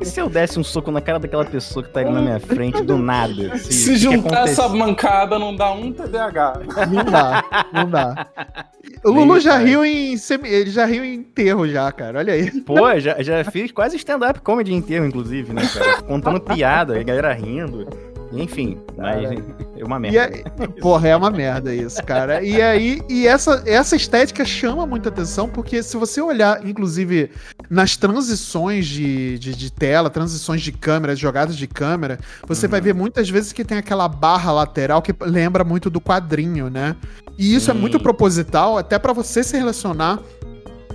E 0.00 0.04
se 0.04 0.20
eu 0.20 0.28
desse 0.28 0.58
um 0.58 0.64
soco 0.64 0.90
na 0.90 1.00
cara 1.00 1.18
daquela 1.18 1.44
pessoa 1.44 1.82
que 1.82 1.90
tá 1.90 2.00
ali 2.00 2.10
na 2.10 2.20
minha 2.20 2.38
frente, 2.40 2.82
do 2.82 2.96
nada? 2.98 3.56
Se, 3.56 3.72
Se 3.72 3.96
juntar 3.96 4.44
essa 4.46 4.68
mancada, 4.68 5.38
não 5.38 5.56
dá 5.56 5.72
um 5.72 5.90
TDAH. 5.92 6.60
Não 6.90 7.04
dá, 7.04 7.44
não 7.72 7.88
dá. 7.90 8.26
O 9.04 9.10
Lulu 9.10 9.40
já 9.40 9.52
faz. 9.52 9.64
riu 9.64 9.84
em 9.84 10.16
semi- 10.18 10.48
ele 10.48 10.70
já 10.70 10.84
riu 10.84 11.02
em 11.04 11.14
enterro 11.14 11.66
já, 11.66 11.90
cara. 11.90 12.18
Olha 12.18 12.34
aí. 12.34 12.50
Pô, 12.62 12.98
já, 12.98 13.22
já 13.22 13.42
fiz 13.44 13.72
quase 13.72 13.96
stand-up 13.96 14.40
comedy 14.40 14.74
inteiro, 14.74 15.06
inclusive, 15.06 15.52
né, 15.52 15.62
cara? 15.72 16.02
Contando 16.02 16.40
piada, 16.40 16.98
a 16.98 17.02
galera 17.02 17.32
rindo. 17.32 17.86
Enfim, 18.32 18.78
mas 18.96 19.24
é 19.76 19.84
uma 19.84 19.96
E 19.96 20.00
merda. 20.00 20.36
é, 20.36 20.66
porra, 20.80 21.08
é 21.08 21.16
uma 21.16 21.30
merda 21.30 21.74
isso, 21.74 22.02
cara. 22.04 22.42
E 22.42 22.62
aí, 22.62 23.02
e 23.08 23.26
essa, 23.26 23.62
essa 23.66 23.96
estética 23.96 24.44
chama 24.44 24.86
muita 24.86 25.08
atenção, 25.08 25.48
porque 25.48 25.82
se 25.82 25.96
você 25.96 26.20
olhar, 26.20 26.64
inclusive, 26.66 27.30
nas 27.68 27.96
transições 27.96 28.86
de, 28.86 29.38
de, 29.38 29.54
de 29.54 29.72
tela, 29.72 30.08
transições 30.10 30.62
de 30.62 30.70
câmera, 30.70 31.16
jogadas 31.16 31.56
de 31.56 31.66
câmera, 31.66 32.18
você 32.46 32.68
vai 32.68 32.80
ver 32.80 32.94
muitas 32.94 33.28
vezes 33.28 33.52
que 33.52 33.64
tem 33.64 33.78
aquela 33.78 34.06
barra 34.08 34.52
lateral 34.52 35.02
que 35.02 35.14
lembra 35.20 35.64
muito 35.64 35.90
do 35.90 36.00
quadrinho, 36.00 36.70
né? 36.70 36.94
E 37.36 37.54
isso 37.54 37.70
é 37.70 37.74
Sim. 37.74 37.80
muito 37.80 37.98
proposital, 37.98 38.78
até 38.78 38.98
pra 38.98 39.12
você 39.12 39.42
se 39.42 39.56
relacionar 39.56 40.20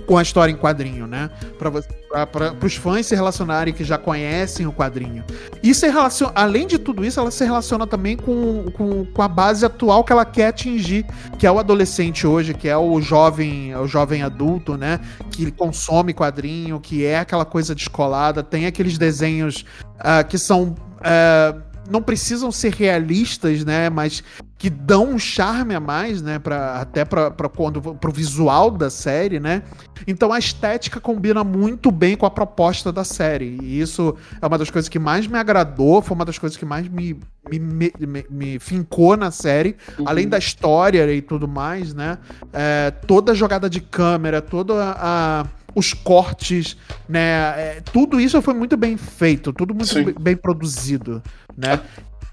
com 0.06 0.16
a 0.16 0.22
história 0.22 0.52
em 0.52 0.56
quadrinho, 0.56 1.06
né? 1.06 1.30
Para 1.58 2.54
os 2.64 2.76
fãs 2.76 3.06
se 3.06 3.14
relacionarem 3.14 3.74
que 3.74 3.84
já 3.84 3.98
conhecem 3.98 4.66
o 4.66 4.72
quadrinho. 4.72 5.24
E 5.62 5.74
se 5.74 5.88
relaciona, 5.88 6.32
além 6.34 6.66
de 6.66 6.78
tudo 6.78 7.04
isso, 7.04 7.18
ela 7.20 7.30
se 7.30 7.44
relaciona 7.44 7.86
também 7.86 8.16
com, 8.16 8.66
com, 8.72 9.04
com 9.04 9.22
a 9.22 9.28
base 9.28 9.66
atual 9.66 10.04
que 10.04 10.12
ela 10.12 10.24
quer 10.24 10.48
atingir, 10.48 11.04
que 11.38 11.46
é 11.46 11.50
o 11.50 11.58
adolescente 11.58 12.26
hoje, 12.26 12.54
que 12.54 12.68
é 12.68 12.76
o 12.76 13.00
jovem, 13.00 13.74
o 13.76 13.86
jovem 13.86 14.22
adulto, 14.22 14.76
né? 14.76 15.00
Que 15.30 15.50
consome 15.50 16.14
quadrinho, 16.14 16.80
que 16.80 17.04
é 17.04 17.18
aquela 17.18 17.44
coisa 17.44 17.74
descolada, 17.74 18.42
tem 18.42 18.66
aqueles 18.66 18.96
desenhos 18.96 19.64
ah, 19.98 20.22
que 20.22 20.38
são. 20.38 20.74
ah, 21.02 21.56
não 21.88 22.02
precisam 22.02 22.50
ser 22.50 22.72
realistas, 22.72 23.64
né? 23.64 23.88
Mas 23.88 24.22
que 24.58 24.70
dão 24.70 25.10
um 25.10 25.18
charme 25.18 25.74
a 25.74 25.80
mais, 25.80 26.22
né? 26.22 26.38
Pra, 26.38 26.80
até 26.80 27.04
para 27.04 27.30
quando 27.54 27.80
pro 27.96 28.10
visual 28.10 28.70
da 28.70 28.88
série, 28.88 29.38
né? 29.38 29.62
Então 30.06 30.32
a 30.32 30.38
estética 30.38 30.98
combina 30.98 31.44
muito 31.44 31.90
bem 31.90 32.16
com 32.16 32.24
a 32.24 32.30
proposta 32.30 32.90
da 32.90 33.04
série. 33.04 33.58
E 33.62 33.80
isso 33.80 34.16
é 34.40 34.46
uma 34.46 34.56
das 34.56 34.70
coisas 34.70 34.88
que 34.88 34.98
mais 34.98 35.26
me 35.26 35.38
agradou, 35.38 36.00
foi 36.00 36.14
uma 36.14 36.24
das 36.24 36.38
coisas 36.38 36.56
que 36.56 36.64
mais 36.64 36.88
me, 36.88 37.18
me, 37.50 37.58
me, 37.58 37.92
me- 38.00 38.26
me 38.30 38.58
fincou 38.58 39.14
na 39.16 39.30
série. 39.30 39.76
Além 40.06 40.26
da 40.28 40.38
história 40.38 41.12
e 41.12 41.20
tudo 41.20 41.46
mais, 41.46 41.92
né? 41.92 42.16
É, 42.52 42.90
toda 42.90 43.32
a 43.32 43.34
jogada 43.34 43.68
de 43.68 43.80
câmera, 43.80 44.40
toda 44.40 44.94
a. 44.98 45.44
os 45.74 45.92
cortes, 45.92 46.78
né? 47.06 47.20
é, 47.58 47.82
tudo 47.92 48.18
isso 48.18 48.40
foi 48.40 48.54
muito 48.54 48.74
bem 48.78 48.96
feito, 48.96 49.52
tudo 49.52 49.74
muito 49.74 49.92
bem- 49.94 50.14
bem 50.18 50.36
produzido, 50.36 51.22
né? 51.54 51.78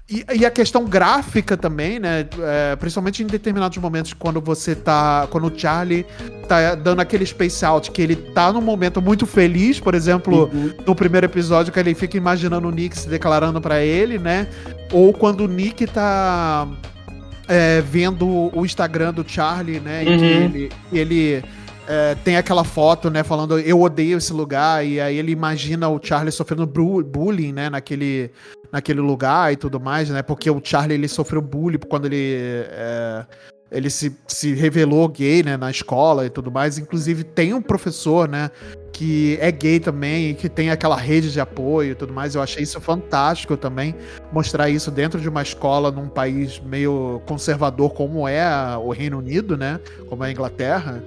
E, 0.08 0.22
e 0.34 0.44
a 0.44 0.50
questão 0.50 0.84
gráfica 0.84 1.56
também, 1.56 1.98
né? 1.98 2.26
é, 2.42 2.76
principalmente 2.76 3.22
em 3.22 3.26
determinados 3.26 3.78
momentos, 3.78 4.12
quando 4.12 4.38
você 4.38 4.74
tá. 4.74 5.26
Quando 5.30 5.46
o 5.46 5.58
Charlie 5.58 6.04
tá 6.46 6.74
dando 6.74 7.00
aquele 7.00 7.24
space 7.24 7.64
out, 7.64 7.90
que 7.90 8.02
ele 8.02 8.14
tá 8.14 8.52
num 8.52 8.60
momento 8.60 9.00
muito 9.00 9.24
feliz, 9.26 9.80
por 9.80 9.94
exemplo, 9.94 10.50
Uhum. 10.52 10.74
no 10.86 10.94
primeiro 10.94 11.24
episódio, 11.24 11.72
que 11.72 11.80
ele 11.80 11.94
fica 11.94 12.18
imaginando 12.18 12.68
o 12.68 12.70
Nick 12.70 12.98
se 12.98 13.08
declarando 13.08 13.62
pra 13.62 13.80
ele, 13.82 14.18
né? 14.18 14.46
Ou 14.92 15.10
quando 15.14 15.44
o 15.44 15.48
Nick 15.48 15.86
tá 15.86 16.68
é, 17.48 17.80
vendo 17.80 18.26
o 18.54 18.64
Instagram 18.66 19.14
do 19.14 19.24
Charlie, 19.26 19.80
né? 19.80 20.02
E 20.02 20.06
que 20.06 20.12
Uhum. 20.12 20.18
ele, 20.44 20.72
ele 20.92 21.44
é, 21.86 22.14
tem 22.16 22.36
aquela 22.36 22.64
foto, 22.64 23.10
né? 23.10 23.22
Falando 23.22 23.58
eu 23.58 23.80
odeio 23.80 24.18
esse 24.18 24.32
lugar, 24.32 24.84
e 24.84 25.00
aí 25.00 25.16
ele 25.16 25.32
imagina 25.32 25.88
o 25.88 26.00
Charlie 26.02 26.32
sofrendo 26.32 26.66
bullying, 26.66 27.52
né? 27.52 27.68
Naquele, 27.70 28.30
naquele 28.72 29.00
lugar 29.00 29.52
e 29.52 29.56
tudo 29.56 29.78
mais, 29.78 30.08
né? 30.10 30.22
Porque 30.22 30.50
o 30.50 30.60
Charlie 30.62 30.96
ele 30.96 31.08
sofreu 31.08 31.42
bullying 31.42 31.78
quando 31.78 32.06
ele. 32.06 32.64
é, 32.68 33.26
ele 33.74 33.90
se, 33.90 34.16
se 34.28 34.54
revelou 34.54 35.08
gay, 35.08 35.42
né, 35.42 35.56
na 35.56 35.68
escola 35.68 36.24
e 36.24 36.30
tudo 36.30 36.50
mais. 36.50 36.78
Inclusive, 36.78 37.24
tem 37.24 37.52
um 37.52 37.60
professor, 37.60 38.28
né, 38.28 38.50
que 38.92 39.36
é 39.40 39.50
gay 39.50 39.80
também 39.80 40.30
e 40.30 40.34
que 40.34 40.48
tem 40.48 40.70
aquela 40.70 40.96
rede 40.96 41.32
de 41.32 41.40
apoio 41.40 41.90
e 41.90 41.94
tudo 41.96 42.12
mais. 42.12 42.36
Eu 42.36 42.42
achei 42.42 42.62
isso 42.62 42.80
fantástico 42.80 43.56
também, 43.56 43.94
mostrar 44.32 44.70
isso 44.70 44.92
dentro 44.92 45.20
de 45.20 45.28
uma 45.28 45.42
escola 45.42 45.90
num 45.90 46.08
país 46.08 46.60
meio 46.60 47.20
conservador 47.26 47.92
como 47.92 48.28
é 48.28 48.46
o 48.76 48.92
Reino 48.92 49.18
Unido, 49.18 49.56
né, 49.56 49.80
como 50.08 50.24
é 50.24 50.28
a 50.28 50.30
Inglaterra. 50.30 51.02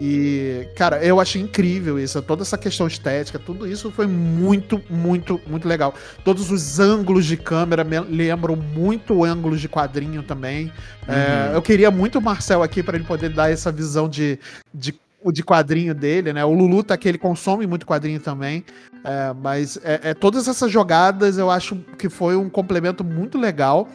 E, 0.00 0.66
cara, 0.74 1.04
eu 1.04 1.20
achei 1.20 1.42
incrível 1.42 1.98
isso, 1.98 2.22
toda 2.22 2.40
essa 2.40 2.56
questão 2.56 2.86
estética, 2.86 3.38
tudo 3.38 3.66
isso 3.66 3.90
foi 3.90 4.06
muito, 4.06 4.80
muito, 4.88 5.38
muito 5.46 5.68
legal. 5.68 5.94
Todos 6.24 6.50
os 6.50 6.80
ângulos 6.80 7.26
de 7.26 7.36
câmera 7.36 7.84
me 7.84 8.00
lembram 8.00 8.56
muito 8.56 9.22
ângulos 9.22 9.60
de 9.60 9.68
quadrinho 9.68 10.22
também. 10.22 10.72
É, 11.06 11.54
eu 11.54 11.60
queria 11.60 11.90
muito 11.90 12.18
o 12.18 12.22
Marcel 12.22 12.62
aqui 12.62 12.82
para 12.82 12.96
ele 12.96 13.04
poder 13.04 13.28
dar 13.28 13.50
essa 13.50 13.70
visão 13.70 14.08
de, 14.08 14.38
de, 14.72 14.98
de 15.30 15.42
quadrinho 15.42 15.94
dele, 15.94 16.32
né? 16.32 16.42
O 16.46 16.54
Lulu 16.54 16.82
tá 16.82 16.94
aqui, 16.94 17.06
ele 17.06 17.18
consome 17.18 17.66
muito 17.66 17.84
quadrinho 17.84 18.20
também. 18.20 18.64
É, 19.04 19.34
mas 19.34 19.78
é, 19.84 20.00
é, 20.02 20.14
todas 20.14 20.48
essas 20.48 20.72
jogadas 20.72 21.36
eu 21.36 21.50
acho 21.50 21.76
que 21.98 22.08
foi 22.08 22.36
um 22.36 22.48
complemento 22.48 23.04
muito 23.04 23.36
legal. 23.36 23.86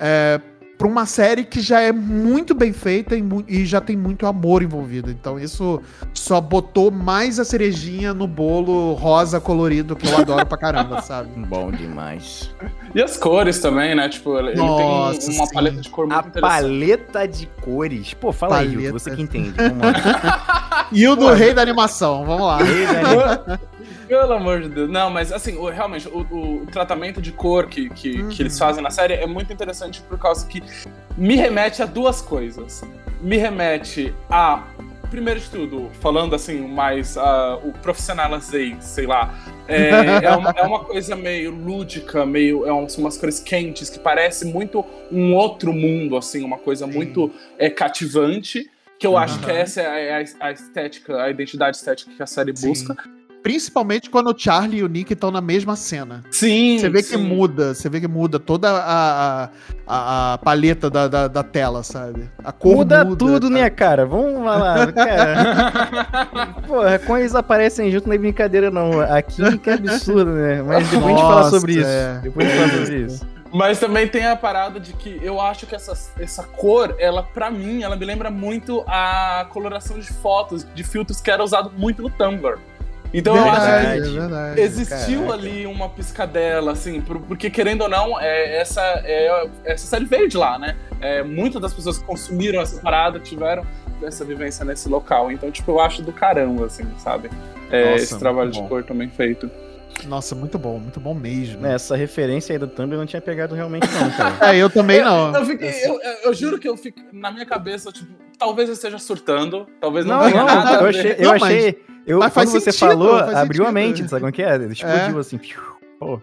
É, 0.00 0.40
pra 0.76 0.88
uma 0.88 1.06
série 1.06 1.44
que 1.44 1.60
já 1.60 1.80
é 1.80 1.92
muito 1.92 2.54
bem 2.54 2.72
feita 2.72 3.14
e, 3.16 3.22
mu- 3.22 3.44
e 3.46 3.64
já 3.64 3.80
tem 3.80 3.96
muito 3.96 4.26
amor 4.26 4.62
envolvido. 4.62 5.10
Então 5.10 5.38
isso 5.38 5.80
só 6.12 6.40
botou 6.40 6.90
mais 6.90 7.38
a 7.38 7.44
cerejinha 7.44 8.12
no 8.12 8.26
bolo 8.26 8.92
rosa 8.94 9.40
colorido 9.40 9.94
que 9.94 10.06
eu 10.08 10.16
adoro 10.16 10.44
pra 10.46 10.58
caramba, 10.58 11.00
sabe? 11.02 11.28
Bom 11.46 11.70
demais. 11.70 12.50
E 12.94 13.00
as 13.02 13.16
cores 13.16 13.58
também, 13.60 13.94
né? 13.94 14.08
Tipo, 14.08 14.38
ele 14.38 14.54
Nossa, 14.56 15.20
tem 15.26 15.36
uma 15.36 15.46
sim. 15.46 15.54
paleta 15.54 15.80
de 15.80 15.88
cor 15.90 16.06
muito 16.06 16.16
A 16.16 16.28
interessante. 16.28 16.50
paleta 16.62 17.28
de 17.28 17.46
cores. 17.62 18.14
Pô, 18.14 18.32
fala 18.32 18.58
aí, 18.58 18.68
Paleta. 18.68 18.88
Hugo, 18.90 18.98
você 18.98 19.10
que 19.14 19.22
entende. 19.22 19.52
Vamos 19.56 19.78
lá. 19.78 20.84
E 20.92 21.08
o 21.08 21.16
do 21.16 21.32
rei 21.32 21.54
da 21.54 21.62
animação, 21.62 22.24
vamos 22.26 22.46
lá. 22.46 22.58
Ei, 22.60 22.86
velho. 22.86 23.60
Pelo 24.06 24.32
amor 24.34 24.62
de 24.62 24.68
Deus. 24.68 24.90
Não, 24.90 25.10
mas 25.10 25.32
assim, 25.32 25.56
o- 25.56 25.68
realmente, 25.70 26.08
o, 26.08 26.20
o- 26.20 26.66
tratamento 26.66 27.20
de 27.22 27.32
cor 27.32 27.66
que, 27.66 27.88
que, 27.90 28.20
Uhum. 28.22 28.28
que 28.28 28.42
eles 28.42 28.58
fazem 28.58 28.82
na 28.82 28.90
série 28.90 29.14
é 29.14 29.26
muito 29.26 29.52
interessante 29.52 30.00
por 30.02 30.18
causa 30.18 30.46
que 30.46 30.62
me 31.16 31.36
remete 31.36 31.82
a 31.82 31.86
duas 31.86 32.20
coisas. 32.20 32.82
Me 33.20 33.36
remete 33.36 34.14
a. 34.30 34.64
Primeiro 35.10 35.38
de 35.38 35.48
tudo, 35.48 35.90
falando 36.00 36.34
assim, 36.34 36.66
mais 36.66 37.16
ah, 37.16 37.60
o 37.62 37.72
profissionalizei, 37.72 38.76
sei 38.80 39.06
lá. 39.06 39.32
É, 39.68 40.24
é, 40.24 40.36
uma, 40.36 40.50
é 40.50 40.62
uma 40.62 40.80
coisa 40.80 41.14
meio 41.14 41.52
lúdica, 41.52 42.26
meio. 42.26 42.66
É 42.66 42.72
uns- 42.72 42.98
umas 42.98 43.16
cores 43.16 43.38
quentes 43.38 43.88
que 43.88 43.98
parece 44.00 44.44
muito 44.44 44.84
um 45.12 45.32
outro 45.34 45.72
mundo, 45.72 46.16
assim, 46.16 46.42
uma 46.44 46.58
coisa 46.58 46.86
muito 46.86 47.30
é, 47.58 47.70
cativante. 47.70 48.68
Que 48.98 49.06
eu 49.06 49.16
acho 49.16 49.38
que 49.40 49.50
essa 49.50 49.82
é 49.82 50.22
a, 50.40 50.46
a 50.46 50.52
estética, 50.52 51.22
a 51.22 51.28
identidade 51.30 51.76
estética 51.76 52.10
que 52.16 52.22
a 52.22 52.26
série 52.26 52.56
Sim. 52.56 52.68
busca. 52.68 52.96
Principalmente 53.44 54.08
quando 54.08 54.30
o 54.30 54.34
Charlie 54.34 54.78
e 54.78 54.82
o 54.82 54.88
Nick 54.88 55.12
estão 55.12 55.30
na 55.30 55.42
mesma 55.42 55.76
cena. 55.76 56.24
Sim. 56.30 56.78
Você 56.78 56.88
vê 56.88 57.02
que 57.02 57.10
sim. 57.10 57.18
muda, 57.18 57.74
você 57.74 57.90
vê 57.90 58.00
que 58.00 58.08
muda 58.08 58.40
toda 58.40 58.70
a, 58.70 59.50
a, 59.86 60.32
a 60.32 60.38
paleta 60.38 60.88
da, 60.88 61.06
da, 61.06 61.28
da 61.28 61.42
tela, 61.42 61.82
sabe? 61.82 62.30
A 62.42 62.50
cor 62.50 62.76
Muda, 62.76 63.04
muda, 63.04 63.16
tudo, 63.18 63.48
tá? 63.48 63.54
né, 63.54 63.68
cara? 63.68 64.06
Vamos 64.06 64.42
lá, 64.42 64.90
cara. 64.90 66.54
Porra, 66.66 66.98
quando 67.00 67.20
eles 67.20 67.34
aparecem 67.34 67.90
junto 67.90 68.08
não 68.08 68.14
é 68.14 68.18
brincadeira, 68.18 68.70
não. 68.70 68.98
Aqui 69.02 69.58
que 69.58 69.68
absurdo, 69.68 70.30
né? 70.32 70.62
Mas 70.62 70.88
depois 70.88 71.04
a 71.04 71.08
gente 71.10 71.20
fala 71.20 71.34
Nossa, 71.42 71.60
sobre 71.60 71.72
isso. 71.74 71.86
é. 71.86 72.20
Depois 72.22 72.46
a 72.46 72.50
gente 72.50 72.58
fala 72.58 72.82
sobre 72.82 72.96
isso. 73.02 73.34
Mas 73.52 73.78
também 73.78 74.08
tem 74.08 74.26
a 74.26 74.34
parada 74.34 74.80
de 74.80 74.92
que 74.94 75.20
eu 75.22 75.40
acho 75.40 75.64
que 75.64 75.76
essa, 75.76 75.92
essa 76.18 76.42
cor, 76.42 76.96
ela, 76.98 77.22
pra 77.22 77.52
mim, 77.52 77.82
ela 77.84 77.94
me 77.94 78.04
lembra 78.04 78.28
muito 78.28 78.82
a 78.88 79.46
coloração 79.52 79.96
de 79.96 80.08
fotos, 80.08 80.66
de 80.74 80.82
filtros 80.82 81.20
que 81.20 81.30
era 81.30 81.44
usado 81.44 81.70
muito 81.76 82.02
no 82.02 82.10
Tumblr. 82.10 82.58
Então 83.16 83.36
eu 83.36 83.44
acho 83.44 83.52
que 83.54 83.60
Verdade, 83.60 83.86
é 83.86 84.00
Verdade. 84.00 84.18
verdade. 84.18 84.60
existiu 84.60 85.20
Caraca. 85.26 85.34
ali 85.38 85.66
uma 85.66 85.88
piscadela, 85.88 86.72
assim, 86.72 87.00
por- 87.00 87.20
porque 87.20 87.48
querendo 87.48 87.82
ou 87.82 87.88
não, 87.88 88.20
é, 88.20 88.56
essa, 88.56 88.82
é, 89.04 89.48
essa 89.64 89.86
série 89.86 90.04
veio 90.04 90.28
de 90.28 90.36
lá, 90.36 90.58
né? 90.58 90.76
É, 91.00 91.22
muitas 91.22 91.62
das 91.62 91.72
pessoas 91.72 91.98
que 91.98 92.04
consumiram 92.04 92.60
essa 92.60 92.80
parada 92.80 93.20
tiveram 93.20 93.64
essa 94.02 94.24
vivência 94.24 94.64
nesse 94.64 94.88
local. 94.88 95.30
Então, 95.30 95.48
tipo, 95.50 95.70
eu 95.70 95.80
acho 95.80 96.02
do 96.02 96.12
caramba, 96.12 96.66
assim, 96.66 96.84
sabe? 96.98 97.30
É, 97.70 97.92
Nossa, 97.92 98.02
esse 98.04 98.18
trabalho 98.18 98.50
de 98.50 98.60
cor 98.64 98.82
também 98.82 99.08
feito. 99.08 99.48
Nossa, 100.06 100.34
muito 100.34 100.58
bom, 100.58 100.78
muito 100.80 100.98
bom 100.98 101.14
mesmo. 101.14 101.60
Né, 101.62 101.74
Essa 101.76 101.94
referência 101.96 102.52
aí 102.52 102.58
do 102.58 102.66
Tumblr 102.66 102.94
eu 102.96 102.98
não 102.98 103.06
tinha 103.06 103.22
pegado 103.22 103.54
realmente, 103.54 103.86
não, 103.92 104.10
cara. 104.10 104.34
É, 104.52 104.56
eu 104.58 104.68
também 104.68 105.00
não. 105.02 105.32
Eu, 105.34 105.46
fiquei, 105.46 105.70
eu, 105.84 106.00
eu- 106.02 106.16
eu 106.24 106.34
juro 106.34 106.58
que 106.58 106.68
eu 106.68 106.76
fico 106.76 106.98
na 107.12 107.30
minha 107.30 107.46
cabeça, 107.46 107.92
tipo, 107.92 108.12
talvez 108.36 108.68
eu 108.68 108.74
esteja 108.74 108.98
surtando, 108.98 109.66
talvez 109.80 110.04
não, 110.04 110.16
Não, 110.16 110.24
tenha 110.30 110.36
não, 110.40 110.46
nada 110.46 110.78
a 110.78 110.82
eu 110.82 110.88
achei. 110.88 111.12
Eu 111.12 111.22
Não, 111.24 111.30
mas- 111.38 111.42
achei 111.44 111.84
eu, 112.06 112.18
mas 112.18 112.32
faz 112.32 112.50
quando 112.50 112.60
você 112.60 112.72
sentido, 112.72 112.90
falou, 112.90 113.18
faz 113.18 113.34
abriu 113.34 113.62
a 113.64 113.66
sentido. 113.66 113.74
mente, 113.74 114.08
sabe 114.08 114.20
como 114.20 114.32
que 114.32 114.42
é? 114.42 114.56
Explodiu 114.66 115.18
assim. 115.18 115.38
piu, 115.38 115.60
Pô. 115.98 116.20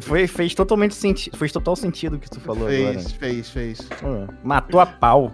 Foi, 0.00 0.26
fez 0.28 0.54
totalmente 0.54 0.94
sentido. 0.94 1.36
Fez 1.36 1.50
total 1.50 1.74
sentido 1.74 2.14
o 2.16 2.18
que 2.18 2.30
tu 2.30 2.38
falou 2.40 2.68
agora. 2.68 2.92
Fez, 2.92 3.12
fez, 3.12 3.50
fez. 3.50 3.88
Matou 4.44 4.78
a 4.78 4.86
pau. 4.86 5.32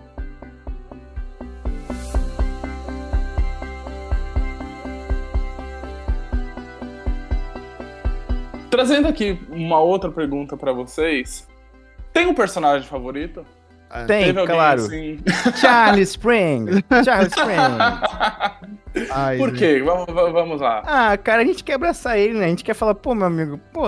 Trazendo 8.71 9.09
aqui 9.09 9.39
uma 9.51 9.81
outra 9.81 10.11
pergunta 10.11 10.57
pra 10.57 10.73
vocês. 10.73 11.47
Tem 12.13 12.27
um 12.27 12.35
personagem 12.35 12.89
favorito? 12.89 13.45
Tem, 14.07 14.25
Teve 14.27 14.41
alguém 14.41 14.57
claro. 14.57 14.81
assim? 14.83 15.19
Charlie 15.57 16.03
Spring. 16.03 16.67
Charlie 17.05 17.29
Spring. 17.29 19.07
Ai, 19.13 19.37
Por 19.39 19.53
quê? 19.53 19.83
Vamos, 19.85 20.07
vamos- 20.07 20.61
lá. 20.61 20.83
Ah, 20.87 21.17
cara, 21.17 21.43
a 21.43 21.45
gente 21.45 21.63
quer 21.63 21.75
abraçar 21.75 22.19
ele, 22.19 22.35
né? 22.39 22.47
A 22.47 22.49
gente 22.49 22.65
quer 22.65 22.75
falar, 22.75 22.95
pô, 22.95 23.15
meu 23.15 23.27
amigo, 23.27 23.59
pô, 23.73 23.85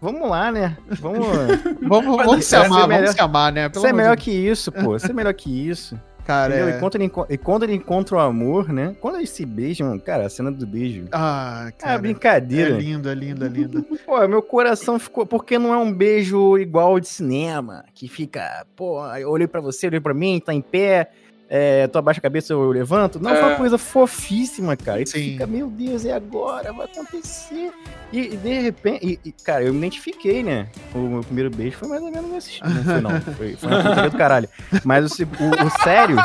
vamos 0.00 0.28
lá, 0.28 0.50
né? 0.50 0.76
Vamos. 1.00 1.26
Vamos, 1.82 2.16
vamos 2.16 2.44
se 2.44 2.50
ser 2.50 2.56
amar, 2.56 2.86
melhor- 2.88 3.02
vamos 3.04 3.14
se 3.16 3.20
amar, 3.20 3.52
né? 3.52 3.68
Pelo 3.68 3.80
Você 3.82 3.88
é 3.88 3.92
melhor 3.92 4.16
de 4.16 4.22
que 4.24 4.30
isso, 4.30 4.70
pô. 4.72 4.98
Você 4.98 5.10
é 5.10 5.14
melhor 5.14 5.32
que 5.34 5.68
isso. 5.68 5.98
Cara, 6.28 6.54
entendeu? 6.54 6.74
é... 6.74 6.76
E, 6.76 6.78
quando 6.78 6.94
ele, 6.96 7.12
e 7.30 7.38
quando 7.38 7.62
ele 7.62 7.74
encontra 7.76 8.16
o 8.16 8.20
amor, 8.20 8.70
né? 8.70 8.94
Quando 9.00 9.16
eles 9.16 9.30
se 9.30 9.46
beijam, 9.46 9.98
cara, 9.98 10.26
a 10.26 10.28
cena 10.28 10.52
do 10.52 10.66
beijo. 10.66 11.06
Ah, 11.10 11.72
cara. 11.78 11.94
É 11.94 11.98
brincadeira. 11.98 12.76
lindo, 12.76 13.08
é 13.08 13.14
lindo, 13.14 13.46
é 13.46 13.48
lindo. 13.48 13.82
Pô, 14.04 14.28
meu 14.28 14.42
coração 14.42 14.98
ficou. 14.98 15.24
Porque 15.24 15.58
não 15.58 15.72
é 15.72 15.78
um 15.78 15.90
beijo 15.90 16.58
igual 16.58 17.00
de 17.00 17.08
cinema, 17.08 17.82
que 17.94 18.06
fica, 18.08 18.66
pô, 18.76 19.02
eu 19.16 19.30
olhei 19.30 19.46
pra 19.46 19.62
você, 19.62 19.86
olhei 19.86 20.00
pra 20.00 20.12
mim, 20.12 20.38
tá 20.38 20.52
em 20.52 20.60
pé, 20.60 21.10
é, 21.48 21.86
tu 21.86 21.98
abaixa 21.98 22.18
a 22.18 22.22
cabeça, 22.22 22.52
eu 22.52 22.70
levanto. 22.70 23.18
Não, 23.18 23.30
foi 23.30 23.42
uma 23.42 23.52
É. 23.52 23.56
coisa 23.56 23.78
fofíssima, 23.78 24.76
cara. 24.76 25.00
E 25.00 25.04
tu 25.04 25.10
Sim. 25.10 25.32
fica, 25.32 25.46
meu 25.46 25.68
Deus, 25.68 26.04
e 26.04 26.10
agora? 26.10 26.72
Vai 26.72 26.86
acontecer. 26.86 27.72
E, 28.12 28.20
e 28.20 28.36
de 28.36 28.60
repente, 28.60 29.06
e- 29.06 29.28
e, 29.28 29.32
cara, 29.32 29.64
eu 29.64 29.72
me 29.72 29.78
identifiquei, 29.78 30.42
né? 30.42 30.66
O 30.94 30.98
meu 30.98 31.20
primeiro 31.22 31.50
beijo 31.50 31.76
foi 31.78 31.88
mais 31.88 32.02
ou 32.02 32.10
menos 32.10 32.30
nesse. 32.30 32.60
Não 32.62 32.84
foi, 32.84 33.00
não. 33.00 33.20
Foi, 33.36 33.56
foi 33.56 33.68
uma 33.70 33.82
putaria 33.82 34.10
do 34.10 34.16
caralho. 34.16 34.48
Mas 34.84 35.10
o, 35.18 35.24
o, 35.24 35.66
o 35.66 35.82
sério. 35.82 36.16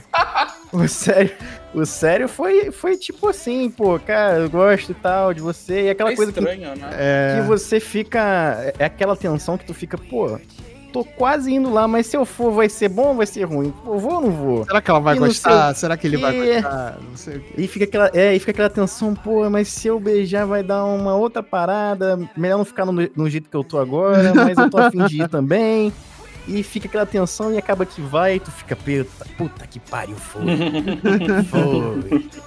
O 0.72 0.88
sério, 0.88 1.32
o 1.74 1.86
sério 1.86 2.28
foi, 2.28 2.72
foi 2.72 2.98
tipo 2.98 3.28
assim, 3.30 3.70
pô, 3.70 4.00
cara, 4.00 4.40
eu 4.40 4.50
gosto 4.50 4.92
e 4.92 4.96
tal 4.96 5.32
de 5.32 5.40
você. 5.40 5.84
E 5.84 5.90
aquela 5.92 6.12
É 6.12 6.16
coisa 6.16 6.32
que 6.32 6.40
estranho, 6.40 6.76
né? 6.76 6.90
É... 6.94 7.36
que 7.42 7.48
você 7.48 7.80
fica. 7.80 8.74
É 8.80 8.86
aquela 8.86 9.16
tensão 9.16 9.56
que 9.56 9.66
tu 9.66 9.74
fica, 9.74 9.98
pô, 10.00 10.40
tô 10.94 11.04
quase 11.04 11.52
indo 11.52 11.74
lá, 11.74 11.88
mas 11.88 12.06
se 12.06 12.16
eu 12.16 12.24
for, 12.24 12.52
vai 12.52 12.70
ser 12.70 12.88
bom 12.88 13.08
ou 13.08 13.16
vai 13.16 13.26
ser 13.26 13.44
ruim? 13.44 13.74
Eu 13.86 13.98
vou 13.98 14.14
ou 14.14 14.22
não 14.22 14.32
vou? 14.32 14.66
Será 14.66 14.82
que 14.82 14.92
ela 14.92 15.00
vai 15.00 15.16
E 15.16 15.20
gostar? 15.20 15.74
Será 15.74 15.98
que 15.98 16.06
ele 16.06 16.18
vai 16.18 16.38
gostar? 16.38 17.00
Não 17.10 17.18
sei 17.18 17.38
o 17.38 17.40
quê. 17.40 17.54
E 17.58 17.68
fica 17.68 17.86
aquela, 17.86 18.12
é, 18.14 18.36
e 18.36 18.40
fica 18.40 18.52
aquela 18.52 18.70
tensão, 18.70 19.16
pô, 19.16 19.50
mas 19.50 19.68
se 19.70 19.88
eu 19.88 20.00
beijar 20.00 20.46
vai 20.46 20.62
dar 20.62 20.86
uma 20.86 21.16
outra 21.16 21.42
parada. 21.42 22.20
Melhor 22.38 22.60
não 22.60 22.66
ficar 22.66 22.86
no, 22.86 22.92
no 23.16 23.30
jeito 23.30 23.50
que 23.50 23.58
eu 23.58 23.64
tô 23.64 23.80
agora, 23.80 24.34
mas 24.36 24.58
eu 24.58 24.70
tô 24.70 24.78
afim 24.78 25.04
de 25.08 25.24
ir 25.24 25.28
também. 25.28 25.92
E 26.48 26.62
fica 26.62 26.88
aquela 26.88 27.06
tensão 27.06 27.54
e 27.54 27.58
acaba 27.58 27.86
que 27.86 28.02
vai 28.02 28.36
e 28.36 28.40
tu 28.40 28.52
fica, 28.52 28.76
puta, 28.76 29.26
puta 29.38 29.66
que 29.68 29.80
pariu, 29.80 30.16
foi. 30.16 30.42
foi. 31.50 32.30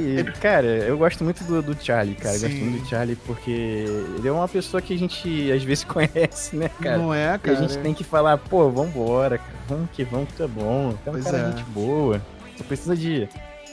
E, 0.00 0.24
cara, 0.40 0.66
eu 0.66 0.96
gosto 0.96 1.22
muito 1.22 1.44
do, 1.44 1.60
do 1.60 1.76
Charlie, 1.84 2.14
cara. 2.14 2.36
Eu 2.36 2.40
gosto 2.40 2.56
muito 2.56 2.82
do 2.82 2.88
Charlie 2.88 3.16
porque 3.26 3.84
ele 4.16 4.26
é 4.26 4.32
uma 4.32 4.48
pessoa 4.48 4.80
que 4.80 4.94
a 4.94 4.96
gente 4.96 5.52
às 5.52 5.62
vezes 5.62 5.84
conhece, 5.88 6.56
né, 6.56 6.70
cara? 6.80 6.96
Não 6.96 7.12
é, 7.12 7.34
E 7.34 7.38
cara? 7.38 7.58
a 7.58 7.60
gente 7.60 7.76
tem 7.78 7.92
que 7.92 8.04
falar, 8.04 8.38
pô, 8.38 8.70
vambora, 8.70 9.36
cara. 9.36 9.52
Vamos 9.68 9.90
que 9.92 10.02
vamos 10.04 10.28
que 10.30 10.34
tu 10.36 10.44
é 10.44 10.48
bom. 10.48 10.94
Tu 11.04 11.08
é 11.08 11.10
um 11.10 11.12
Pois 11.12 11.24
cara 11.24 11.38
é. 11.38 11.50
gente 11.50 11.62
boa. 11.64 12.22
Só 12.56 12.64
precisa 12.64 12.96
de, 12.96 13.28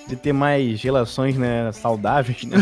de 0.08 0.16
ter 0.16 0.34
mais 0.34 0.82
relações, 0.82 1.36
né, 1.38 1.72
saudáveis, 1.72 2.43
né? 2.43 2.58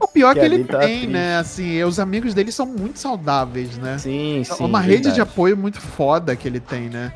O 0.00 0.06
pior 0.08 0.30
é 0.30 0.34
Que 0.34 0.40
que 0.40 0.54
ele 0.54 0.64
tá 0.64 0.78
tem, 0.80 0.88
triste. 0.98 1.06
né? 1.12 1.36
Assim, 1.38 1.82
os 1.84 1.98
amigos 1.98 2.34
dele 2.34 2.52
são 2.52 2.66
muito 2.66 2.98
saudáveis, 2.98 3.76
né? 3.78 3.98
Sim, 3.98 4.40
É 4.40 4.44
sim. 4.44 4.64
uma 4.64 4.80
rede 4.80 4.96
de 4.98 5.08
verdade. 5.08 5.20
apoio 5.22 5.56
muito 5.56 5.80
foda 5.80 6.34
que 6.36 6.46
ele 6.48 6.60
tem, 6.60 6.88
né? 6.88 7.12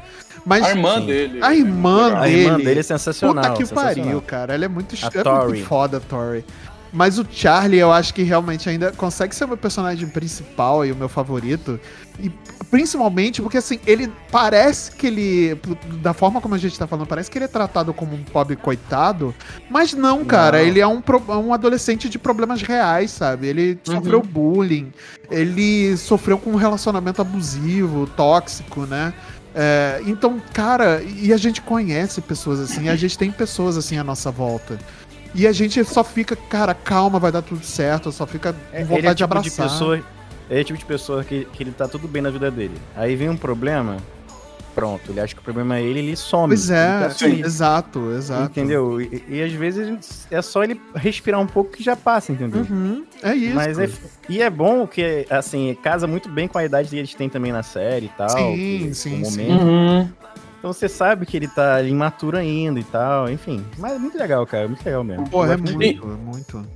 Mas 0.46 0.64
A 0.64 0.70
irmã 0.70 1.00
sim. 1.00 1.06
dele. 1.06 1.38
A 1.42 1.54
irmã 1.54 2.14
A 2.16 2.20
dele. 2.22 2.40
irmã 2.44 2.56
dele 2.58 2.80
é 2.80 2.82
sensacional. 2.82 3.44
Puta 3.44 3.56
que 3.56 3.66
sensacional. 3.66 4.04
pariu, 4.04 4.22
cara. 4.22 4.54
Ela 4.54 4.64
é 4.64 4.68
muito, 4.68 4.94
A 5.02 5.06
é 5.18 5.22
Tori. 5.22 5.48
muito 5.48 5.66
foda, 5.66 6.00
Tori. 6.00 6.44
Mas 6.92 7.18
o 7.18 7.26
Charlie, 7.30 7.78
eu 7.78 7.92
acho 7.92 8.14
que 8.14 8.22
realmente 8.22 8.68
ainda 8.68 8.90
consegue 8.92 9.34
ser 9.34 9.44
o 9.44 9.48
meu 9.48 9.56
personagem 9.56 10.08
principal 10.08 10.84
e 10.86 10.92
o 10.92 10.96
meu 10.96 11.08
favorito. 11.08 11.78
E 12.20 12.30
principalmente 12.70 13.40
porque, 13.42 13.58
assim, 13.58 13.78
ele 13.86 14.10
parece 14.30 14.92
que 14.92 15.06
ele. 15.06 15.60
Da 16.02 16.12
forma 16.12 16.40
como 16.40 16.54
a 16.54 16.58
gente 16.58 16.78
tá 16.78 16.86
falando, 16.86 17.06
parece 17.06 17.30
que 17.30 17.38
ele 17.38 17.44
é 17.44 17.48
tratado 17.48 17.92
como 17.92 18.14
um 18.14 18.22
pobre 18.24 18.56
coitado. 18.56 19.34
Mas 19.70 19.92
não, 19.94 20.24
cara. 20.24 20.58
Não. 20.58 20.64
Ele 20.66 20.80
é 20.80 20.86
um, 20.86 21.00
pro- 21.00 21.22
um 21.38 21.52
adolescente 21.52 22.08
de 22.08 22.18
problemas 22.18 22.62
reais, 22.62 23.10
sabe? 23.10 23.46
Ele 23.46 23.78
Uhum. 23.86 23.94
sofreu 23.96 24.22
bullying. 24.22 24.92
Ele 25.30 25.96
sofreu 25.96 26.38
com 26.38 26.50
um 26.50 26.56
relacionamento 26.56 27.20
abusivo, 27.20 28.06
tóxico, 28.16 28.86
né? 28.86 29.12
É, 29.54 30.00
então, 30.06 30.40
cara, 30.52 31.02
e 31.02 31.32
a 31.32 31.36
gente 31.36 31.60
conhece 31.62 32.20
pessoas 32.20 32.60
assim, 32.60 32.88
a 32.88 32.94
gente 32.96 33.16
tem 33.18 33.30
pessoas 33.30 33.76
assim 33.76 33.96
à 33.98 34.04
nossa 34.04 34.30
volta. 34.30 34.78
E 35.34 35.46
a 35.46 35.52
gente 35.52 35.84
só 35.84 36.02
fica, 36.02 36.34
cara, 36.34 36.74
calma, 36.74 37.18
vai 37.18 37.30
dar 37.30 37.42
tudo 37.42 37.64
certo, 37.64 38.10
só 38.10 38.26
fica 38.26 38.52
com 38.52 38.58
É, 38.72 38.82
vontade 38.84 38.98
ele 38.98 39.06
é 39.08 39.14
de 39.14 39.16
tipo 39.16 39.28
de 39.28 39.38
abraçar. 39.48 39.68
pessoa. 39.68 39.96
Ele 40.50 40.58
é 40.58 40.62
o 40.62 40.64
tipo 40.64 40.78
de 40.78 40.84
pessoa 40.86 41.22
que, 41.22 41.44
que 41.52 41.62
ele 41.62 41.72
tá 41.72 41.86
tudo 41.86 42.08
bem 42.08 42.22
na 42.22 42.30
vida 42.30 42.50
dele. 42.50 42.74
Aí 42.96 43.14
vem 43.14 43.28
um 43.28 43.36
problema. 43.36 43.98
pronto, 44.74 45.10
ele 45.10 45.20
acha 45.20 45.34
que 45.34 45.40
o 45.40 45.44
problema 45.44 45.76
é 45.76 45.82
ele, 45.82 45.98
ele 45.98 46.16
some. 46.16 46.48
Pois 46.54 46.70
é, 46.70 46.98
quer 47.00 47.10
sumir. 47.10 47.44
exato, 47.44 48.12
exato. 48.12 48.44
Entendeu? 48.44 49.00
E, 49.00 49.24
e 49.28 49.42
às 49.42 49.52
vezes 49.52 50.26
é 50.30 50.40
só 50.40 50.62
ele 50.62 50.80
respirar 50.94 51.40
um 51.40 51.46
pouco 51.48 51.72
que 51.72 51.82
já 51.82 51.96
passa, 51.96 52.30
entendeu? 52.32 52.60
Uhum, 52.70 53.04
é 53.22 53.34
isso. 53.34 53.54
Mas 53.56 53.76
é, 53.78 53.90
e 54.28 54.40
é 54.40 54.48
bom 54.48 54.86
que, 54.86 55.26
assim, 55.28 55.76
casa 55.82 56.06
muito 56.06 56.28
bem 56.28 56.46
com 56.46 56.58
a 56.58 56.64
idade 56.64 56.88
que 56.90 56.96
eles 56.96 57.12
têm 57.12 57.28
também 57.28 57.50
na 57.52 57.62
série 57.64 58.06
e 58.06 58.10
tal. 58.10 58.28
Sim, 58.30 58.56
que- 58.56 58.94
sim, 58.94 59.24
sim. 59.24 59.48
momento. 59.48 59.62
Uhum. 59.64 60.08
Então 60.58 60.72
você 60.72 60.88
sabe 60.88 61.24
que 61.24 61.36
ele 61.36 61.48
tá 61.48 61.82
imaturo 61.82 62.36
ainda 62.36 62.80
e 62.80 62.84
tal, 62.84 63.30
enfim. 63.30 63.64
Mas 63.78 63.92
é 63.92 63.98
muito 63.98 64.18
legal, 64.18 64.44
cara, 64.46 64.66
muito 64.66 64.84
legal 64.84 65.04
mesmo. 65.04 65.28
Eu 65.32 65.44
é 65.44 65.56
muito, 65.56 66.06
muito. 66.06 66.66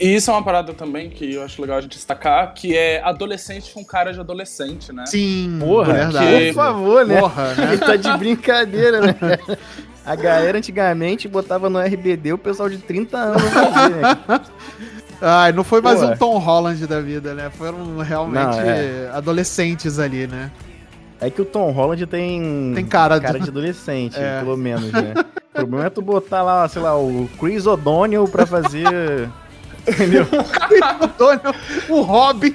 E 0.00 0.16
isso 0.16 0.30
é 0.30 0.34
uma 0.34 0.42
parada 0.42 0.72
também 0.72 1.10
que 1.10 1.34
eu 1.34 1.44
acho 1.44 1.60
legal 1.60 1.78
a 1.78 1.80
gente 1.80 1.96
destacar, 1.96 2.54
que 2.54 2.76
é 2.76 3.00
adolescente 3.04 3.72
com 3.72 3.84
cara 3.84 4.12
de 4.12 4.18
adolescente, 4.18 4.92
né? 4.92 5.04
Sim, 5.06 5.58
Porra, 5.60 5.92
verdade. 5.92 6.46
por 6.46 6.54
favor, 6.54 7.06
né? 7.06 7.20
Porra, 7.20 7.54
né? 7.54 7.68
Ele 7.74 7.78
tá 7.78 7.96
de 7.96 8.18
brincadeira, 8.18 9.00
né? 9.00 9.14
A 10.04 10.16
galera 10.16 10.58
antigamente 10.58 11.28
botava 11.28 11.70
no 11.70 11.78
RBD 11.78 12.32
o 12.32 12.38
pessoal 12.38 12.68
de 12.68 12.78
30 12.78 13.16
anos 13.16 13.42
fazia, 13.42 13.88
né? 13.96 14.40
Ai, 15.24 15.52
não 15.52 15.62
foi 15.62 15.80
mais 15.80 16.00
Pô. 16.00 16.06
um 16.06 16.16
Tom 16.16 16.38
Holland 16.38 16.84
da 16.84 17.00
vida, 17.00 17.32
né? 17.32 17.48
Foram 17.50 17.98
realmente 17.98 18.56
Não, 18.56 18.60
é. 18.60 19.08
adolescentes 19.12 20.00
ali, 20.00 20.26
né? 20.26 20.50
É 21.22 21.30
que 21.30 21.40
o 21.40 21.44
Tom 21.44 21.70
Holland 21.70 22.04
tem, 22.06 22.72
Tem 22.74 22.84
cara 22.84 23.18
de- 23.18 23.40
de 23.40 23.48
adolescente, 23.48 24.16
É. 24.20 24.40
pelo 24.40 24.56
menos, 24.56 24.90
né? 24.92 25.14
O 25.54 25.54
problema 25.54 25.86
é 25.86 25.90
tu 25.90 26.02
botar 26.02 26.42
lá, 26.42 26.68
sei 26.68 26.82
lá, 26.82 26.96
o 26.98 27.28
Chris 27.38 27.66
O'Donnell 27.66 28.26
pra 28.26 28.44
fazer. 28.44 29.28
Entendeu? 29.86 30.26
o 31.88 32.00
Robin. 32.02 32.54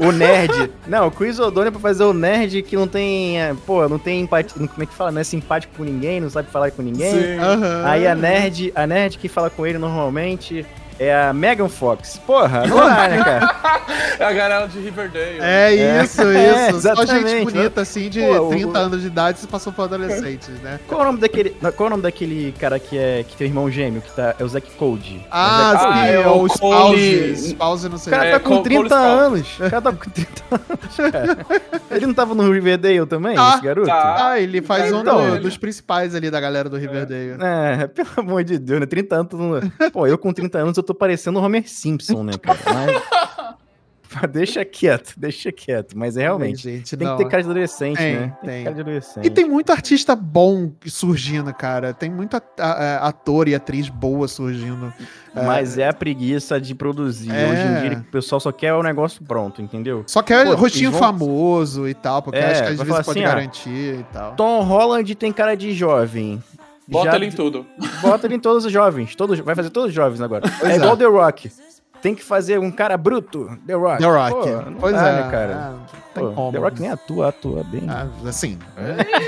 O 0.00 0.10
nerd. 0.10 0.70
Não, 0.86 1.06
o 1.06 1.10
Chris 1.10 1.38
O'Donnell 1.38 1.70
pra 1.72 1.80
fazer 1.80 2.04
o 2.04 2.12
nerd 2.12 2.62
que 2.62 2.74
não 2.76 2.88
tem. 2.88 3.40
é, 3.40 3.54
pô, 3.66 3.88
não 3.88 3.98
tem 3.98 4.20
empatia. 4.22 4.66
Como 4.66 4.82
é 4.82 4.86
que 4.86 4.94
fala? 4.94 5.12
Não 5.12 5.20
é 5.20 5.24
simpático 5.24 5.74
com 5.76 5.84
ninguém, 5.84 6.20
não 6.20 6.30
sabe 6.30 6.48
falar 6.50 6.70
com 6.70 6.82
ninguém. 6.82 7.12
Sim. 7.12 7.38
Aham. 7.38 7.82
Aí 7.84 8.06
a 8.06 8.14
nerd, 8.14 8.72
a 8.74 8.86
nerd 8.86 9.18
que 9.18 9.28
fala 9.28 9.50
com 9.50 9.66
ele 9.66 9.78
normalmente 9.78 10.64
é 10.98 11.14
a 11.14 11.32
Megan 11.32 11.68
Fox. 11.68 12.18
Porra, 12.26 12.66
não 12.66 12.76
dá, 12.76 13.08
né, 13.08 13.22
cara? 13.24 13.56
É 14.18 14.24
a 14.24 14.32
galera 14.32 14.66
de 14.66 14.78
Riverdale. 14.80 15.38
É 15.42 16.02
isso, 16.02 16.22
É, 16.24 16.70
isso. 16.70 16.80
Só 16.80 17.04
gente 17.04 17.44
bonita, 17.44 17.82
assim, 17.82 18.08
de 18.08 18.20
Pô, 18.22 18.46
o- 18.46 18.48
30 18.48 18.78
anos 18.78 19.00
de 19.02 19.06
idade 19.08 19.38
se 19.38 19.46
passou 19.46 19.72
por 19.74 19.82
adolescentes, 19.82 20.48
né? 20.62 20.80
Qual 20.88 21.00
é 21.00 21.02
o 21.02 21.06
nome 21.08 21.20
daquele, 21.20 21.50
qual 21.50 21.72
é 21.80 21.86
o 21.86 21.90
nome 21.90 22.02
daquele 22.02 22.52
cara 22.58 22.78
que 22.78 22.96
é 22.96 23.22
que 23.28 23.36
tem 23.36 23.46
um 23.46 23.50
irmão 23.50 23.70
gêmeo 23.70 24.00
que 24.00 24.10
tá 24.12 24.34
é 24.38 24.42
o 24.42 24.48
Zack 24.48 24.70
Code? 24.72 25.20
Ah, 25.30 25.70
É 25.70 25.76
o 25.76 25.78
Zack 25.78 25.92
sim, 25.92 26.00
Ah, 26.00 26.06
é 26.08 26.14
é 26.14 26.18
o 26.28 26.44
o 26.44 26.48
Cole- 26.48 26.48
Spouse. 26.54 27.48
Spouse, 27.50 27.88
não 27.90 27.96
O 27.96 27.98
sei. 27.98 28.10
cara 28.10 28.24
É, 28.24 28.30
tá 28.32 28.40
com 28.40 28.48
Cole- 28.48 28.62
30 28.62 28.88
Cole 28.88 28.88
Sprout. 28.88 29.20
anos. 29.22 29.54
O 29.54 29.70
cara 29.70 29.82
tá 29.82 29.92
com 29.92 30.10
30 30.10 30.42
anos, 30.50 30.96
cara. 31.12 31.46
Ele 31.90 32.06
não 32.06 32.14
tava 32.14 32.34
no 32.34 32.50
Riverdale 32.50 33.06
também, 33.06 33.34
Tá, 33.36 33.54
esse 33.54 33.62
garoto? 33.64 33.86
tá. 33.88 34.28
Ah, 34.30 34.40
ele 34.40 34.62
faz 34.62 34.90
um 34.92 35.00
Então, 35.00 35.16
do- 35.20 35.28
ele- 35.34 35.40
dos 35.40 35.58
principais 35.58 36.14
ali 36.14 36.30
da 36.30 36.40
galera 36.40 36.70
do 36.70 36.76
Riverdale. 36.78 37.36
É, 37.40 37.86
pelo 37.86 38.08
amor 38.16 38.42
de 38.44 38.58
Deus, 38.58 38.80
né? 38.80 38.86
30 38.86 39.14
anos. 39.16 39.28
tu 39.28 39.36
não- 39.36 39.90
Pô, 39.90 40.06
eu 40.06 40.16
com 40.16 40.32
30 40.32 40.58
anos 40.58 40.74
eu 40.76 40.82
tô 40.86 40.94
parecendo 40.94 41.38
o 41.38 41.42
Homer 41.42 41.68
Simpson, 41.68 42.22
né, 42.22 42.32
cara? 42.40 42.58
Mas. 42.64 43.56
deixa 44.32 44.64
quieto, 44.64 45.12
deixa 45.16 45.52
quieto. 45.52 45.98
Mas 45.98 46.16
é 46.16 46.22
realmente. 46.22 46.66
Ai, 46.68 46.76
gente, 46.76 46.96
Tem 46.96 47.06
não. 47.06 47.16
que 47.18 47.24
ter 47.24 47.30
cara 47.30 47.42
de 47.42 47.50
adolescente, 47.50 47.98
Tem, 47.98 48.14
né? 48.16 48.36
Tem, 48.40 48.48
tem. 48.50 48.64
cara 48.64 48.74
de 48.74 48.80
adolescente. 48.80 49.26
E 49.26 49.30
tem 49.30 49.44
muito 49.44 49.70
artista 49.72 50.16
bom 50.16 50.72
surgindo, 50.86 51.52
cara. 51.52 51.92
Tem 51.92 52.08
muito 52.10 52.34
a- 52.36 53.06
ator 53.08 53.46
e 53.48 53.54
atriz 53.54 53.88
boa 53.90 54.26
surgindo. 54.28 54.90
Mas 55.34 55.76
é 55.76 55.86
a 55.88 55.92
preguiça 55.92 56.58
de 56.58 56.74
produzir. 56.74 57.30
É. 57.30 57.46
Hoje 57.50 57.60
em 57.62 57.88
dia 57.90 57.98
o 57.98 58.04
pessoal 58.04 58.40
só 58.40 58.50
quer 58.52 58.72
o 58.72 58.82
negócio 58.82 59.22
pronto, 59.22 59.60
entendeu? 59.60 60.02
Só 60.06 60.22
que 60.22 60.32
é 60.32 60.44
Pô, 60.46 60.54
rostinho 60.54 60.90
vão- 60.92 61.00
famoso 61.00 61.86
e 61.86 61.92
tal, 61.92 62.22
porque 62.22 62.38
É, 62.38 62.44
acho 62.52 62.62
que 62.62 62.68
às 62.68 62.76
vezes 62.76 62.88
falar 62.88 63.04
pode 63.04 63.18
assim, 63.18 63.28
ó, 63.28 63.30
garantir 63.34 63.98
e 64.00 64.06
tal. 64.12 64.34
Tom 64.34 64.62
Holland 64.62 65.14
tem 65.14 65.30
cara 65.32 65.54
de 65.54 65.72
jovem. 65.74 66.42
Bota 66.88 67.10
Já- 67.10 67.16
ele 67.16 67.26
em 67.26 67.32
tudo. 67.32 67.66
Bota 68.00 68.26
ele 68.26 68.36
em 68.36 68.40
todos 68.40 68.64
os 68.64 68.72
jovens. 68.72 69.14
Todos, 69.16 69.38
vai 69.40 69.54
fazer 69.54 69.70
todos 69.70 69.88
os 69.88 69.94
jovens 69.94 70.20
agora. 70.20 70.42
Pois 70.60 70.72
é 70.72 70.76
igual 70.76 70.92
é. 70.94 70.96
The 70.96 71.04
Rock. 71.06 71.52
Tem 72.00 72.14
que 72.14 72.22
fazer 72.22 72.58
um 72.60 72.70
cara 72.70 72.96
bruto. 72.96 73.58
The 73.66 73.72
Rock. 73.74 73.98
The 73.98 74.06
Rock. 74.06 74.30
Pô, 74.32 74.70
não 74.70 74.78
pois 74.78 74.94
dá, 74.94 75.08
é, 75.08 75.12
né, 75.22 75.30
cara? 75.30 75.74
é, 76.14 76.20
Pô. 76.20 76.52
The 76.52 76.58
Rock 76.58 76.80
nem 76.80 76.90
atua, 76.90 77.28
atua 77.28 77.64
bem. 77.64 77.84
Ah, 77.88 78.06
assim. 78.28 78.58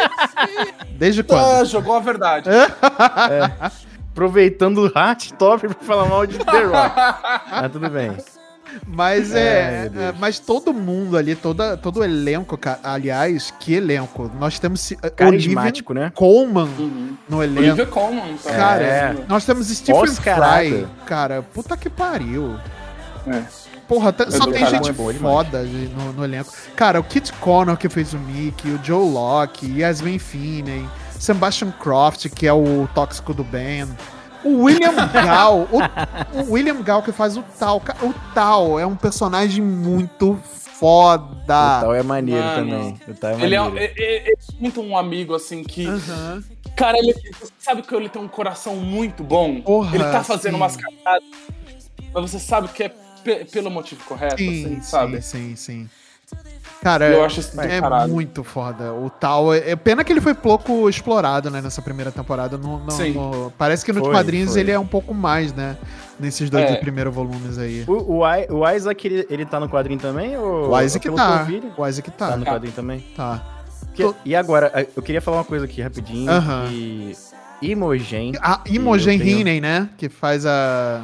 Desde 0.97 1.23
quando? 1.25 1.45
Ah, 1.45 1.65
jogou 1.65 1.95
a 1.97 2.01
verdade. 2.01 2.49
Aproveitando 4.13 4.79
o 4.79 4.87
Hot 4.87 5.33
Top 5.35 5.67
pra 5.67 5.85
falar 5.85 6.07
mal 6.09 6.27
de 6.27 6.39
The 6.39 6.63
Rock. 6.65 6.95
Mas 7.51 7.73
tudo 7.73 7.89
bem. 7.91 8.17
Mas 8.87 9.35
é, 9.35 9.91
é, 9.95 10.15
mas 10.19 10.39
todo 10.39 10.73
mundo 10.73 11.17
ali, 11.17 11.35
toda, 11.35 11.77
todo 11.77 12.01
o 12.01 12.05
elenco, 12.05 12.57
ca- 12.57 12.79
aliás, 12.83 13.53
que 13.61 13.75
elenco. 13.75 14.31
Nós 14.39 14.59
temos 14.59 14.81
se- 14.81 14.97
Carismático, 14.97 15.93
né? 15.95 16.11
Coleman 16.15 16.69
Uhum. 16.79 17.17
no 17.29 17.43
elenco. 17.43 17.61
Olivia 17.61 17.87
Colman. 17.87 18.37
tá? 18.43 18.51
Cara, 18.53 18.83
É. 18.85 19.17
nós 19.29 19.45
temos 19.45 19.69
Stephen. 19.69 20.07
Fry. 20.07 20.87
Cara, 21.07 21.43
puta 21.43 21.77
que 21.77 21.89
pariu. 21.91 22.57
É. 23.27 23.43
Porra, 23.87 24.13
tá- 24.13 24.31
só 24.31 24.47
tem 24.51 24.67
gente 24.67 24.91
é 24.91 24.93
foda 24.93 25.63
no, 25.63 26.13
no 26.13 26.25
elenco. 26.25 26.53
Cara, 26.77 27.01
o 27.01 27.05
Kit 27.05 27.33
Connor 27.35 27.77
que 27.77 27.89
fez 27.89 28.13
o 28.13 28.19
Mickey, 28.19 28.71
o 28.71 28.81
Joe 28.85 29.11
Locke, 29.11 29.79
Yasmin 29.81 30.19
Finney, 30.19 30.87
Sebastian 31.19 31.71
Croft, 31.73 32.29
que 32.29 32.47
é 32.47 32.53
o 32.53 32.87
tóxico 32.95 33.33
do 33.33 33.43
Ben. 33.43 33.89
O 34.45 34.63
William 34.65 34.95
Gal, 35.13 35.69
o, 35.73 36.39
o 36.41 36.53
William 36.53 36.81
Gal 36.83 37.03
que 37.03 37.13
faz 37.13 37.37
o 37.37 37.43
Tal. 37.59 37.79
O 38.03 38.15
Tal 38.35 38.79
é 38.79 38.87
um 38.87 38.97
personagem 38.97 39.63
muito 39.65 40.39
foda. 40.45 41.25
O 41.25 41.81
tal 41.81 41.95
é 41.95 42.03
maneiro 42.03 42.45
Mano. 42.45 42.55
também. 42.71 43.01
O 43.09 43.15
tal 43.15 43.31
é 43.33 43.35
Ele 43.45 43.55
é, 43.57 43.61
maneiro. 43.61 43.93
é- 43.99 44.03
é- 44.29 44.33
é 44.33 44.35
muito 44.61 44.81
um 44.81 44.97
amigo, 44.97 45.35
assim, 45.35 45.63
que. 45.65 45.87
Aham. 45.87 46.43
Cara, 46.77 46.97
ele 46.99 47.13
você 47.41 47.53
sabe 47.59 47.83
que 47.83 47.93
ele 47.95 48.09
tem 48.09 48.23
um 48.23 48.29
coração 48.29 48.77
muito 48.77 49.25
bom. 49.25 49.61
Porra, 49.61 49.95
ele 49.97 50.05
tá 50.05 50.23
fazendo 50.23 50.53
sim. 50.53 50.57
umas 50.61 50.77
cagadas. 50.77 51.25
Mas 52.15 52.31
você 52.31 52.39
sabe 52.39 52.69
que 52.69 52.85
é 52.85 52.89
pe- 53.25 53.45
pelo 53.47 53.71
motivo 53.71 54.03
correto, 54.05 54.37
Sim, 54.39 54.49
assim, 54.65 54.81
sabe? 54.83 55.21
sim, 55.21 55.57
sim, 55.57 55.57
sim. 55.57 55.91
Cara, 56.83 57.09
Eu 57.09 57.25
acho 57.25 57.41
isso 57.41 57.61
é 57.61 57.81
caralho. 57.81 58.13
muito 58.13 58.45
foda. 58.45 58.93
O 58.93 59.11
tal. 59.11 59.53
É, 59.53 59.71
é 59.71 59.77
pena 59.77 60.05
que 60.05 60.13
ele 60.13 60.21
foi 60.21 60.33
pouco 60.33 60.89
explorado, 60.89 61.51
né, 61.51 61.61
nessa 61.61 61.83
primeira 61.83 62.13
temporada. 62.13 62.57
No, 62.57 62.79
no- 62.79 62.91
Sim. 62.93 63.13
no- 63.15 63.53
parece 63.59 63.85
que 63.85 63.93
nos 63.93 64.03
Foi, 64.03 64.13
quadrinhos 64.13 64.53
foi. 64.53 64.61
ele 64.61 64.71
é 64.71 64.79
um 64.79 64.87
pouco 64.87 65.13
mais, 65.13 65.53
né? 65.53 65.77
Nesses 66.21 66.49
dois 66.49 66.65
É. 66.71 66.77
primeiros 66.77 67.13
volumes 67.13 67.59
aí. 67.59 67.85
O, 67.87 68.19
o, 68.19 68.27
I- 68.27 68.47
o 68.51 68.69
Isaac, 68.71 69.07
ele, 69.07 69.27
ele 69.29 69.45
tá 69.45 69.59
no 69.59 69.69
quadrinho 69.69 69.99
também? 70.01 70.37
Ou, 70.37 70.71
O 70.71 70.81
Isaac 70.81 71.05
pelo 71.05 71.17
tá. 71.17 71.47
O 71.77 71.87
Isaac 71.87 72.11
tá 72.13 72.29
tá. 72.31 72.37
no 72.37 72.45
quadrinho 72.47 72.73
também? 72.75 73.01
Tá. 73.17 73.43
Que- 73.95 74.03
Tô- 74.05 74.15
E 74.25 74.37
agora, 74.37 74.71
eh, 74.75 74.87
eu 74.97 75.03
queria 75.03 75.21
falar 75.21 75.39
uma 75.39 75.45
coisa 75.45 75.65
aqui 75.65 75.83
rapidinho. 75.83 76.31
Aham. 76.31 76.67
Que 76.69 77.17
Imogen, 77.61 78.33
A 78.41 78.61
Imogen 78.67 79.19
Eu 79.19 79.25
tenho- 79.45 79.61
né? 79.63 79.89
Que 79.99 80.09
faz 80.09 80.47
a. 80.47 81.03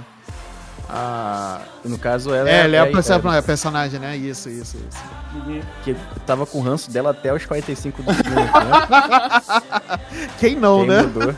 A. 0.89 1.61
no 1.85 1.99
caso, 1.99 2.33
ela 2.33 2.49
É, 2.49 2.65
ele 2.65 2.77
é, 2.77 2.79
a- 2.81 2.85
o 2.85 2.93
perso- 2.93 3.13
é, 3.13 3.43
personagem, 3.43 3.99
né? 3.99 4.17
Isso, 4.17 4.49
isso, 4.49 4.77
isso. 4.77 5.24
Uhum. 5.35 5.61
que 5.83 5.97
tava 6.27 6.47
com 6.47 6.59
o 6.59 6.63
ranço 6.63 6.91
dela 6.91 7.11
até 7.11 7.33
os 7.35 7.45
45 7.45 8.03
do 8.03 8.15
segundo 8.15 8.35
tempo. 8.37 10.33
Quem 10.39 10.55
não, 10.57 10.79
Quem 10.81 10.89
né? 10.89 11.03
mudou? 11.03 11.35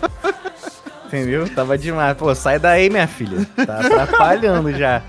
Entendeu? 1.06 1.48
Tava 1.54 1.78
demais. 1.78 2.16
Pô, 2.16 2.34
sai 2.34 2.58
daí, 2.58 2.90
minha 2.90 3.06
filha. 3.06 3.46
Tá 3.64 3.78
atrapalhando 3.80 4.72
já. 4.76 5.00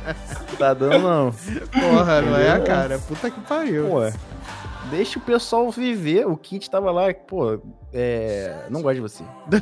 Tá 0.57 0.73
dando 0.73 0.99
não. 0.99 1.33
Porra, 1.71 2.21
não 2.21 2.38
é, 2.38 2.59
cara? 2.61 2.99
Puta 2.99 3.29
que 3.29 3.39
pariu. 3.41 3.88
Pô, 3.88 4.11
deixa 4.89 5.19
o 5.19 5.21
pessoal 5.21 5.69
viver. 5.69 6.27
O 6.27 6.38
Kit 6.38 6.69
tava 6.69 6.91
lá, 6.91 7.13
pô, 7.13 7.59
é. 7.93 8.65
Não 8.69 8.81
gosto 8.81 8.95
de 8.95 9.01
você. 9.01 9.23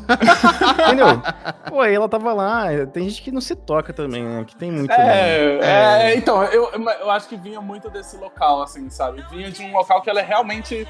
Entendeu? 0.84 1.22
Pô, 1.70 1.82
aí 1.82 1.94
ela 1.94 2.10
tava 2.10 2.34
lá. 2.34 2.68
Tem 2.92 3.08
gente 3.10 3.22
que 3.22 3.32
não 3.32 3.42
se 3.42 3.56
toca 3.56 3.94
também, 3.94 4.24
né? 4.24 4.44
Que 4.46 4.56
tem 4.56 4.72
muito. 4.72 4.90
né? 4.90 4.98
É, 4.98 6.12
é, 6.12 6.16
então, 6.16 6.44
eu, 6.44 6.72
eu 6.74 7.12
acho 7.12 7.28
que 7.28 7.38
vinha 7.38 7.62
muito 7.62 7.90
desse 7.90 8.18
local, 8.18 8.62
assim, 8.62 8.90
sabe? 8.90 9.24
Vinha 9.30 9.52
de 9.52 9.62
um 9.62 9.72
local 9.72 10.02
que 10.02 10.10
ela 10.10 10.20
é 10.20 10.24
realmente. 10.24 10.88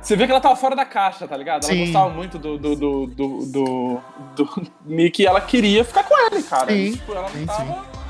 Você 0.00 0.14
vê 0.14 0.26
que 0.26 0.30
ela 0.30 0.40
tava 0.40 0.54
fora 0.54 0.76
da 0.76 0.84
caixa, 0.84 1.26
tá 1.26 1.36
ligado? 1.36 1.64
Ela 1.64 1.72
Sim. 1.72 1.84
gostava 1.84 2.08
muito 2.10 2.38
do, 2.38 2.58
do, 2.58 2.76
do, 2.76 3.06
do, 3.06 3.46
do, 3.46 4.00
do 4.36 4.72
Nick 4.84 5.22
e 5.22 5.26
ela 5.26 5.40
queria 5.40 5.84
ficar 5.84 6.04
com 6.04 6.14
ele, 6.26 6.42
cara. 6.42 6.70
Sim, 6.70 6.92
Tipo, 6.92 7.12
ela 7.12 7.22
não 7.22 7.28
sim, 7.30 7.46
tava 7.46 8.05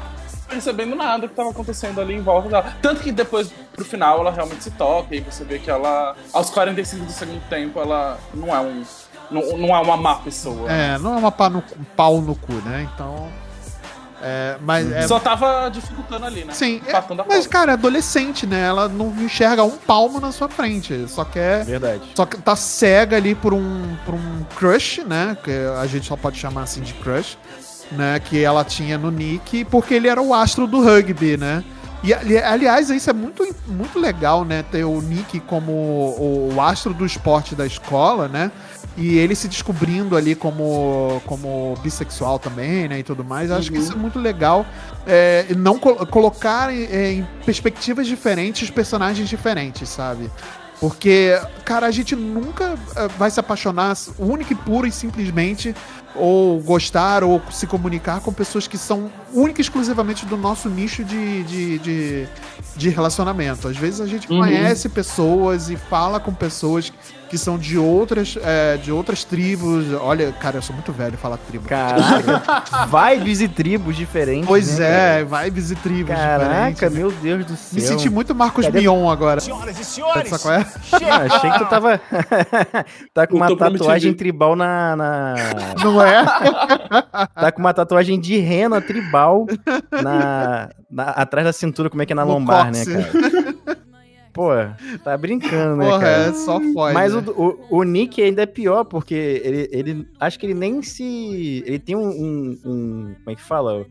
percebendo 0.48 0.94
nada 0.94 1.28
que 1.28 1.34
tava 1.34 1.50
acontecendo 1.50 2.00
ali 2.00 2.14
em 2.14 2.22
volta 2.22 2.48
dela. 2.48 2.76
Tanto 2.80 3.02
que 3.02 3.12
depois, 3.12 3.52
pro 3.72 3.84
final, 3.84 4.20
ela 4.20 4.30
realmente 4.30 4.64
se 4.64 4.70
toca 4.72 5.14
e 5.14 5.20
você 5.20 5.44
vê 5.44 5.58
que 5.58 5.70
ela, 5.70 6.16
aos 6.32 6.50
45 6.50 7.04
do 7.04 7.12
segundo 7.12 7.42
tempo, 7.48 7.80
ela 7.80 8.18
não 8.34 8.54
é 8.54 8.60
um. 8.60 8.84
Não, 9.30 9.58
não 9.58 9.74
é 9.74 9.80
uma 9.80 9.96
má 9.96 10.16
pessoa. 10.16 10.70
É, 10.70 10.98
não 10.98 11.14
é 11.14 11.16
uma 11.16 11.32
pá 11.32 11.50
no, 11.50 11.58
um 11.58 11.84
pau 11.96 12.20
no 12.20 12.36
cu, 12.36 12.52
né? 12.64 12.88
Então. 12.94 13.28
É, 14.22 14.56
mas 14.60 14.90
é, 14.90 15.06
Só 15.06 15.20
tava 15.20 15.68
dificultando 15.68 16.24
ali, 16.24 16.44
né? 16.44 16.52
Sim, 16.52 16.80
é, 16.86 17.24
mas, 17.28 17.46
cara, 17.46 17.72
é 17.72 17.74
adolescente, 17.74 18.46
né? 18.46 18.62
Ela 18.62 18.88
não 18.88 19.08
enxerga 19.22 19.62
um 19.62 19.76
palmo 19.76 20.18
na 20.18 20.32
sua 20.32 20.48
frente. 20.48 21.06
Só 21.08 21.24
quer. 21.24 21.64
Verdade. 21.64 22.02
Só 22.14 22.24
que 22.24 22.36
tá 22.38 22.56
cega 22.56 23.16
ali 23.16 23.34
por 23.34 23.52
um, 23.52 23.96
por 24.04 24.14
um 24.14 24.44
crush, 24.56 25.04
né? 25.04 25.36
Que 25.44 25.52
a 25.78 25.86
gente 25.86 26.06
só 26.06 26.16
pode 26.16 26.38
chamar 26.38 26.62
assim 26.62 26.80
de 26.80 26.94
crush, 26.94 27.36
né? 27.92 28.20
Que 28.20 28.42
ela 28.42 28.64
tinha 28.64 28.96
no 28.98 29.10
Nick, 29.10 29.64
porque 29.66 29.94
ele 29.94 30.08
era 30.08 30.20
o 30.20 30.32
astro 30.34 30.66
do 30.66 30.82
rugby, 30.82 31.36
né? 31.36 31.62
E 32.04 32.12
ali- 32.14 32.38
aliás, 32.38 32.90
isso 32.90 33.08
é 33.10 33.12
muito, 33.12 33.42
muito 33.66 33.98
legal, 33.98 34.44
né? 34.44 34.62
Ter 34.70 34.84
o 34.84 35.00
Nick 35.00 35.40
como 35.40 35.72
o, 35.72 36.52
o 36.54 36.60
astro 36.60 36.92
do 36.94 37.04
esporte 37.06 37.54
da 37.54 37.66
escola, 37.66 38.28
né? 38.28 38.52
E 38.98 39.18
ele 39.18 39.34
se 39.34 39.46
descobrindo 39.48 40.16
ali 40.16 40.34
como, 40.34 41.20
como 41.26 41.74
bissexual 41.82 42.38
também, 42.38 42.88
né? 42.88 42.98
E 43.00 43.02
tudo 43.02 43.22
mais. 43.24 43.50
Eu 43.50 43.56
Acho 43.56 43.70
que 43.70 43.78
isso 43.78 43.92
é 43.92 43.96
muito 43.96 44.18
legal. 44.18 44.64
É, 45.06 45.44
e 45.50 45.54
não 45.54 45.78
co- 45.78 46.06
colocar 46.06 46.72
em, 46.72 46.84
é, 46.84 47.12
em 47.12 47.28
perspectivas 47.44 48.06
diferentes 48.06 48.70
personagens 48.70 49.28
diferentes, 49.28 49.88
sabe? 49.88 50.30
Porque, 50.80 51.38
cara, 51.64 51.86
a 51.86 51.90
gente 51.90 52.14
nunca 52.14 52.74
eh, 52.96 53.08
vai 53.18 53.30
se 53.30 53.40
apaixonar 53.40 53.96
única 54.18 54.52
e 54.52 54.56
pura 54.56 54.86
e 54.86 54.92
simplesmente 54.92 55.74
ou 56.18 56.60
gostar 56.60 57.22
ou 57.22 57.40
se 57.50 57.66
comunicar 57.66 58.20
com 58.20 58.32
pessoas 58.32 58.66
que 58.66 58.78
são 58.78 59.10
única 59.36 59.60
e 59.60 59.62
exclusivamente 59.62 60.24
do 60.26 60.36
nosso 60.36 60.68
nicho 60.68 61.04
de, 61.04 61.42
de, 61.44 61.78
de, 61.78 62.28
de 62.76 62.88
relacionamento. 62.88 63.68
Às 63.68 63.76
vezes 63.76 64.00
a 64.00 64.06
gente 64.06 64.30
Uhum. 64.30 64.38
conhece 64.40 64.88
pessoas 64.88 65.68
e 65.70 65.76
fala 65.76 66.18
com 66.18 66.32
pessoas 66.32 66.92
que 67.28 67.36
são 67.36 67.58
de 67.58 67.76
outras, 67.76 68.38
eh, 68.40 68.76
de 68.80 68.92
outras 68.92 69.24
tribos. 69.24 69.84
Olha, 70.00 70.30
cara, 70.30 70.58
eu 70.58 70.62
sou 70.62 70.72
muito 70.72 70.92
velho 70.92 71.18
falar 71.18 71.36
tribo. 71.38 71.68
Caraca, 71.68 72.62
vibes 73.16 73.40
e 73.40 73.48
tribos 73.48 73.96
diferentes. 73.96 74.46
Pois 74.46 74.78
né, 74.78 75.22
é, 75.22 75.24
vibes 75.24 75.72
e 75.72 75.74
tribos 75.74 76.14
cara? 76.14 76.44
diferentes. 76.44 76.80
Caraca, 76.80 76.96
meu 76.96 77.10
Deus 77.10 77.44
do 77.44 77.56
céu. 77.56 77.68
Me 77.72 77.80
senti 77.80 78.08
muito 78.08 78.32
Marcos 78.32 78.64
Cadê- 78.66 78.78
Mion 78.80 79.10
agora. 79.10 79.40
Senhoras 79.40 79.74
e 79.76 79.84
Sabe 79.84 79.86
senhores, 80.28 80.36
qual 80.40 80.54
é? 80.54 80.66
Ah, 81.10 81.34
achei 81.34 81.50
que 81.50 81.58
tu 81.58 81.64
tava. 81.66 82.00
tá 83.12 83.26
com 83.26 83.34
Eu 83.34 83.40
uma 83.42 83.56
tatuagem 83.56 84.14
tribal 84.14 84.54
na. 84.54 84.94
na- 84.94 85.34
Não 85.82 86.00
é? 86.00 86.24
Tá 87.34 87.50
com 87.50 87.58
uma 87.58 87.74
tatuagem 87.74 88.20
de 88.20 88.38
rena 88.38 88.80
tribal 88.80 89.25
na, 90.02 90.70
na- 90.90 91.10
atrás 91.10 91.44
da 91.46 91.52
cintura, 91.52 91.88
como 91.90 92.02
é 92.02 92.06
que 92.06 92.12
é 92.12 92.16
na 92.16 92.24
No 92.24 92.32
lombar, 92.32 92.70
né, 92.72 92.84
cara? 92.84 93.76
Pô, 94.32 94.50
tá 95.02 95.16
brincando, 95.16 95.76
né, 95.76 95.86
Porra, 95.86 96.00
cara? 96.00 96.22
é 96.28 96.32
só 96.34 96.60
foda. 96.74 96.92
Mas 96.92 97.14
o, 97.14 97.20
o, 97.20 97.78
o 97.78 97.82
Nick 97.84 98.22
ainda 98.22 98.42
é 98.42 98.46
pior, 98.46 98.84
porque 98.84 99.14
ele, 99.14 99.68
ele. 99.72 100.08
Acho 100.20 100.38
que 100.38 100.44
ele 100.44 100.52
nem 100.54 100.82
se. 100.82 101.62
Ele 101.66 101.78
tem 101.78 101.96
um. 101.96 102.06
um- 102.08 102.58
um- 102.64 103.14
como 103.24 103.30
é 103.30 103.34
que 103.34 103.42
fala? 103.42 103.86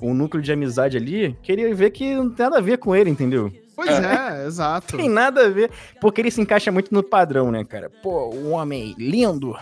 Um 0.00 0.14
núcleo 0.14 0.40
de 0.40 0.52
amizade 0.52 0.96
ali 0.96 1.36
que 1.42 1.50
ele 1.50 1.74
vê 1.74 1.90
que 1.90 2.14
não 2.14 2.30
tem 2.30 2.44
nada 2.46 2.58
a 2.58 2.62
ver 2.62 2.78
com 2.78 2.94
ele, 2.94 3.10
entendeu? 3.10 3.50
Pois 3.74 3.90
é, 3.90 4.46
exato. 4.46 4.96
Tem 4.96 5.08
nada 5.08 5.46
a 5.46 5.48
ver. 5.50 5.68
Porque 6.00 6.20
ele 6.20 6.30
se 6.30 6.40
encaixa 6.40 6.70
muito 6.70 6.94
no 6.94 7.02
padrão, 7.02 7.50
né, 7.50 7.64
cara? 7.64 7.90
Pô, 8.00 8.32
um 8.32 8.52
homem 8.52 8.94
lindo, 8.96 9.56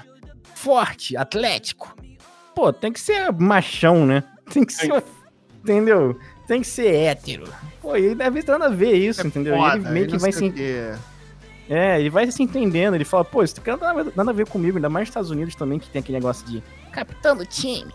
forte, 0.54 1.16
atlético. 1.16 1.96
Pô, 2.54 2.70
tem 2.74 2.92
que 2.92 3.00
ser 3.00 3.32
machão, 3.32 4.04
né? 4.04 4.22
Tem 4.52 4.64
que 4.64 4.72
ser. 4.74 5.02
Entendeu? 5.74 6.16
Tem 6.46 6.60
que 6.60 6.66
ser 6.66 6.94
hétero. 6.94 7.48
Pô, 7.82 7.96
e 7.96 8.14
deve 8.14 8.42
ter 8.42 8.52
nada 8.52 8.66
a 8.66 8.68
ver 8.68 8.94
isso, 8.94 9.26
entendeu? 9.26 9.54
É 9.54 9.58
Foda, 9.58 9.76
ele 9.76 9.90
meio 9.90 10.06
e 10.06 10.08
que 10.08 10.18
vai 10.18 10.30
se. 10.32 10.46
o 10.46 10.52
quê. 10.52 10.92
É, 11.68 11.98
ele 11.98 12.08
vai 12.10 12.30
se 12.30 12.40
entendendo. 12.42 12.94
Ele 12.94 13.04
fala, 13.04 13.24
pô, 13.24 13.42
isso 13.42 13.56
não 13.66 13.78
tem 13.78 13.88
nada, 14.14 14.30
a 14.30 14.34
ver 14.34 14.46
comigo, 14.46 14.78
ainda 14.78 14.88
mais 14.88 15.02
nos 15.04 15.08
Estados 15.10 15.30
Unidos 15.30 15.56
também, 15.56 15.78
que 15.80 15.88
tem 15.90 15.98
aquele 16.00 16.18
negócio 16.18 16.46
de 16.46 16.62
capitão 16.92 17.36
do 17.36 17.44
time. 17.44 17.92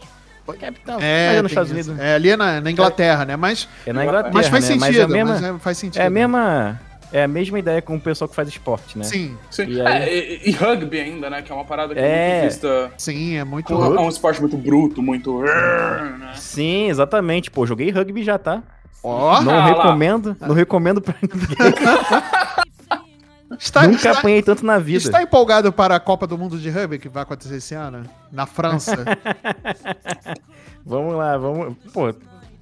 Capitão. 0.60 1.00
É, 1.00 1.38
é 1.38 1.42
nos 1.42 1.50
Estados 1.52 1.72
isso. 1.72 1.92
Unidos. 1.92 2.06
é 2.06 2.16
ali 2.16 2.36
na, 2.36 2.60
na 2.60 2.70
Inglaterra, 2.70 3.24
né? 3.24 3.38
Mas, 3.38 3.70
É 3.86 3.94
na 3.94 4.04
Inglaterra. 4.04 4.34
mas 4.34 4.48
faz 4.50 4.64
né? 4.66 4.68
sentido, 4.68 4.82
Mas 4.82 4.98
é 4.98 5.08
mesma, 5.08 5.34
mas 5.34 5.44
é- 5.44 5.60
faz 5.60 5.78
sentido. 5.78 6.02
é 6.02 6.06
a 6.08 6.10
mesma. 6.10 6.82
É 7.14 7.24
a 7.24 7.28
mesma 7.28 7.60
ideia 7.60 7.82
com 7.82 7.96
o 7.96 8.00
pessoal 8.00 8.28
que 8.30 8.36
faz 8.36 8.48
esporte, 8.48 8.98
né? 8.98 9.04
Sim, 9.04 9.38
Sim. 9.50 9.66
E 9.68 9.82
aí- 9.82 10.04
É, 10.04 10.24
e, 10.46 10.50
e 10.50 10.52
rugby 10.52 11.00
ainda, 11.00 11.30
né? 11.30 11.42
Que 11.42 11.52
é 11.52 11.56
uma 11.56 11.66
parada 11.66 11.94
que 11.94 12.00
é, 12.00 12.04
É. 12.04 12.40
muito 12.42 12.52
vista. 12.52 12.92
sim, 12.98 13.36
é 13.38 13.44
muito. 13.44 13.74
É 13.74 14.00
um 14.00 14.08
esporte 14.10 14.40
muito 14.40 14.58
bruto, 14.58 15.02
muito. 15.02 15.42
né? 15.42 16.32
Sim, 16.36 16.90
exatamente. 16.90 17.52
Pô, 17.52 17.66
joguei 17.66 17.92
rugby 17.92 18.24
já, 18.24 18.38
tá? 18.40 18.64
Ó, 19.04 19.42
Não 19.42 19.52
Ah, 19.52 19.56
lá. 19.58 19.66
recomendo, 19.66 20.38
não 20.40 20.56
recomendo 20.56 21.02
pra 21.02 21.16
ninguém. 21.22 21.58
está, 23.60 23.84
Nunca 23.84 23.96
está, 23.98 24.12
apanhei 24.12 24.42
tanto 24.42 24.66
na 24.66 24.80
vida. 24.80 25.00
está 25.00 25.22
empolgado 25.22 25.74
para 25.74 25.96
a 25.96 26.00
Copa 26.00 26.26
do 26.26 26.38
Mundo 26.38 26.58
de 26.58 26.70
Rugby 26.70 26.98
que 27.00 27.10
vai 27.10 27.24
acontecer 27.24 27.56
esse 27.56 27.76
ano? 27.76 28.04
Na 28.32 28.46
França. 28.46 29.04
Vamos 30.86 31.16
lá, 31.16 31.38
vamos. 31.38 31.76
Pô, 31.94 32.14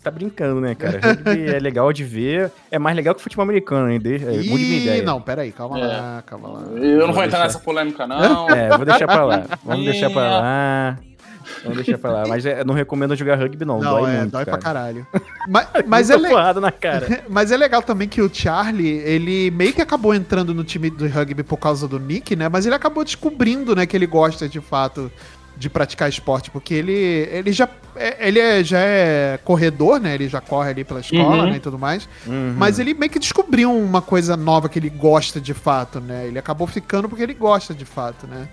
tá 0.04 0.10
brincando, 0.12 0.60
né, 0.62 0.76
cara? 0.76 1.00
Rugby 1.02 1.48
é 1.54 1.60
legal 1.60 1.92
de 1.94 2.04
ver. 2.04 2.52
É 2.72 2.80
mais 2.80 2.96
legal 2.96 3.14
que 3.16 3.22
futebol 3.22 3.44
americano, 3.44 3.90
hein? 3.92 4.00
De... 4.00 4.16
É, 4.16 4.30
mude 4.50 4.64
minha 4.64 4.78
Ih, 4.78 4.84
ideia. 4.84 5.04
não, 5.04 5.22
peraí, 5.22 5.52
calma 5.52 5.80
É. 5.80 5.86
lá, 5.88 6.24
calma 6.26 6.50
lá. 6.50 6.62
Eu 6.78 7.00
não 7.00 7.08
vou 7.08 7.16
Vou 7.16 7.24
entrar 7.24 7.26
deixar. 7.26 7.44
nessa 7.44 7.60
polêmica, 7.60 8.08
não. 8.08 8.50
É, 8.50 8.70
vou 8.76 8.86
deixar 8.86 9.08
pra 9.08 9.24
lá. 9.26 9.44
Vamos 9.64 9.86
deixar 9.86 10.10
pra 10.10 10.22
lá. 10.22 10.98
Vamos 11.64 11.78
deixar 11.78 11.98
pra 11.98 12.12
lá. 12.12 12.24
Mas 12.28 12.46
é, 12.46 12.64
não 12.64 12.76
recomendo 12.76 13.16
jogar 13.16 13.36
rugby, 13.36 13.66
não. 13.66 13.80
Não, 13.80 14.02
dói 14.02 14.12
é, 14.14 14.18
muito, 14.20 14.32
dói 14.32 14.46
cara. 14.46 14.58
pra 14.58 14.64
caralho. 14.64 15.08
Mas, 15.50 15.68
mas, 15.88 16.10
é 16.12 16.18
le- 16.18 16.30
na 16.62 16.72
cara. 16.72 17.24
mas 17.28 17.52
é 17.52 17.58
legal 17.58 17.82
também 17.82 18.08
que 18.08 18.22
o 18.22 18.30
Charlie, 18.32 18.88
ele 19.00 19.50
meio 19.50 19.74
que 19.74 19.82
acabou 19.82 20.14
entrando 20.14 20.54
no 20.54 20.64
time 20.64 20.92
do 20.92 21.08
rugby 21.08 21.42
por 21.42 21.58
causa 21.58 21.88
do 21.88 22.00
Nick, 22.00 22.36
né? 22.36 22.48
Mas 22.50 22.68
ele 22.68 22.76
acabou 22.76 23.04
descobrindo, 23.04 23.76
né, 23.76 23.88
que 23.88 23.98
ele 23.98 24.06
gosta 24.06 24.48
de 24.48 24.60
fato 24.62 25.12
de 25.60 25.70
praticar 25.70 26.08
esporte, 26.10 26.50
porque 26.50 26.74
ele, 26.74 26.94
ele 26.94 27.52
já 27.52 27.68
é- 27.96 28.28
ele 28.28 28.40
é, 28.40 28.64
já 28.64 28.80
é 28.80 29.38
corredor, 29.44 30.00
né? 30.00 30.16
Ele 30.16 30.30
já 30.30 30.40
corre 30.40 30.70
ali 30.70 30.84
pela 30.86 31.02
escola, 31.02 31.44
Uhum. 31.44 31.50
né, 31.52 31.58
e 31.58 31.60
tudo 31.60 31.78
mais. 31.78 32.08
Uhum. 32.26 32.56
Mas 32.58 32.80
ele 32.80 32.94
meio 32.94 33.12
que 33.12 33.20
descobriu 33.20 33.70
uma 33.76 34.02
coisa 34.02 34.38
nova 34.38 34.70
que 34.70 34.80
ele 34.80 34.90
gosta 34.90 35.42
de 35.42 35.54
fato, 35.54 36.00
né? 36.00 36.26
Ele 36.28 36.40
acabou 36.40 36.66
ficando 36.66 37.10
porque 37.10 37.22
ele 37.24 37.34
gosta 37.34 37.74
de 37.74 37.84
fato, 37.84 38.26
né? 38.26 38.48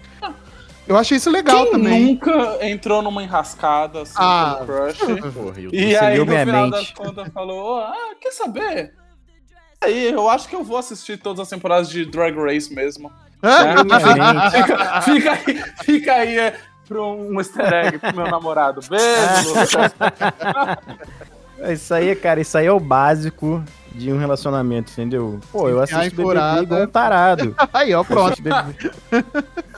Eu 0.88 0.96
achei 0.96 1.16
isso 1.16 1.30
legal 1.30 1.62
Quem 1.64 1.72
também. 1.72 2.04
nunca 2.06 2.58
entrou 2.66 3.02
numa 3.02 3.22
enrascada 3.22 4.02
assim, 4.02 4.14
Ah. 4.16 4.60
crush? 4.64 4.98
Porra, 5.32 5.54
E 5.72 5.96
aí, 5.96 6.18
no 6.18 6.26
minha 6.26 6.44
final 6.44 6.70
das 6.70 6.90
contas, 6.90 7.28
falou: 7.32 7.78
Ah, 7.80 8.14
quer 8.20 8.32
saber? 8.32 8.92
Aí, 9.80 10.10
eu 10.12 10.28
acho 10.28 10.48
que 10.48 10.56
eu 10.56 10.64
vou 10.64 10.76
assistir 10.76 11.18
todas 11.18 11.40
as 11.40 11.48
temporadas 11.48 11.88
de 11.88 12.04
Drag 12.04 12.34
Race 12.36 12.72
mesmo. 12.74 13.10
Ah, 13.42 13.84
né? 13.84 14.50
fica, 14.50 15.02
fica 15.02 15.32
aí, 15.32 15.62
fica 15.84 16.12
aí 16.14 16.38
é, 16.38 16.54
pra 16.86 17.02
um 17.02 17.38
easter 17.38 17.72
egg 17.72 17.98
pro 17.98 18.16
meu 18.16 18.28
namorado. 18.28 18.80
Beijo, 18.88 19.48
Lucas. 19.54 19.94
Isso 21.72 21.94
aí, 21.94 22.14
cara, 22.14 22.40
isso 22.40 22.56
aí 22.56 22.66
é 22.66 22.72
o 22.72 22.78
básico 22.78 23.62
de 23.96 24.12
um 24.12 24.18
relacionamento, 24.18 24.92
entendeu? 24.92 25.40
Pô, 25.50 25.68
eu 25.68 25.80
assisto 25.80 26.16
BBB 26.16 26.62
igual 26.62 26.82
um 26.82 26.86
tarado. 26.86 27.56
Aí, 27.72 27.94
ó, 27.94 28.04
pronto. 28.04 28.36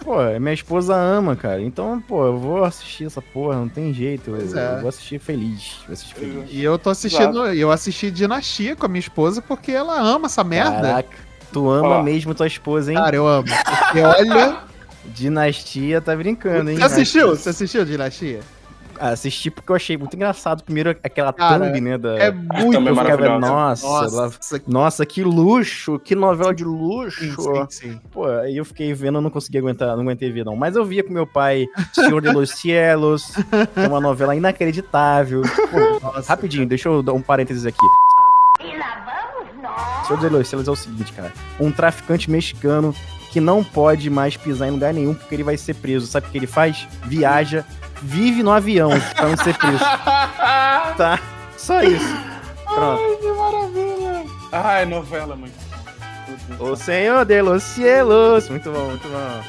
Pô, 0.03 0.17
minha 0.41 0.53
esposa 0.53 0.95
ama, 0.97 1.37
cara. 1.37 1.63
Então, 1.63 2.01
pô, 2.01 2.27
eu 2.27 2.37
vou 2.37 2.65
assistir 2.65 3.07
essa 3.07 3.23
porra, 3.23 3.57
não 3.57 3.69
tem 3.69 3.95
jeito. 3.95 4.31
Eu, 4.31 4.59
é. 4.59 4.75
eu 4.77 4.81
vou 4.81 4.89
assistir 4.89 5.21
feliz. 5.21 5.77
Vou 5.87 5.93
assistir 5.93 6.15
feliz. 6.17 6.49
E 6.51 6.63
eu 6.63 6.77
tô 6.79 6.91
assistindo, 6.91 7.47
eu 7.47 7.71
assisti 7.71 8.11
Dinastia 8.11 8.75
com 8.75 8.87
a 8.87 8.89
minha 8.89 9.01
esposa 9.01 9.41
porque 9.41 9.71
ela 9.71 10.01
ama 10.01 10.27
essa 10.27 10.43
merda. 10.43 10.81
Caraca, 10.81 11.17
tu 11.53 11.71
ama 11.71 11.99
Ó. 11.99 12.03
mesmo 12.03 12.35
tua 12.35 12.49
esposa, 12.49 12.91
hein? 12.91 12.99
Cara, 12.99 13.15
eu 13.15 13.27
amo. 13.27 13.47
Porque 13.47 14.01
olha. 14.01 14.69
Dinastia 15.15 16.01
tá 16.01 16.15
brincando, 16.15 16.71
hein? 16.71 16.77
Você 16.77 16.83
assistiu? 16.85 17.29
Você 17.31 17.49
assistiu 17.51 17.85
Dinastia? 17.85 18.41
Assisti 19.01 19.49
porque 19.49 19.71
eu 19.71 19.77
achei 19.77 19.97
muito 19.97 20.17
engraçado. 20.17 20.65
Primeiro, 20.65 20.91
aquela 20.91 21.33
Cara, 21.33 21.67
thumb, 21.67 21.81
né? 21.81 21.97
Da... 21.97 22.19
É 22.19 22.33
muito 22.33 22.79
ficava, 22.81 22.95
maravilhosa. 22.97 23.39
nossa, 23.39 23.87
ela- 23.87 24.23
Nossa, 24.27 24.63
nossa, 24.67 25.07
que 25.07 25.23
luxo, 25.23 26.01
que 26.01 26.17
novela 26.17 26.53
de 26.53 26.65
sim, 26.65 26.69
luxo. 26.69 27.43
sim, 27.43 27.67
sim. 27.93 28.01
Pô, 28.11 28.27
aí 28.27 28.57
eu 28.57 28.65
fiquei 28.65 28.93
vendo, 28.93 29.19
eu 29.19 29.23
não 29.23 29.31
consegui 29.31 29.57
aguentar, 29.59 29.95
não 29.97 30.03
aguentei 30.03 30.33
ver, 30.33 30.45
não. 30.45 30.57
Mas 30.57 30.75
eu 30.75 30.85
via 30.85 31.05
com 31.05 31.13
meu 31.13 31.29
pai 31.29 31.69
Senhor 31.93 32.21
de 32.21 32.33
los 32.33 32.51
Cielos, 32.51 33.25
que 33.73 33.81
é 33.81 33.87
uma 33.87 34.01
novela 34.01 34.35
inacreditável. 34.35 35.43
Pô, 35.71 36.01
Nossa, 36.05 36.29
rapidinho, 36.29 36.67
deixa 36.67 36.89
eu 36.89 37.01
dar 37.01 37.13
um 37.13 37.23
parênteses 37.23 37.65
aqui. 37.67 37.87
Senhor 40.07 40.19
de 40.21 40.29
los 40.29 40.49
Cielos 40.49 40.67
é 40.67 40.71
o 40.73 40.77
seguinte, 40.77 41.13
cara. 41.13 41.33
Um 41.61 41.71
traficante 41.71 42.29
mexicano 42.31 42.93
que 43.39 43.45
não 43.45 43.63
pode 43.63 44.11
mais 44.11 44.37
pisar 44.37 44.67
em 44.67 44.73
lugar 44.73 44.93
nenhum 44.93 45.15
porque 45.15 45.33
ele 45.35 45.45
vai 45.45 45.57
ser 45.57 45.75
preso. 45.75 46.07
Sabe 46.09 46.27
o 46.27 46.31
que 46.31 46.39
ele 46.39 46.47
faz? 46.49 46.89
Viaja, 47.05 47.65
vive 48.03 48.43
no 48.43 48.51
avião 48.51 48.91
pra 49.15 49.29
não 49.29 49.37
ser 49.37 49.57
preso. 49.57 49.79
Tá? 50.97 51.21
Só 51.57 51.81
isso. 51.83 52.13
Pronto. 52.65 53.01
Ai, 53.01 53.17
que 53.21 53.29
maravilha. 53.33 54.25
Ai, 54.51 54.85
novela, 54.87 55.37
mãe. 55.37 55.51
O 56.59 56.75
Senhor 56.75 57.25
de 57.25 57.41
los 57.41 57.63
Cielos. 57.63 58.49
Muito 58.49 58.71
bom, 58.73 58.87
muito 58.87 59.07
bom. 59.09 59.41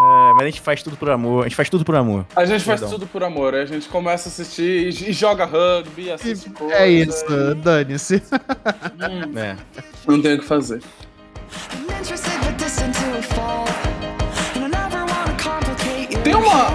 É, 0.00 0.32
mas 0.34 0.42
a 0.42 0.44
gente 0.46 0.60
faz 0.60 0.82
tudo 0.82 0.96
por 0.96 1.10
amor. 1.10 1.42
A 1.42 1.44
gente 1.44 1.54
faz 1.56 1.70
tudo 1.70 1.84
por 1.84 1.94
amor. 1.94 2.26
A 2.34 2.44
gente 2.44 2.64
faz 2.64 2.80
Perdão. 2.80 2.98
tudo 2.98 3.06
por 3.06 3.22
amor. 3.22 3.54
A 3.54 3.64
gente 3.64 3.88
começa 3.88 4.28
a 4.28 4.32
assistir 4.32 4.88
e 4.92 5.10
e 5.10 5.12
joga 5.12 5.44
rugby, 5.44 6.10
assiste 6.10 6.50
coisa. 6.50 6.74
É 6.74 6.88
isso, 6.88 7.24
dane-se. 7.62 8.16
Hum, 8.16 9.38
É. 9.38 9.56
não 10.08 10.20
tem 10.20 10.34
o 10.34 10.40
que 10.40 10.44
fazer. 10.44 10.82
Tem 16.22 16.34
uma, 16.34 16.68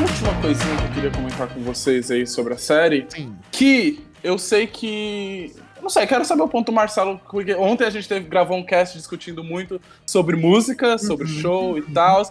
última 0.00 0.34
coisinha 0.40 0.76
que 0.76 0.82
eu 0.84 0.90
queria 0.94 1.10
comentar 1.10 1.48
com 1.48 1.60
vocês 1.60 2.10
aí 2.10 2.26
sobre 2.26 2.54
a 2.54 2.56
série. 2.56 3.06
Sim. 3.08 3.36
Que 3.50 4.00
eu 4.24 4.38
sei 4.38 4.66
que. 4.66 5.54
Não 5.82 5.90
sei, 5.90 6.06
quero 6.06 6.24
saber 6.24 6.42
o 6.42 6.48
ponto 6.48 6.66
do 6.66 6.72
Marcelo. 6.72 7.20
Porque 7.30 7.54
ontem 7.54 7.84
a 7.84 7.90
gente 7.90 8.08
teve, 8.08 8.26
gravou 8.28 8.56
um 8.56 8.64
cast 8.64 8.96
discutindo 8.96 9.44
muito 9.44 9.80
sobre 10.06 10.36
música, 10.36 10.96
sobre 10.96 11.26
show 11.26 11.76
e 11.76 11.82
tal. 11.82 12.22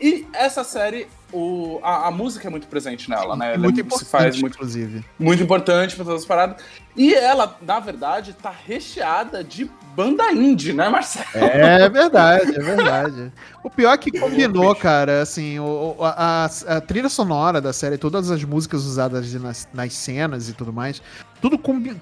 E 0.00 0.26
essa 0.32 0.64
série 0.64 1.08
o, 1.32 1.80
a, 1.82 2.08
a 2.08 2.10
música 2.10 2.46
é 2.48 2.50
muito 2.50 2.66
presente 2.66 3.08
nela, 3.08 3.34
né? 3.36 3.54
Ela 3.54 3.58
muito 3.58 3.76
se 3.76 3.80
importante, 3.82 4.10
faz 4.10 4.40
muito, 4.40 4.54
inclusive. 4.54 5.04
muito 5.18 5.42
importante 5.42 5.96
pra 5.96 6.04
todas 6.04 6.20
as 6.22 6.26
paradas. 6.26 6.56
E 6.96 7.14
ela, 7.14 7.56
na 7.62 7.80
verdade, 7.80 8.34
tá 8.34 8.52
recheada 8.66 9.42
de 9.42 9.70
banda 9.96 10.30
indie, 10.32 10.72
né, 10.72 10.88
Marcelo? 10.88 11.26
É 11.34 11.88
verdade, 11.88 12.54
é 12.54 12.60
verdade. 12.62 13.32
O 13.64 13.70
pior 13.70 13.92
é 13.92 13.98
que 13.98 14.10
combinou, 14.10 14.74
cara, 14.74 15.22
assim, 15.22 15.58
o, 15.58 15.96
o- 15.98 16.04
a, 16.04 16.44
a 16.66 16.80
trilha 16.80 17.08
sonora 17.08 17.60
da 17.60 17.72
série, 17.72 17.96
todas 17.96 18.30
as 18.30 18.42
músicas 18.44 18.84
usadas 18.84 19.32
nas, 19.34 19.68
nas 19.72 19.92
cenas 19.94 20.48
e 20.48 20.52
tudo 20.52 20.72
mais, 20.72 21.00
tudo, 21.40 21.58
combi, 21.58 21.94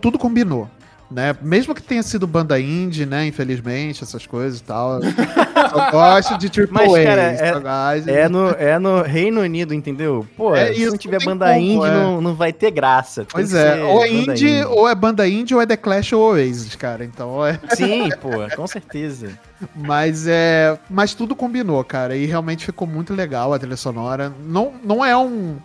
tudo 0.00 0.18
combinou. 0.18 0.68
Né? 1.12 1.36
Mesmo 1.42 1.74
que 1.74 1.82
tenha 1.82 2.02
sido 2.02 2.26
banda 2.26 2.58
indie, 2.58 3.04
né? 3.04 3.26
Infelizmente, 3.26 4.02
essas 4.02 4.26
coisas 4.26 4.60
e 4.60 4.62
tal. 4.62 5.00
Só 5.02 5.90
gosto 5.90 6.38
de 6.38 6.48
Triple 6.50 6.72
Mas, 6.74 6.94
A. 6.94 7.04
cara, 7.04 7.22
é- 7.22 8.10
É 8.22 8.28
no, 8.28 8.48
é 8.50 8.78
no 8.78 9.02
Reino 9.02 9.40
Unido, 9.42 9.74
entendeu? 9.74 10.26
Pô, 10.36 10.54
É 10.54 10.72
se 10.72 10.80
isso, 10.80 10.90
não 10.92 10.96
tiver 10.98 11.18
não 11.20 11.26
banda 11.26 11.46
como, 11.48 11.58
indie, 11.60 11.86
é. 11.86 11.90
não, 11.92 12.20
não 12.20 12.34
vai 12.34 12.52
ter 12.52 12.70
graça. 12.70 13.26
Pois 13.30 13.52
é, 13.52 13.82
ou 13.82 14.02
é 14.04 14.08
banda 14.08 14.32
indie, 14.32 14.64
ou 14.64 14.88
é 14.88 14.94
banda 14.94 15.28
indie, 15.28 15.54
ou 15.54 15.60
é 15.60 15.66
The 15.66 15.76
Clash 15.76 16.12
ou 16.14 16.22
Oasis, 16.32 16.74
cara. 16.76 17.04
Então 17.04 17.44
é. 17.46 17.58
Sim, 17.74 18.08
pô, 18.20 18.30
com 18.56 18.66
certeza. 18.66 19.28
Mas 19.76 20.26
é. 20.26 20.78
Mas 20.88 21.14
tudo 21.14 21.36
combinou, 21.36 21.82
cara. 21.84 22.16
E 22.16 22.24
realmente 22.26 22.64
ficou 22.64 22.88
muito 22.88 23.12
legal 23.14 23.52
a 23.52 23.58
trilha 23.58 23.76
sonora. 23.76 24.32
Não, 24.46 24.72
não 24.82 25.04
é 25.04 25.16
um. 25.16 25.56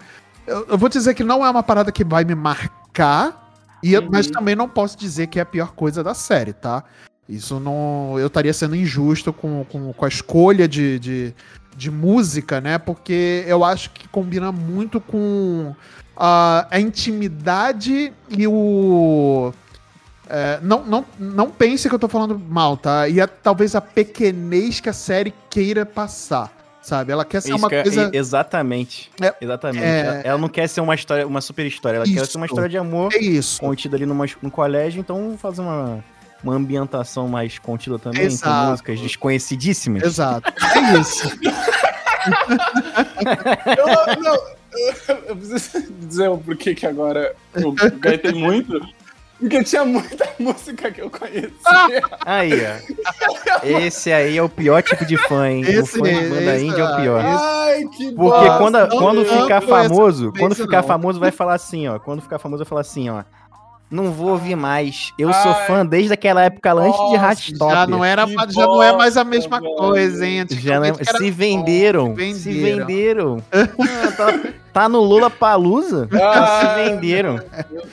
Eu, 0.46 0.66
eu 0.72 0.78
vou 0.78 0.90
dizer 0.90 1.14
que 1.14 1.24
não 1.24 1.46
é 1.46 1.50
uma 1.50 1.64
parada 1.64 1.92
que 1.92 2.04
vai 2.04 2.24
me 2.26 2.36
marcar. 2.36 3.47
E, 3.84 3.94
eu- 3.94 4.08
Mas 4.10 4.28
também 4.28 4.56
não 4.56 4.68
posso 4.68 4.98
dizer 4.98 5.28
que 5.28 5.40
é 5.40 5.42
a 5.42 5.46
pior 5.46 5.74
coisa 5.74 6.04
da 6.04 6.14
série, 6.14 6.54
tá? 6.54 6.84
Isso 7.30 7.60
não. 7.60 8.16
Eu 8.18 8.28
estaria 8.28 8.54
sendo 8.54 8.76
injusto 8.76 9.34
com, 9.34 9.66
com, 9.66 9.92
com 9.94 10.06
a 10.06 10.08
escolha 10.08 10.68
de, 10.68 10.98
de, 10.98 11.36
de 11.76 11.92
música, 11.92 12.62
né? 12.62 12.78
Porque 12.78 13.44
eu 13.46 13.64
acho 13.64 13.90
que 13.92 14.08
combina 14.08 14.52
muito 14.52 15.02
com 15.02 15.76
a, 16.16 16.66
a 16.72 16.80
intimidade 16.80 18.14
e 18.30 18.48
o. 18.48 19.54
É, 20.30 20.60
não, 20.62 20.86
não, 20.86 21.06
não 21.18 21.50
pense 21.50 21.88
que 21.88 21.96
eu 21.96 22.00
tô 22.00 22.08
falando 22.10 22.38
mal, 22.38 22.76
tá? 22.76 23.08
E 23.08 23.20
é 23.20 23.28
talvez 23.28 23.76
a 23.76 23.82
pequenez 23.82 24.80
que 24.80 24.90
a 24.90 24.94
série 24.94 25.34
queira 25.50 25.86
passar, 25.86 26.52
sabe? 26.88 27.12
Ela 27.12 27.26
quer 27.26 27.42
ser 27.42 27.50
Isso 27.50 27.58
uma 27.58 27.68
que 27.70 27.76
é- 27.76 27.84
coisa. 27.84 28.10
Exatamente. 28.14 29.12
É, 29.22 29.34
exatamente. 29.42 29.84
é- 29.84 30.00
Ela, 30.00 30.16
ela 30.24 30.38
não 30.38 30.48
quer 30.48 30.68
ser 30.70 30.80
uma 30.82 30.96
história, 30.96 31.28
uma 31.28 31.42
super 31.42 31.66
história, 31.66 31.98
ela 31.98 32.06
quer 32.06 32.12
Isso. 32.12 32.26
ser 32.32 32.38
uma 32.38 32.46
história 32.46 32.70
de 32.70 32.78
amor 32.78 33.14
É 33.14 33.18
isso. 33.18 33.60
contida 33.60 33.98
ali 33.98 34.06
numa, 34.06 34.26
num 34.42 34.50
colégio, 34.50 35.00
então 35.02 35.18
vamos 35.18 35.42
fazer 35.42 35.62
uma, 35.62 36.04
uma 36.44 36.54
ambientação 36.56 37.28
mais 37.28 37.60
contida 37.60 38.00
também, 38.00 38.24
Exato. 38.24 38.64
com 38.66 38.72
músicas 38.72 39.00
desconhecidíssimas. 39.02 40.04
Exato. 40.04 40.54
É 40.64 41.00
isso. 41.00 41.30
Eu, 43.78 44.22
não, 44.22 44.36
eu, 44.36 45.16
eu 45.30 45.36
preciso 45.36 45.92
dizer 45.94 46.28
o 46.30 46.38
porquê 46.38 46.76
que 46.76 46.86
agora 46.86 47.34
eu 47.56 47.72
gaitei 48.00 48.34
muito. 48.34 48.80
Porque 49.40 49.64
tinha 49.64 49.86
muita 49.86 50.28
música 50.40 50.92
que 50.92 51.02
eu 51.02 51.10
conhecia. 51.10 51.52
Aí, 52.26 52.52
ó. 52.54 53.64
Esse 53.64 54.12
aí 54.12 54.38
é 54.38 54.42
o 54.42 54.50
pior 54.50 54.82
tipo 54.82 55.06
de 55.06 55.16
fã, 55.18 55.48
hein? 55.50 55.64
o 55.66 55.70
Esse- 55.70 56.00
fã 56.00 56.04
de 56.06 56.30
banda 56.30 56.56
esse- 56.56 56.66
indie 56.66 56.80
é 56.82 56.84
o 56.84 56.96
pior. 56.96 57.24
Ai, 57.24 57.84
que 57.96 58.12
Porque 58.14 58.16
bosta. 58.16 58.58
quando, 58.58 58.90
quando 58.98 59.26
ficar 59.26 59.62
famoso, 59.62 60.34
quando 60.38 60.56
ficar 60.56 60.82
não. 60.82 60.88
famoso 60.88 61.20
vai 61.20 61.32
falar 61.32 61.54
assim, 61.54 61.88
ó. 61.88 62.00
Quando 62.00 62.22
ficar 62.22 62.40
famoso 62.40 62.64
vai 62.64 62.70
falar 62.70 62.82
assim, 62.82 63.10
ó. 63.10 63.24
Não 63.90 64.12
vou 64.12 64.32
ouvir 64.32 64.56
mais. 64.58 65.14
Eu 65.18 65.32
sou 65.32 65.52
Ai. 65.54 65.66
fã 65.66 65.86
desde 65.86 66.12
aquela 66.12 66.44
época 66.44 66.74
lá 66.74 66.84
antes 66.88 67.10
de 67.10 67.16
Heartstopper. 67.16 67.76
Já 67.76 67.88
não, 67.88 68.04
era, 68.04 68.28
já 68.50 68.66
não 68.66 68.84
é 68.84 68.92
mais 68.96 69.16
a 69.16 69.24
bosta, 69.24 69.38
mesma 69.40 69.62
velho. 69.62 69.76
coisa, 69.76 70.28
hein? 70.28 70.46
Já 70.50 70.76
não 70.80 70.86
é- 70.86 70.90
era- 70.90 71.18
se 71.18 71.32
venderam, 71.32 72.14
Se 72.16 72.34
se 72.36 72.52
venderam. 72.52 72.86
venderam. 72.86 73.44
Ah, 73.80 74.12
tá, 74.12 74.40
tá 74.74 74.90
no 74.90 75.00
Lula 75.00 75.30
Palusa? 75.30 76.10
Ah. 76.22 76.76
se 76.76 76.84
venderam. 76.90 77.40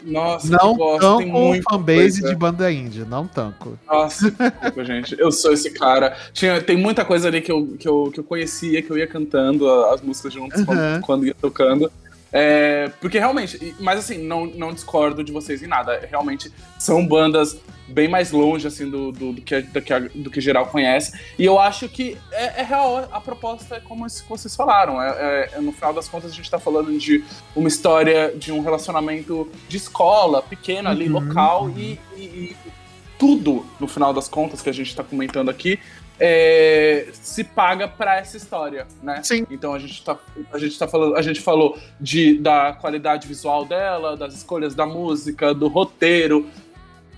Nossa, 0.04 0.48
Não 0.50 0.74
bosta. 0.76 1.00
Tanco 1.06 1.28
muita 1.28 1.70
fanbase 1.70 2.20
coisa. 2.20 2.28
de 2.28 2.34
banda 2.34 2.72
indie, 2.72 3.04
não 3.04 3.26
tanco. 3.28 3.78
Nossa, 3.86 4.30
desculpa, 4.32 4.84
gente. 4.84 5.14
Eu 5.18 5.30
sou 5.30 5.52
esse 5.52 5.70
cara. 5.70 6.16
Tinha, 6.32 6.60
tem 6.60 6.76
muita 6.76 7.04
coisa 7.04 7.28
ali 7.28 7.40
que 7.40 7.52
eu, 7.52 7.68
que, 7.78 7.88
eu, 7.88 8.10
que 8.12 8.18
eu 8.18 8.24
conhecia, 8.24 8.82
que 8.82 8.90
eu 8.90 8.98
ia 8.98 9.06
cantando 9.06 9.70
as 9.86 10.00
músicas 10.02 10.32
juntas 10.32 10.58
Uhum. 10.60 10.66
quando, 10.66 11.00
quando 11.02 11.26
ia 11.26 11.34
tocando. 11.40 11.90
É, 12.36 12.90
porque 13.00 13.16
realmente, 13.16 13.76
mas 13.78 14.00
assim, 14.00 14.18
não, 14.18 14.44
não 14.44 14.72
discordo 14.72 15.22
de 15.22 15.30
vocês 15.30 15.62
em 15.62 15.68
nada. 15.68 16.04
Realmente 16.10 16.50
são 16.80 17.06
bandas 17.06 17.56
bem 17.86 18.08
mais 18.08 18.32
longe 18.32 18.66
assim 18.66 18.90
do, 18.90 19.12
do, 19.12 19.32
do 19.34 19.40
que, 19.40 19.60
do, 19.60 19.80
que, 19.80 19.92
a- 19.92 19.98
do 20.00 20.28
que 20.30 20.40
geral 20.40 20.66
conhece. 20.66 21.12
E 21.38 21.44
eu 21.44 21.60
acho 21.60 21.88
que 21.88 22.18
é, 22.32 22.60
é 22.60 22.64
real 22.64 23.08
a 23.12 23.20
proposta, 23.20 23.76
é 23.76 23.80
como 23.80 24.04
vocês 24.28 24.56
falaram. 24.56 25.00
É, 25.00 25.10
é- 25.10 25.50
é, 25.54 25.60
no 25.60 25.70
final 25.70 25.92
das 25.94 26.08
contas, 26.08 26.32
a 26.32 26.34
gente 26.34 26.50
tá 26.50 26.58
falando 26.58 26.98
de 26.98 27.22
uma 27.54 27.68
história 27.68 28.34
de 28.36 28.50
um 28.50 28.62
relacionamento 28.62 29.48
de 29.68 29.76
escola, 29.76 30.42
pequeno 30.42 30.88
ali, 30.88 31.06
Uhum, 31.08 31.28
local, 31.28 31.70
e- 31.70 32.00
e- 32.16 32.20
e 32.20 32.56
tudo, 33.16 33.64
no 33.78 33.86
final 33.86 34.12
das 34.12 34.26
contas, 34.26 34.60
que 34.60 34.68
a 34.68 34.74
gente 34.74 34.94
tá 34.96 35.04
comentando 35.04 35.48
aqui, 35.50 35.78
é, 36.18 37.08
se 37.12 37.42
paga 37.42 37.88
pra 37.88 38.18
essa 38.18 38.36
história, 38.36 38.86
né? 39.02 39.22
Sim. 39.22 39.46
Então 39.50 39.74
a 39.74 39.78
gente 39.78 40.04
tá, 40.04 40.16
a 40.52 40.58
gente 40.58 40.78
tá 40.78 40.86
falando, 40.86 41.16
a 41.16 41.22
gente 41.22 41.40
falou 41.40 41.78
de, 42.00 42.38
da 42.38 42.72
qualidade 42.72 43.26
visual 43.26 43.64
dela, 43.64 44.16
das 44.16 44.34
escolhas 44.34 44.74
da 44.74 44.86
música, 44.86 45.52
do 45.52 45.68
roteiro, 45.68 46.48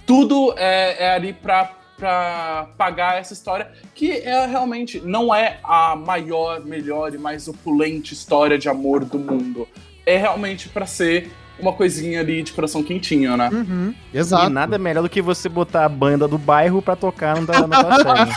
tudo 0.06 0.54
é, 0.56 1.04
é 1.04 1.10
ali 1.10 1.32
pra, 1.32 1.72
pra 1.96 2.68
pagar 2.78 3.18
essa 3.18 3.32
história, 3.32 3.70
que 3.94 4.12
é 4.12 4.46
realmente 4.46 5.00
não 5.00 5.34
é 5.34 5.58
a 5.62 5.96
maior, 5.96 6.64
melhor 6.64 7.14
e 7.14 7.18
mais 7.18 7.48
opulente 7.48 8.14
história 8.14 8.56
de 8.56 8.68
amor 8.68 9.04
do 9.04 9.18
mundo. 9.18 9.68
É 10.06 10.16
realmente 10.16 10.68
pra 10.68 10.86
ser 10.86 11.30
uma 11.58 11.72
coisinha 11.72 12.20
ali 12.20 12.42
de 12.42 12.52
coração 12.52 12.82
quentinho, 12.82 13.36
né? 13.36 13.48
Uhum, 13.52 13.94
E 14.12 14.18
exato. 14.18 14.50
nada 14.50 14.78
melhor 14.78 15.02
do 15.02 15.08
que 15.08 15.22
você 15.22 15.48
botar 15.48 15.84
a 15.84 15.88
banda 15.88 16.28
do 16.28 16.36
bairro 16.38 16.82
pra 16.82 16.94
tocar 16.96 17.40
na 17.40 17.46
tua 17.46 17.96
série. 17.96 18.30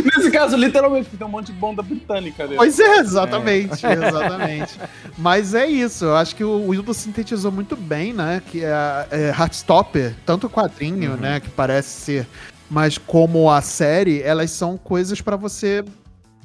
Nesse 0.04 0.30
caso, 0.30 0.56
literalmente, 0.56 1.04
porque 1.04 1.16
tem 1.16 1.26
um 1.26 1.30
monte 1.30 1.46
de 1.46 1.52
banda 1.52 1.82
britânica 1.82 2.44
ali. 2.44 2.56
Pois 2.56 2.78
é, 2.78 2.98
exatamente, 2.98 3.86
exatamente. 3.86 4.78
Mas 5.18 5.54
é 5.54 5.66
isso, 5.66 6.06
eu 6.06 6.16
acho 6.16 6.34
que 6.34 6.44
o 6.44 6.68
Wildo 6.68 6.94
sintetizou 6.94 7.52
muito 7.52 7.76
bem, 7.76 8.12
né? 8.12 8.42
Que 8.50 8.64
é, 8.64 9.06
é 9.10 9.28
Heartstopper, 9.28 10.14
tanto 10.24 10.46
o 10.46 10.50
quadrinho, 10.50 11.16
né, 11.16 11.40
que 11.40 11.50
parece 11.50 11.88
ser, 11.88 12.26
mas 12.70 12.98
como 12.98 13.50
a 13.50 13.60
série, 13.60 14.22
elas 14.22 14.50
são 14.50 14.76
coisas 14.76 15.20
pra 15.20 15.36
você 15.36 15.84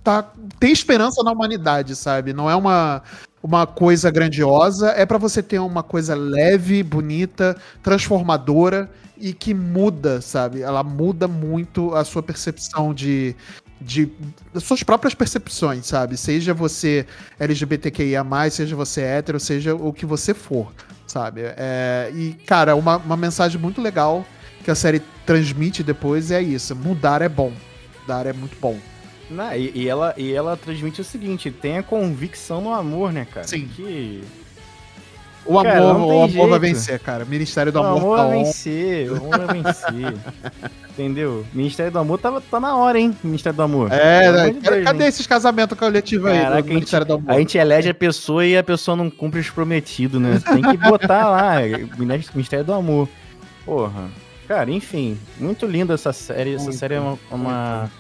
tá, 0.04 0.24
ter 0.60 0.70
esperança 0.70 1.24
na 1.24 1.32
humanidade, 1.32 1.96
sabe? 1.96 2.34
Não 2.34 2.50
é 2.50 2.56
uma, 2.56 3.02
uma 3.42 3.66
coisa 3.66 4.12
grandiosa, 4.12 4.90
é 4.90 5.06
pra 5.06 5.18
você 5.18 5.42
ter 5.42 5.60
uma 5.60 5.82
coisa 5.82 6.16
leve, 6.16 6.84
bonita, 6.84 7.56
transformadora 7.82 8.90
e 9.18 9.34
que 9.34 9.54
muda, 9.54 10.22
sabe? 10.22 10.62
Ela 10.62 10.84
muda 10.84 11.28
muito 11.28 11.94
a 11.96 12.04
sua 12.04 12.22
percepção 12.22 12.94
de, 12.94 13.36
de 13.80 14.10
suas 14.60 14.84
próprias 14.84 15.14
percepções, 15.14 15.86
sabe? 15.86 16.18
Seja 16.18 16.54
você 16.54 17.06
LGBTQIA+, 17.40 18.26
seja 18.52 18.76
você 18.76 19.02
hétero, 19.02 19.40
seja 19.40 19.76
o 19.76 19.94
que 19.94 20.06
você 20.06 20.34
for, 20.34 20.74
sabe? 21.08 21.42
É, 21.44 22.12
e, 22.14 22.34
cara, 22.46 22.76
uma, 22.76 22.98
uma 22.98 23.18
mensagem 23.18 23.60
muito 23.60 23.82
legal 23.82 24.26
que 24.64 24.72
a 24.72 24.76
série 24.76 25.02
transmite 25.26 25.84
depois 25.84 26.32
é 26.32 26.42
isso. 26.42 26.76
Mudar 26.76 27.22
é 27.22 27.30
bom. 27.30 27.52
Mudar 28.02 28.26
é 28.26 28.34
muito 28.34 28.58
bom. 28.60 28.78
Não, 29.30 29.54
e, 29.54 29.72
e 29.76 29.88
ela, 29.88 30.14
e 30.18 30.34
ela 30.34 30.58
transmite 30.58 31.02
o 31.02 31.04
seguinte: 31.04 31.52
tenha 31.52 31.84
convicção 31.84 32.62
no 32.62 32.74
amor, 32.74 33.12
né, 33.14 33.26
cara? 33.32 33.48
Sim. 33.48 33.68
Que 33.76 34.24
O 35.46 35.58
amor, 35.60 35.64
Cara, 35.72 35.84
o 35.86 36.24
amor 36.24 36.50
vai 36.50 36.60
vencer, 36.60 37.00
cara. 37.00 37.26
Ministério 37.26 37.72
do 37.72 37.80
o 37.80 37.84
Amor, 37.84 37.98
amor 38.00 38.18
tá 38.18 38.26
vai 38.28 38.38
on. 38.38 38.44
vencer, 38.44 39.12
o 39.12 39.16
amor 39.18 39.40
vai 39.46 39.62
vencer. 39.62 40.14
Entendeu? 41.00 41.46
Ministério 41.54 41.92
do 41.94 41.98
Amor 42.00 42.20
tá, 42.20 42.42
tá 42.52 42.60
na 42.60 42.76
hora, 42.76 43.00
hein? 43.00 43.16
Ministério 43.24 43.56
do 43.56 43.64
Amor. 43.64 43.90
É, 43.90 44.22
Pelo 44.24 44.38
né? 44.38 44.52
Deus, 44.62 44.84
cadê 44.84 45.04
hein? 45.04 45.08
esses 45.08 45.26
casamentos 45.26 45.80
coletivos 45.80 46.30
aí 46.30 46.40
Caraca, 46.42 46.52
do 46.52 46.58
a 46.58 46.62
gente- 46.62 46.74
Ministério 46.74 47.06
do 47.06 47.14
Amor? 47.14 47.32
A 47.32 47.40
gente 47.40 47.58
elege 47.58 47.90
a 47.90 47.94
pessoa 47.94 48.46
e 48.46 48.58
a 48.58 48.64
pessoa 48.64 48.98
não 48.98 49.10
cumpre 49.10 49.40
os 49.40 49.50
prometidos, 49.50 50.20
né? 50.22 50.42
Tem 50.46 50.62
que 50.62 50.76
botar 50.76 51.30
lá, 51.30 51.54
Ministério 52.36 52.66
do 52.66 52.74
Amor. 52.74 53.08
Porra. 53.66 54.10
Cara, 54.46 54.70
enfim, 54.72 55.18
muito 55.40 55.66
linda 55.66 55.94
essa 55.94 56.12
série. 56.12 56.56
Essa 56.56 56.66
Muito, 56.66 56.78
série 56.78 56.96
é 56.96 57.00
uma, 57.00 57.18
uma- 57.32 57.92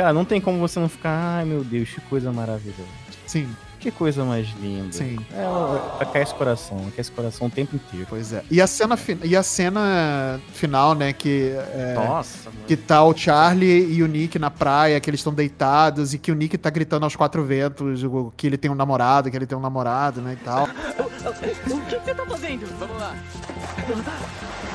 Cara, 0.00 0.12
não 0.14 0.24
tem 0.24 0.40
como 0.40 0.58
você 0.58 0.80
não 0.80 0.88
ficar. 0.88 1.10
Ai, 1.38 1.44
meu 1.44 1.62
Deus, 1.62 1.90
que 1.90 2.00
coisa 2.02 2.32
maravilhosa. 2.32 2.88
Sim, 3.26 3.46
Que 3.78 3.90
coisa 3.90 4.24
mais 4.24 4.48
linda. 4.60 4.90
sim. 4.92 5.18
É, 5.34 5.42
ela 5.42 5.98
aquece 6.00 6.32
o 6.32 6.36
coração, 6.36 6.86
aquece 6.88 7.10
o 7.10 7.12
coração 7.12 7.46
o 7.46 7.50
tempo 7.50 7.76
inteiro. 7.76 8.06
Pois 8.08 8.32
é. 8.32 8.42
E 8.50 8.60
a 8.62 8.66
cena, 8.66 8.96
fi- 8.96 9.18
e 9.22 9.36
a 9.36 9.42
cena 9.42 10.40
final, 10.54 10.94
né, 10.94 11.12
que, 11.12 11.52
é, 11.74 11.94
Nossa, 11.94 12.50
que 12.66 12.76
tá 12.76 13.04
o 13.04 13.14
Charlie 13.16 13.92
e 13.92 14.02
o 14.02 14.06
Nick 14.08 14.38
na 14.38 14.50
praia, 14.50 14.98
que 15.00 15.08
eles 15.10 15.20
estão 15.20 15.32
deitados, 15.34 16.12
e 16.14 16.18
que 16.18 16.32
o 16.32 16.34
Nick 16.34 16.56
tá 16.58 16.70
gritando 16.70 17.04
aos 17.04 17.14
quatro 17.14 17.44
ventos 17.44 18.00
que 18.38 18.46
ele 18.46 18.56
tem 18.56 18.70
um 18.70 18.74
namorado, 18.74 19.30
que 19.30 19.36
ele 19.36 19.46
tem 19.46 19.56
um 19.56 19.60
namorado, 19.60 20.20
né, 20.22 20.32
e 20.40 20.44
tal. 20.44 20.66
O 21.20 21.80
que 21.84 21.96
você 21.98 22.14
tá 22.14 22.24
fazendo? 22.26 22.66
Vamos 22.78 22.96
lá. 22.98 23.14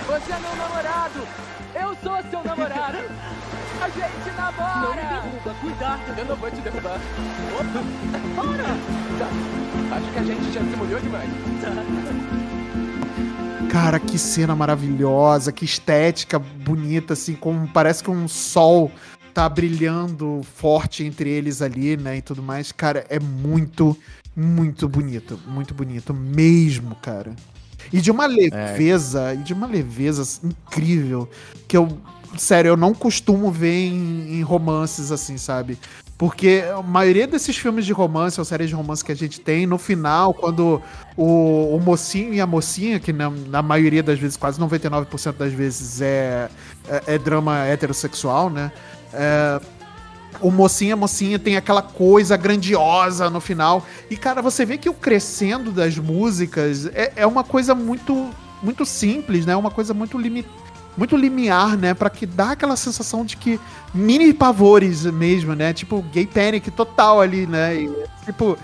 Você 0.07 0.31
é 0.31 0.39
meu 0.39 0.55
namorado! 0.55 1.27
Eu 1.73 1.97
sou 2.03 2.29
seu 2.29 2.43
namorado! 2.43 2.97
A 3.85 3.89
gente 3.89 4.35
namora! 4.35 4.81
Não 4.81 4.95
me 4.95 5.01
derruba, 5.03 5.55
cuidado! 5.61 6.01
Eu 6.17 6.25
não 6.25 6.35
vou 6.35 6.49
te 6.49 6.59
derrubar. 6.59 6.99
Opa, 7.53 7.83
para! 8.35 8.63
Tá. 9.19 9.95
Acho 9.95 10.11
que 10.11 10.17
a 10.17 10.23
gente 10.23 10.51
já 10.51 10.59
se 10.61 10.75
molhou 10.75 10.99
demais. 10.99 11.29
Cara, 13.71 13.99
que 13.99 14.17
cena 14.17 14.55
maravilhosa, 14.55 15.51
que 15.51 15.65
estética 15.65 16.39
bonita, 16.39 17.13
assim, 17.13 17.35
como 17.35 17.67
parece 17.67 18.03
que 18.03 18.09
um 18.09 18.27
sol 18.27 18.91
tá 19.35 19.47
brilhando 19.47 20.41
forte 20.55 21.03
entre 21.03 21.29
eles 21.29 21.61
ali, 21.61 21.95
né, 21.95 22.17
e 22.17 22.21
tudo 22.23 22.41
mais. 22.41 22.71
Cara, 22.71 23.05
é 23.07 23.19
muito, 23.19 23.95
muito 24.35 24.89
bonito, 24.89 25.39
muito 25.45 25.75
bonito 25.75 26.11
mesmo, 26.11 26.95
cara. 26.95 27.35
E 27.93 28.01
de 28.01 28.09
uma 28.09 28.25
leveza, 28.25 29.35
e 29.35 29.37
de 29.37 29.53
uma 29.53 29.67
leveza 29.67 30.39
incrível, 30.43 31.29
que 31.67 31.77
eu, 31.77 31.87
sério, 32.37 32.69
eu 32.69 32.77
não 32.77 32.93
costumo 32.93 33.51
ver 33.51 33.87
em, 33.87 34.39
em 34.39 34.41
romances 34.41 35.11
assim, 35.11 35.37
sabe? 35.37 35.77
Porque 36.17 36.63
a 36.73 36.81
maioria 36.81 37.27
desses 37.27 37.57
filmes 37.57 37.85
de 37.85 37.91
romance 37.91 38.39
ou 38.39 38.45
séries 38.45 38.69
de 38.69 38.75
romance 38.75 39.03
que 39.03 39.11
a 39.11 39.15
gente 39.15 39.39
tem, 39.41 39.65
no 39.65 39.77
final, 39.77 40.33
quando 40.33 40.81
o, 41.17 41.75
o 41.75 41.79
mocinho 41.79 42.33
e 42.33 42.39
a 42.39 42.47
mocinha, 42.47 42.99
que 43.01 43.11
na, 43.11 43.29
na 43.29 43.61
maioria 43.61 44.01
das 44.01 44.17
vezes, 44.17 44.37
quase 44.37 44.59
99% 44.59 45.33
das 45.33 45.51
vezes, 45.51 46.01
é, 46.01 46.49
é, 46.87 47.15
é 47.15 47.17
drama 47.17 47.65
heterossexual, 47.65 48.49
né? 48.49 48.71
É, 49.13 49.59
o 50.39 50.51
mocinho 50.51 50.89
e 50.89 50.93
a 50.93 50.97
mocinha 50.97 51.37
tem 51.37 51.57
aquela 51.57 51.81
coisa 51.81 52.37
grandiosa 52.37 53.29
no 53.29 53.41
final. 53.41 53.85
E, 54.09 54.15
cara, 54.15 54.41
você 54.41 54.65
vê 54.65 54.77
que 54.77 54.89
o 54.89 54.93
crescendo 54.93 55.69
das 55.69 55.97
músicas 55.97 56.85
é, 56.87 57.11
é 57.17 57.27
uma 57.27 57.43
coisa 57.43 57.75
muito, 57.75 58.29
muito 58.63 58.85
simples, 58.85 59.45
né? 59.45 59.53
Uma 59.55 59.71
coisa 59.71 59.93
muito 59.93 60.17
limitada 60.17 60.65
muito 60.97 61.15
limiar, 61.17 61.77
né? 61.77 61.93
Pra 61.93 62.09
que 62.09 62.25
dá 62.25 62.51
aquela 62.51 62.75
sensação 62.75 63.25
de 63.25 63.37
que 63.37 63.59
mini 63.93 64.33
pavores 64.33 65.05
mesmo, 65.05 65.53
né? 65.53 65.73
Tipo, 65.73 66.01
gay 66.11 66.25
panic 66.25 66.71
total 66.71 67.21
ali, 67.21 67.45
né? 67.45 67.75
E, 67.75 67.89
tipo, 68.25 68.57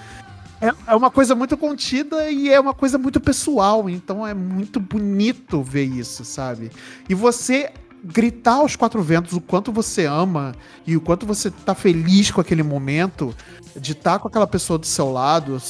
é, 0.62 0.72
é 0.88 0.96
uma 0.96 1.10
coisa 1.10 1.34
muito 1.36 1.58
contida 1.58 2.30
e 2.30 2.50
é 2.50 2.60
uma 2.60 2.74
coisa 2.74 2.98
muito 2.98 3.20
pessoal. 3.20 3.90
Então 3.90 4.26
é 4.26 4.34
muito 4.34 4.80
bonito 4.80 5.62
ver 5.64 5.86
isso, 5.86 6.24
sabe? 6.24 6.72
E 7.10 7.16
você 7.16 7.72
gritar 8.04 8.56
aos 8.56 8.76
quatro 8.76 9.02
ventos 9.04 9.34
o 9.34 9.42
quanto 9.42 9.72
você 9.72 10.06
ama 10.06 10.56
e 10.88 10.98
o 10.98 11.02
quanto 11.02 11.24
você 11.26 11.52
tá 11.52 11.76
feliz 11.76 12.32
com 12.32 12.42
aquele 12.42 12.64
momento 12.64 13.36
de 13.76 13.92
estar 13.92 14.18
com 14.18 14.28
aquela 14.28 14.48
pessoa 14.48 14.80
do 14.80 14.88
seu 14.88 15.12
lado 15.12 15.62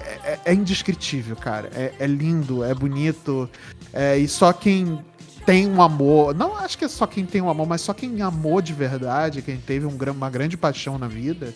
é, 0.00 0.32
é- 0.32 0.40
é 0.46 0.54
indescritível, 0.54 1.34
cara. 1.36 1.68
É, 1.74 1.92
é 1.98 2.06
lindo, 2.06 2.62
é 2.62 2.72
bonito. 2.74 3.48
É, 3.92 4.16
e 4.16 4.28
só 4.28 4.52
quem 4.52 5.00
tem 5.44 5.68
um 5.68 5.80
amor, 5.80 6.34
não 6.34 6.56
acho 6.56 6.76
que 6.76 6.84
é 6.84 6.88
só 6.88 7.06
quem 7.06 7.24
tem 7.24 7.40
um 7.40 7.48
amor, 7.48 7.66
mas 7.66 7.80
só 7.80 7.92
quem 7.92 8.20
amou 8.22 8.60
de 8.60 8.72
verdade, 8.72 9.42
quem 9.42 9.56
teve 9.56 9.86
um 9.86 9.96
uma 10.10 10.30
grande 10.30 10.56
paixão 10.56 10.98
na 10.98 11.08
vida, 11.08 11.54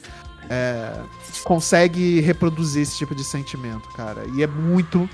é, 0.49 0.93
consegue 1.45 2.21
reproduzir 2.21 2.83
esse 2.83 2.97
tipo 2.97 3.15
de 3.15 3.25
sentimento, 3.25 3.89
cara. 3.91 4.25
E 4.35 4.43
é 4.43 4.47
muito 4.47 5.09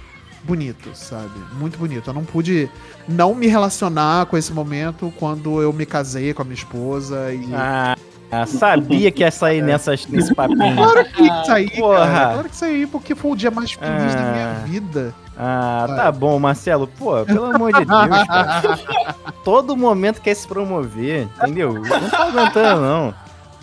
bonito, 0.44 0.90
sabe? 0.94 1.38
Muito 1.58 1.78
bonito. 1.78 2.08
Eu 2.10 2.14
não 2.14 2.24
pude 2.24 2.68
não 3.06 3.34
me 3.34 3.46
relacionar 3.46 4.26
com 4.26 4.36
esse 4.36 4.52
momento 4.52 5.12
quando 5.18 5.60
eu 5.60 5.72
me 5.72 5.86
casei 5.86 6.34
com 6.34 6.42
a 6.42 6.44
minha 6.44 6.54
esposa 6.54 7.32
e. 7.32 7.48
Ah, 7.54 7.96
ah, 8.30 8.46
sabia 8.46 9.10
que 9.10 9.22
ia 9.22 9.30
sair 9.30 9.62
nessas, 9.62 10.06
nesse 10.06 10.34
papinho. 10.34 10.76
Claro 10.76 11.04
que 11.06 11.22
isso 11.22 11.52
aí, 11.52 11.70
porra. 11.70 12.06
cara. 12.06 12.32
Claro 12.34 12.48
que 12.48 12.64
aí, 12.64 12.86
porque 12.86 13.14
foi 13.14 13.30
o 13.32 13.36
dia 13.36 13.50
mais 13.50 13.72
feliz 13.72 14.14
da 14.14 14.22
minha 14.22 14.50
Ah. 14.50 14.64
vida. 14.66 15.14
Ah, 15.36 15.86
tá 15.96 16.12
bom, 16.12 16.38
Marcelo. 16.38 16.86
Pô, 16.86 17.24
pelo 17.24 17.46
amor 17.46 17.72
de 17.72 17.84
Deus, 17.84 18.26
cara. 18.26 18.78
Todo 19.42 19.76
momento 19.76 20.20
quer 20.20 20.34
se 20.34 20.46
promover, 20.46 21.22
entendeu? 21.38 21.72
Não 21.74 22.10
tá 22.10 22.24
aguentando, 22.24 22.80
não. 22.82 23.14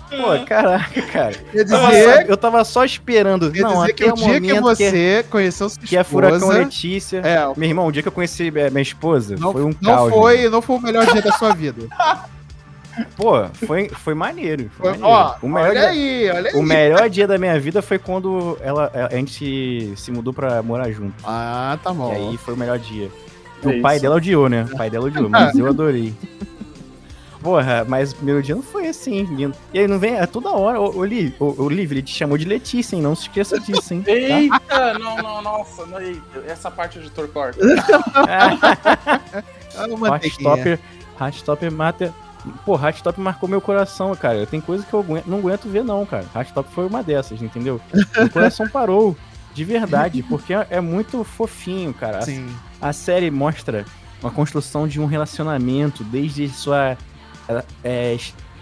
Pô, 0.09 0.45
caraca, 0.45 1.01
cara. 1.03 1.33
Quer 1.33 1.59
Eu 1.59 1.67
tava, 1.67 1.87
dizer, 1.89 2.03
só, 2.15 2.21
eu 2.21 2.37
tava 2.37 2.63
só 2.63 2.85
esperando. 2.85 3.51
quer 3.51 3.61
não, 3.61 3.69
dizer 3.81 3.83
até 3.83 3.93
que 3.93 4.03
o 4.05 4.13
o 4.13 4.15
dia 4.15 4.25
que 4.41 4.53
momento 4.53 4.75
que, 4.77 4.83
é, 4.83 4.89
você 4.91 5.25
conheceu 5.29 5.69
sua 5.69 5.81
que 5.83 5.97
é 5.97 6.03
Furacão 6.03 6.47
Letícia. 6.47 7.17
É, 7.23 7.45
Meu 7.57 7.67
irmão, 7.69 7.85
o 7.87 7.91
dia 7.91 8.01
que 8.01 8.07
eu 8.07 8.11
conheci 8.13 8.51
eh, 8.55 8.69
minha 8.69 8.81
esposa, 8.81 9.35
não, 9.37 9.51
foi 9.51 9.63
um 9.63 9.73
não 9.81 9.95
caos. 9.95 10.13
foi, 10.13 10.49
não 10.49 10.61
foi 10.61 10.75
o 10.77 10.81
melhor 10.81 11.05
dia 11.11 11.21
da 11.21 11.33
sua 11.33 11.53
vida. 11.53 11.83
Pô, 13.15 13.45
foi, 13.65 13.89
foi 13.89 14.13
maneiro. 14.13 14.69
Foi 14.77 14.91
maneiro. 14.91 15.07
ó, 15.07 15.35
o 15.41 15.47
melhor 15.47 15.69
olha 15.69 15.79
dia- 15.79 15.89
aí, 15.89 16.29
olha 16.31 16.49
aí. 16.51 16.55
O 16.55 16.63
melhor 16.63 17.09
dia 17.09 17.27
da 17.27 17.37
minha 17.37 17.59
vida 17.59 17.81
foi 17.81 17.97
quando 17.99 18.57
ela, 18.61 18.91
a 19.11 19.15
gente 19.15 19.93
se 19.95 20.11
mudou 20.11 20.33
pra 20.33 20.61
morar 20.63 20.89
junto. 20.91 21.13
Ah, 21.23 21.77
tá 21.83 21.93
bom. 21.93 22.13
E 22.13 22.15
aí 22.15 22.37
foi 22.37 22.53
o 22.53 22.57
melhor 22.57 22.79
dia. 22.79 23.09
É 23.63 23.67
o 23.67 23.81
pai 23.81 23.95
isso. 23.95 24.03
dela 24.03 24.15
odiou, 24.15 24.47
né? 24.49 24.67
O 24.71 24.77
pai 24.77 24.89
dela 24.89 25.05
odiou, 25.07 25.29
mas 25.29 25.57
eu 25.57 25.67
adorei. 25.67 26.13
Porra, 27.41 27.85
mas 27.87 28.11
o 28.11 28.15
primeiro 28.15 28.41
dia 28.41 28.55
não 28.55 28.63
foi 28.63 28.87
assim, 28.87 29.23
lindo. 29.23 29.55
E 29.73 29.79
aí 29.79 29.87
não 29.87 29.99
vem, 29.99 30.15
é 30.15 30.25
toda 30.25 30.49
hora. 30.49 30.81
Ô, 30.81 30.91
ô, 30.99 31.05
Liv, 31.05 31.91
ele 31.91 32.01
te 32.01 32.11
chamou 32.13 32.37
de 32.37 32.45
Letícia, 32.45 32.95
hein? 32.95 33.01
Não 33.01 33.15
se 33.15 33.23
esqueça 33.23 33.59
disso, 33.59 33.93
hein? 33.93 34.03
Eita, 34.07 34.97
não, 34.99 35.17
não, 35.17 35.41
nossa, 35.41 35.85
não, 35.85 35.97
essa 36.47 36.69
parte 36.71 36.97
o 36.97 37.01
editor 37.01 37.27
corta. 37.29 37.59
Ah, 39.79 39.85
uma 39.87 40.09
manteiguinha. 40.09 40.49
Heartstopper, 40.49 40.79
Heartstopper 41.21 41.71
mata. 41.71 42.13
Pô, 42.65 42.75
Heartstopper 42.75 43.23
marcou 43.23 43.47
meu 43.49 43.61
coração, 43.61 44.15
cara. 44.15 44.45
Tem 44.45 44.59
coisa 44.61 44.85
que 44.85 44.93
eu 44.93 44.99
aguento- 44.99 45.27
não 45.27 45.39
aguento 45.39 45.67
ver, 45.69 45.83
não, 45.83 46.05
cara. 46.05 46.25
Heartstopper 46.35 46.71
foi 46.71 46.85
uma 46.87 47.01
dessas, 47.03 47.41
entendeu? 47.41 47.79
Meu 48.15 48.29
coração 48.29 48.67
parou. 48.67 49.15
De 49.53 49.63
verdade, 49.63 50.21
porque 50.23 50.53
é 50.53 50.67
é 50.69 50.79
muito 50.81 51.23
fofinho, 51.23 51.93
cara. 51.93 52.19
A 52.19 52.21
Sim. 52.21 52.47
A 52.79 52.93
série 52.93 53.31
mostra 53.31 53.85
uma 54.21 54.29
construção 54.31 54.87
de 54.87 54.99
um 55.01 55.05
relacionamento 55.07 56.03
desde 56.03 56.47
sua. 56.49 56.95
é, 57.49 57.63
é, 57.83 58.17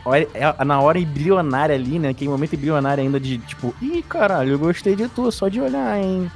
hora- 0.06 0.28
é, 0.34 0.64
na 0.64 0.80
hora 0.80 0.98
embrionária 1.00 1.76
ali, 1.76 2.00
né? 2.00 2.10
Aquele 2.10 2.30
momento 2.30 2.54
embrionário 2.56 3.04
ainda 3.04 3.20
de 3.20 3.38
tipo, 3.40 3.76
ih, 3.82 4.02
caralho, 4.08 4.52
eu 4.52 4.60
gostei 4.60 4.96
de 4.96 5.08
tu, 5.10 5.30
só 5.32 5.50
de 5.50 5.60
olhar, 5.60 5.98
hein? 6.02 6.32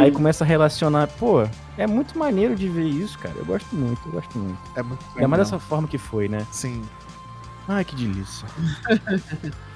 Aí 0.00 0.10
começa 0.10 0.42
a 0.42 0.46
relacionar. 0.46 1.06
Pô, 1.06 1.44
é 1.78 1.86
muito 1.86 2.18
maneiro 2.18 2.54
de 2.54 2.68
ver 2.68 2.86
isso, 2.86 3.18
cara. 3.18 3.34
Eu 3.36 3.44
gosto 3.44 3.74
muito, 3.74 4.00
eu 4.06 4.12
gosto 4.12 4.38
muito. 4.38 4.58
É 4.74 4.82
muito 4.82 5.04
Ainda 5.14 5.28
mais 5.28 5.42
dessa 5.42 5.58
forma 5.58 5.88
que 5.88 5.98
foi, 5.98 6.28
né? 6.28 6.46
Sim. 6.50 6.82
Ai, 7.68 7.84
que 7.84 7.94
delícia. 7.96 8.46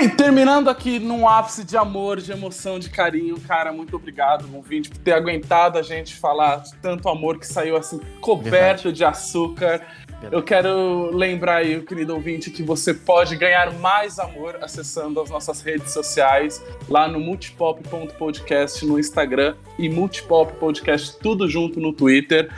Bem, 0.00 0.08
terminando 0.08 0.70
aqui 0.70 0.98
num 0.98 1.28
ápice 1.28 1.62
de 1.62 1.76
amor, 1.76 2.22
de 2.22 2.32
emoção, 2.32 2.78
de 2.78 2.88
carinho, 2.88 3.38
cara, 3.38 3.70
muito 3.70 3.96
obrigado, 3.96 4.48
ouvinte, 4.50 4.88
por 4.88 4.96
ter 4.96 5.12
aguentado 5.12 5.78
a 5.78 5.82
gente 5.82 6.14
falar 6.14 6.62
de 6.62 6.74
tanto 6.76 7.06
amor 7.06 7.38
que 7.38 7.46
saiu 7.46 7.76
assim, 7.76 8.00
coberto 8.18 8.90
de 8.90 9.04
açúcar. 9.04 9.86
Eu 10.32 10.42
quero 10.42 11.10
lembrar 11.14 11.56
aí, 11.56 11.76
o 11.76 11.84
querido 11.84 12.14
ouvinte, 12.14 12.50
que 12.50 12.62
você 12.62 12.94
pode 12.94 13.36
ganhar 13.36 13.74
mais 13.74 14.18
amor 14.18 14.56
acessando 14.62 15.20
as 15.20 15.28
nossas 15.28 15.60
redes 15.60 15.92
sociais, 15.92 16.64
lá 16.88 17.06
no 17.06 17.20
multipop.podcast 17.20 18.86
no 18.86 18.98
Instagram 18.98 19.54
e 19.78 19.86
multipop 19.90 20.54
podcast 20.54 21.18
tudo 21.18 21.46
junto 21.46 21.78
no 21.78 21.92
Twitter. 21.92 22.50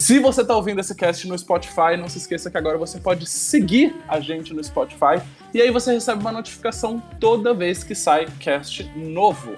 Se 0.00 0.20
você 0.20 0.42
está 0.42 0.54
ouvindo 0.54 0.80
esse 0.80 0.94
cast 0.94 1.26
no 1.26 1.36
Spotify, 1.36 1.96
não 1.98 2.08
se 2.08 2.18
esqueça 2.18 2.48
que 2.48 2.56
agora 2.56 2.78
você 2.78 3.00
pode 3.00 3.26
seguir 3.26 3.96
a 4.06 4.20
gente 4.20 4.54
no 4.54 4.62
Spotify 4.62 5.20
e 5.52 5.60
aí 5.60 5.72
você 5.72 5.92
recebe 5.92 6.20
uma 6.20 6.30
notificação 6.30 7.02
toda 7.18 7.52
vez 7.52 7.82
que 7.82 7.96
sai 7.96 8.26
cast 8.38 8.84
novo. 8.94 9.56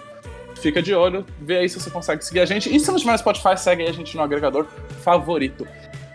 Fica 0.56 0.80
de 0.80 0.94
olho, 0.94 1.26
vê 1.40 1.58
aí 1.58 1.68
se 1.68 1.78
você 1.78 1.90
consegue 1.90 2.24
seguir 2.24 2.40
a 2.40 2.46
gente. 2.46 2.74
E 2.74 2.80
se 2.80 2.90
não 2.90 2.98
tiver 2.98 3.12
no 3.12 3.18
Spotify, 3.18 3.56
segue 3.56 3.82
aí 3.82 3.88
a 3.90 3.92
gente 3.92 4.16
no 4.16 4.22
agregador 4.22 4.66
favorito. 5.04 5.68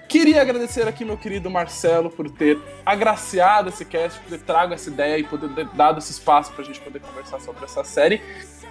Queria 0.09 0.41
agradecer 0.41 0.87
aqui 0.87 1.05
meu 1.05 1.17
querido 1.17 1.49
Marcelo 1.49 2.09
por 2.09 2.27
ter 2.27 2.59
agraciado 2.83 3.69
esse 3.69 3.85
cast, 3.85 4.19
por 4.21 4.29
ter 4.29 4.39
trago 4.43 4.73
essa 4.73 4.89
ideia 4.89 5.19
e 5.19 5.23
poder 5.23 5.49
ter 5.49 5.67
dado 5.75 5.99
esse 5.99 6.11
espaço 6.11 6.51
pra 6.51 6.63
gente 6.63 6.79
poder 6.79 6.99
conversar 6.99 7.39
sobre 7.39 7.63
essa 7.63 7.83
série. 7.83 8.21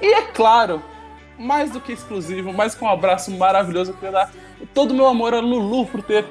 E 0.02 0.14
é 0.14 0.22
claro, 0.22 0.82
mais 1.38 1.70
do 1.70 1.80
que 1.80 1.92
exclusivo, 1.92 2.52
mais 2.52 2.74
que 2.74 2.84
um 2.84 2.88
abraço 2.88 3.30
maravilhoso, 3.30 3.92
eu 3.92 3.94
queria 3.94 4.12
dar 4.12 4.32
todo 4.72 4.92
o 4.92 4.94
meu 4.94 5.06
amor 5.06 5.34
a 5.34 5.40
Lulu 5.40 5.86
por 5.86 6.02
ter 6.02 6.24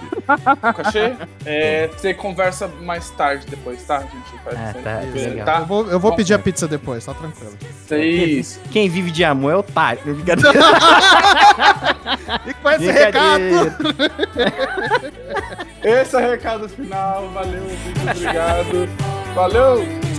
O 0.69 0.73
cachê? 0.73 1.13
É, 1.45 1.87
você 1.87 2.13
conversa 2.13 2.67
mais 2.67 3.09
tarde 3.09 3.47
depois, 3.49 3.81
tá? 3.83 3.97
A 3.97 4.01
gente 4.01 4.35
vai 4.45 4.53
Ah, 4.55 4.75
tá, 4.83 4.99
legal. 5.11 5.45
tá? 5.45 5.59
Eu 5.61 5.65
vou, 5.65 5.89
eu 5.89 5.99
vou 5.99 6.11
Bom, 6.11 6.17
pedir 6.17 6.33
a 6.33 6.35
é. 6.35 6.39
pizza 6.39 6.67
depois, 6.67 7.03
tá 7.03 7.13
tranquilo. 7.15 7.57
Isso. 7.91 8.59
Quem 8.71 8.87
vive 8.87 9.09
de 9.09 9.23
amor 9.23 9.51
é 9.51 9.55
otário. 9.55 10.01
Brincadeira. 10.03 10.51
E 12.47 12.53
com 12.53 12.69
esse 12.69 12.91
recado. 12.91 13.75
Esse 15.83 16.15
é 16.15 16.19
o 16.19 16.29
recado 16.31 16.69
final. 16.69 17.29
Valeu, 17.29 17.61
muito 17.63 18.01
obrigado. 18.09 18.89
Valeu! 19.35 20.10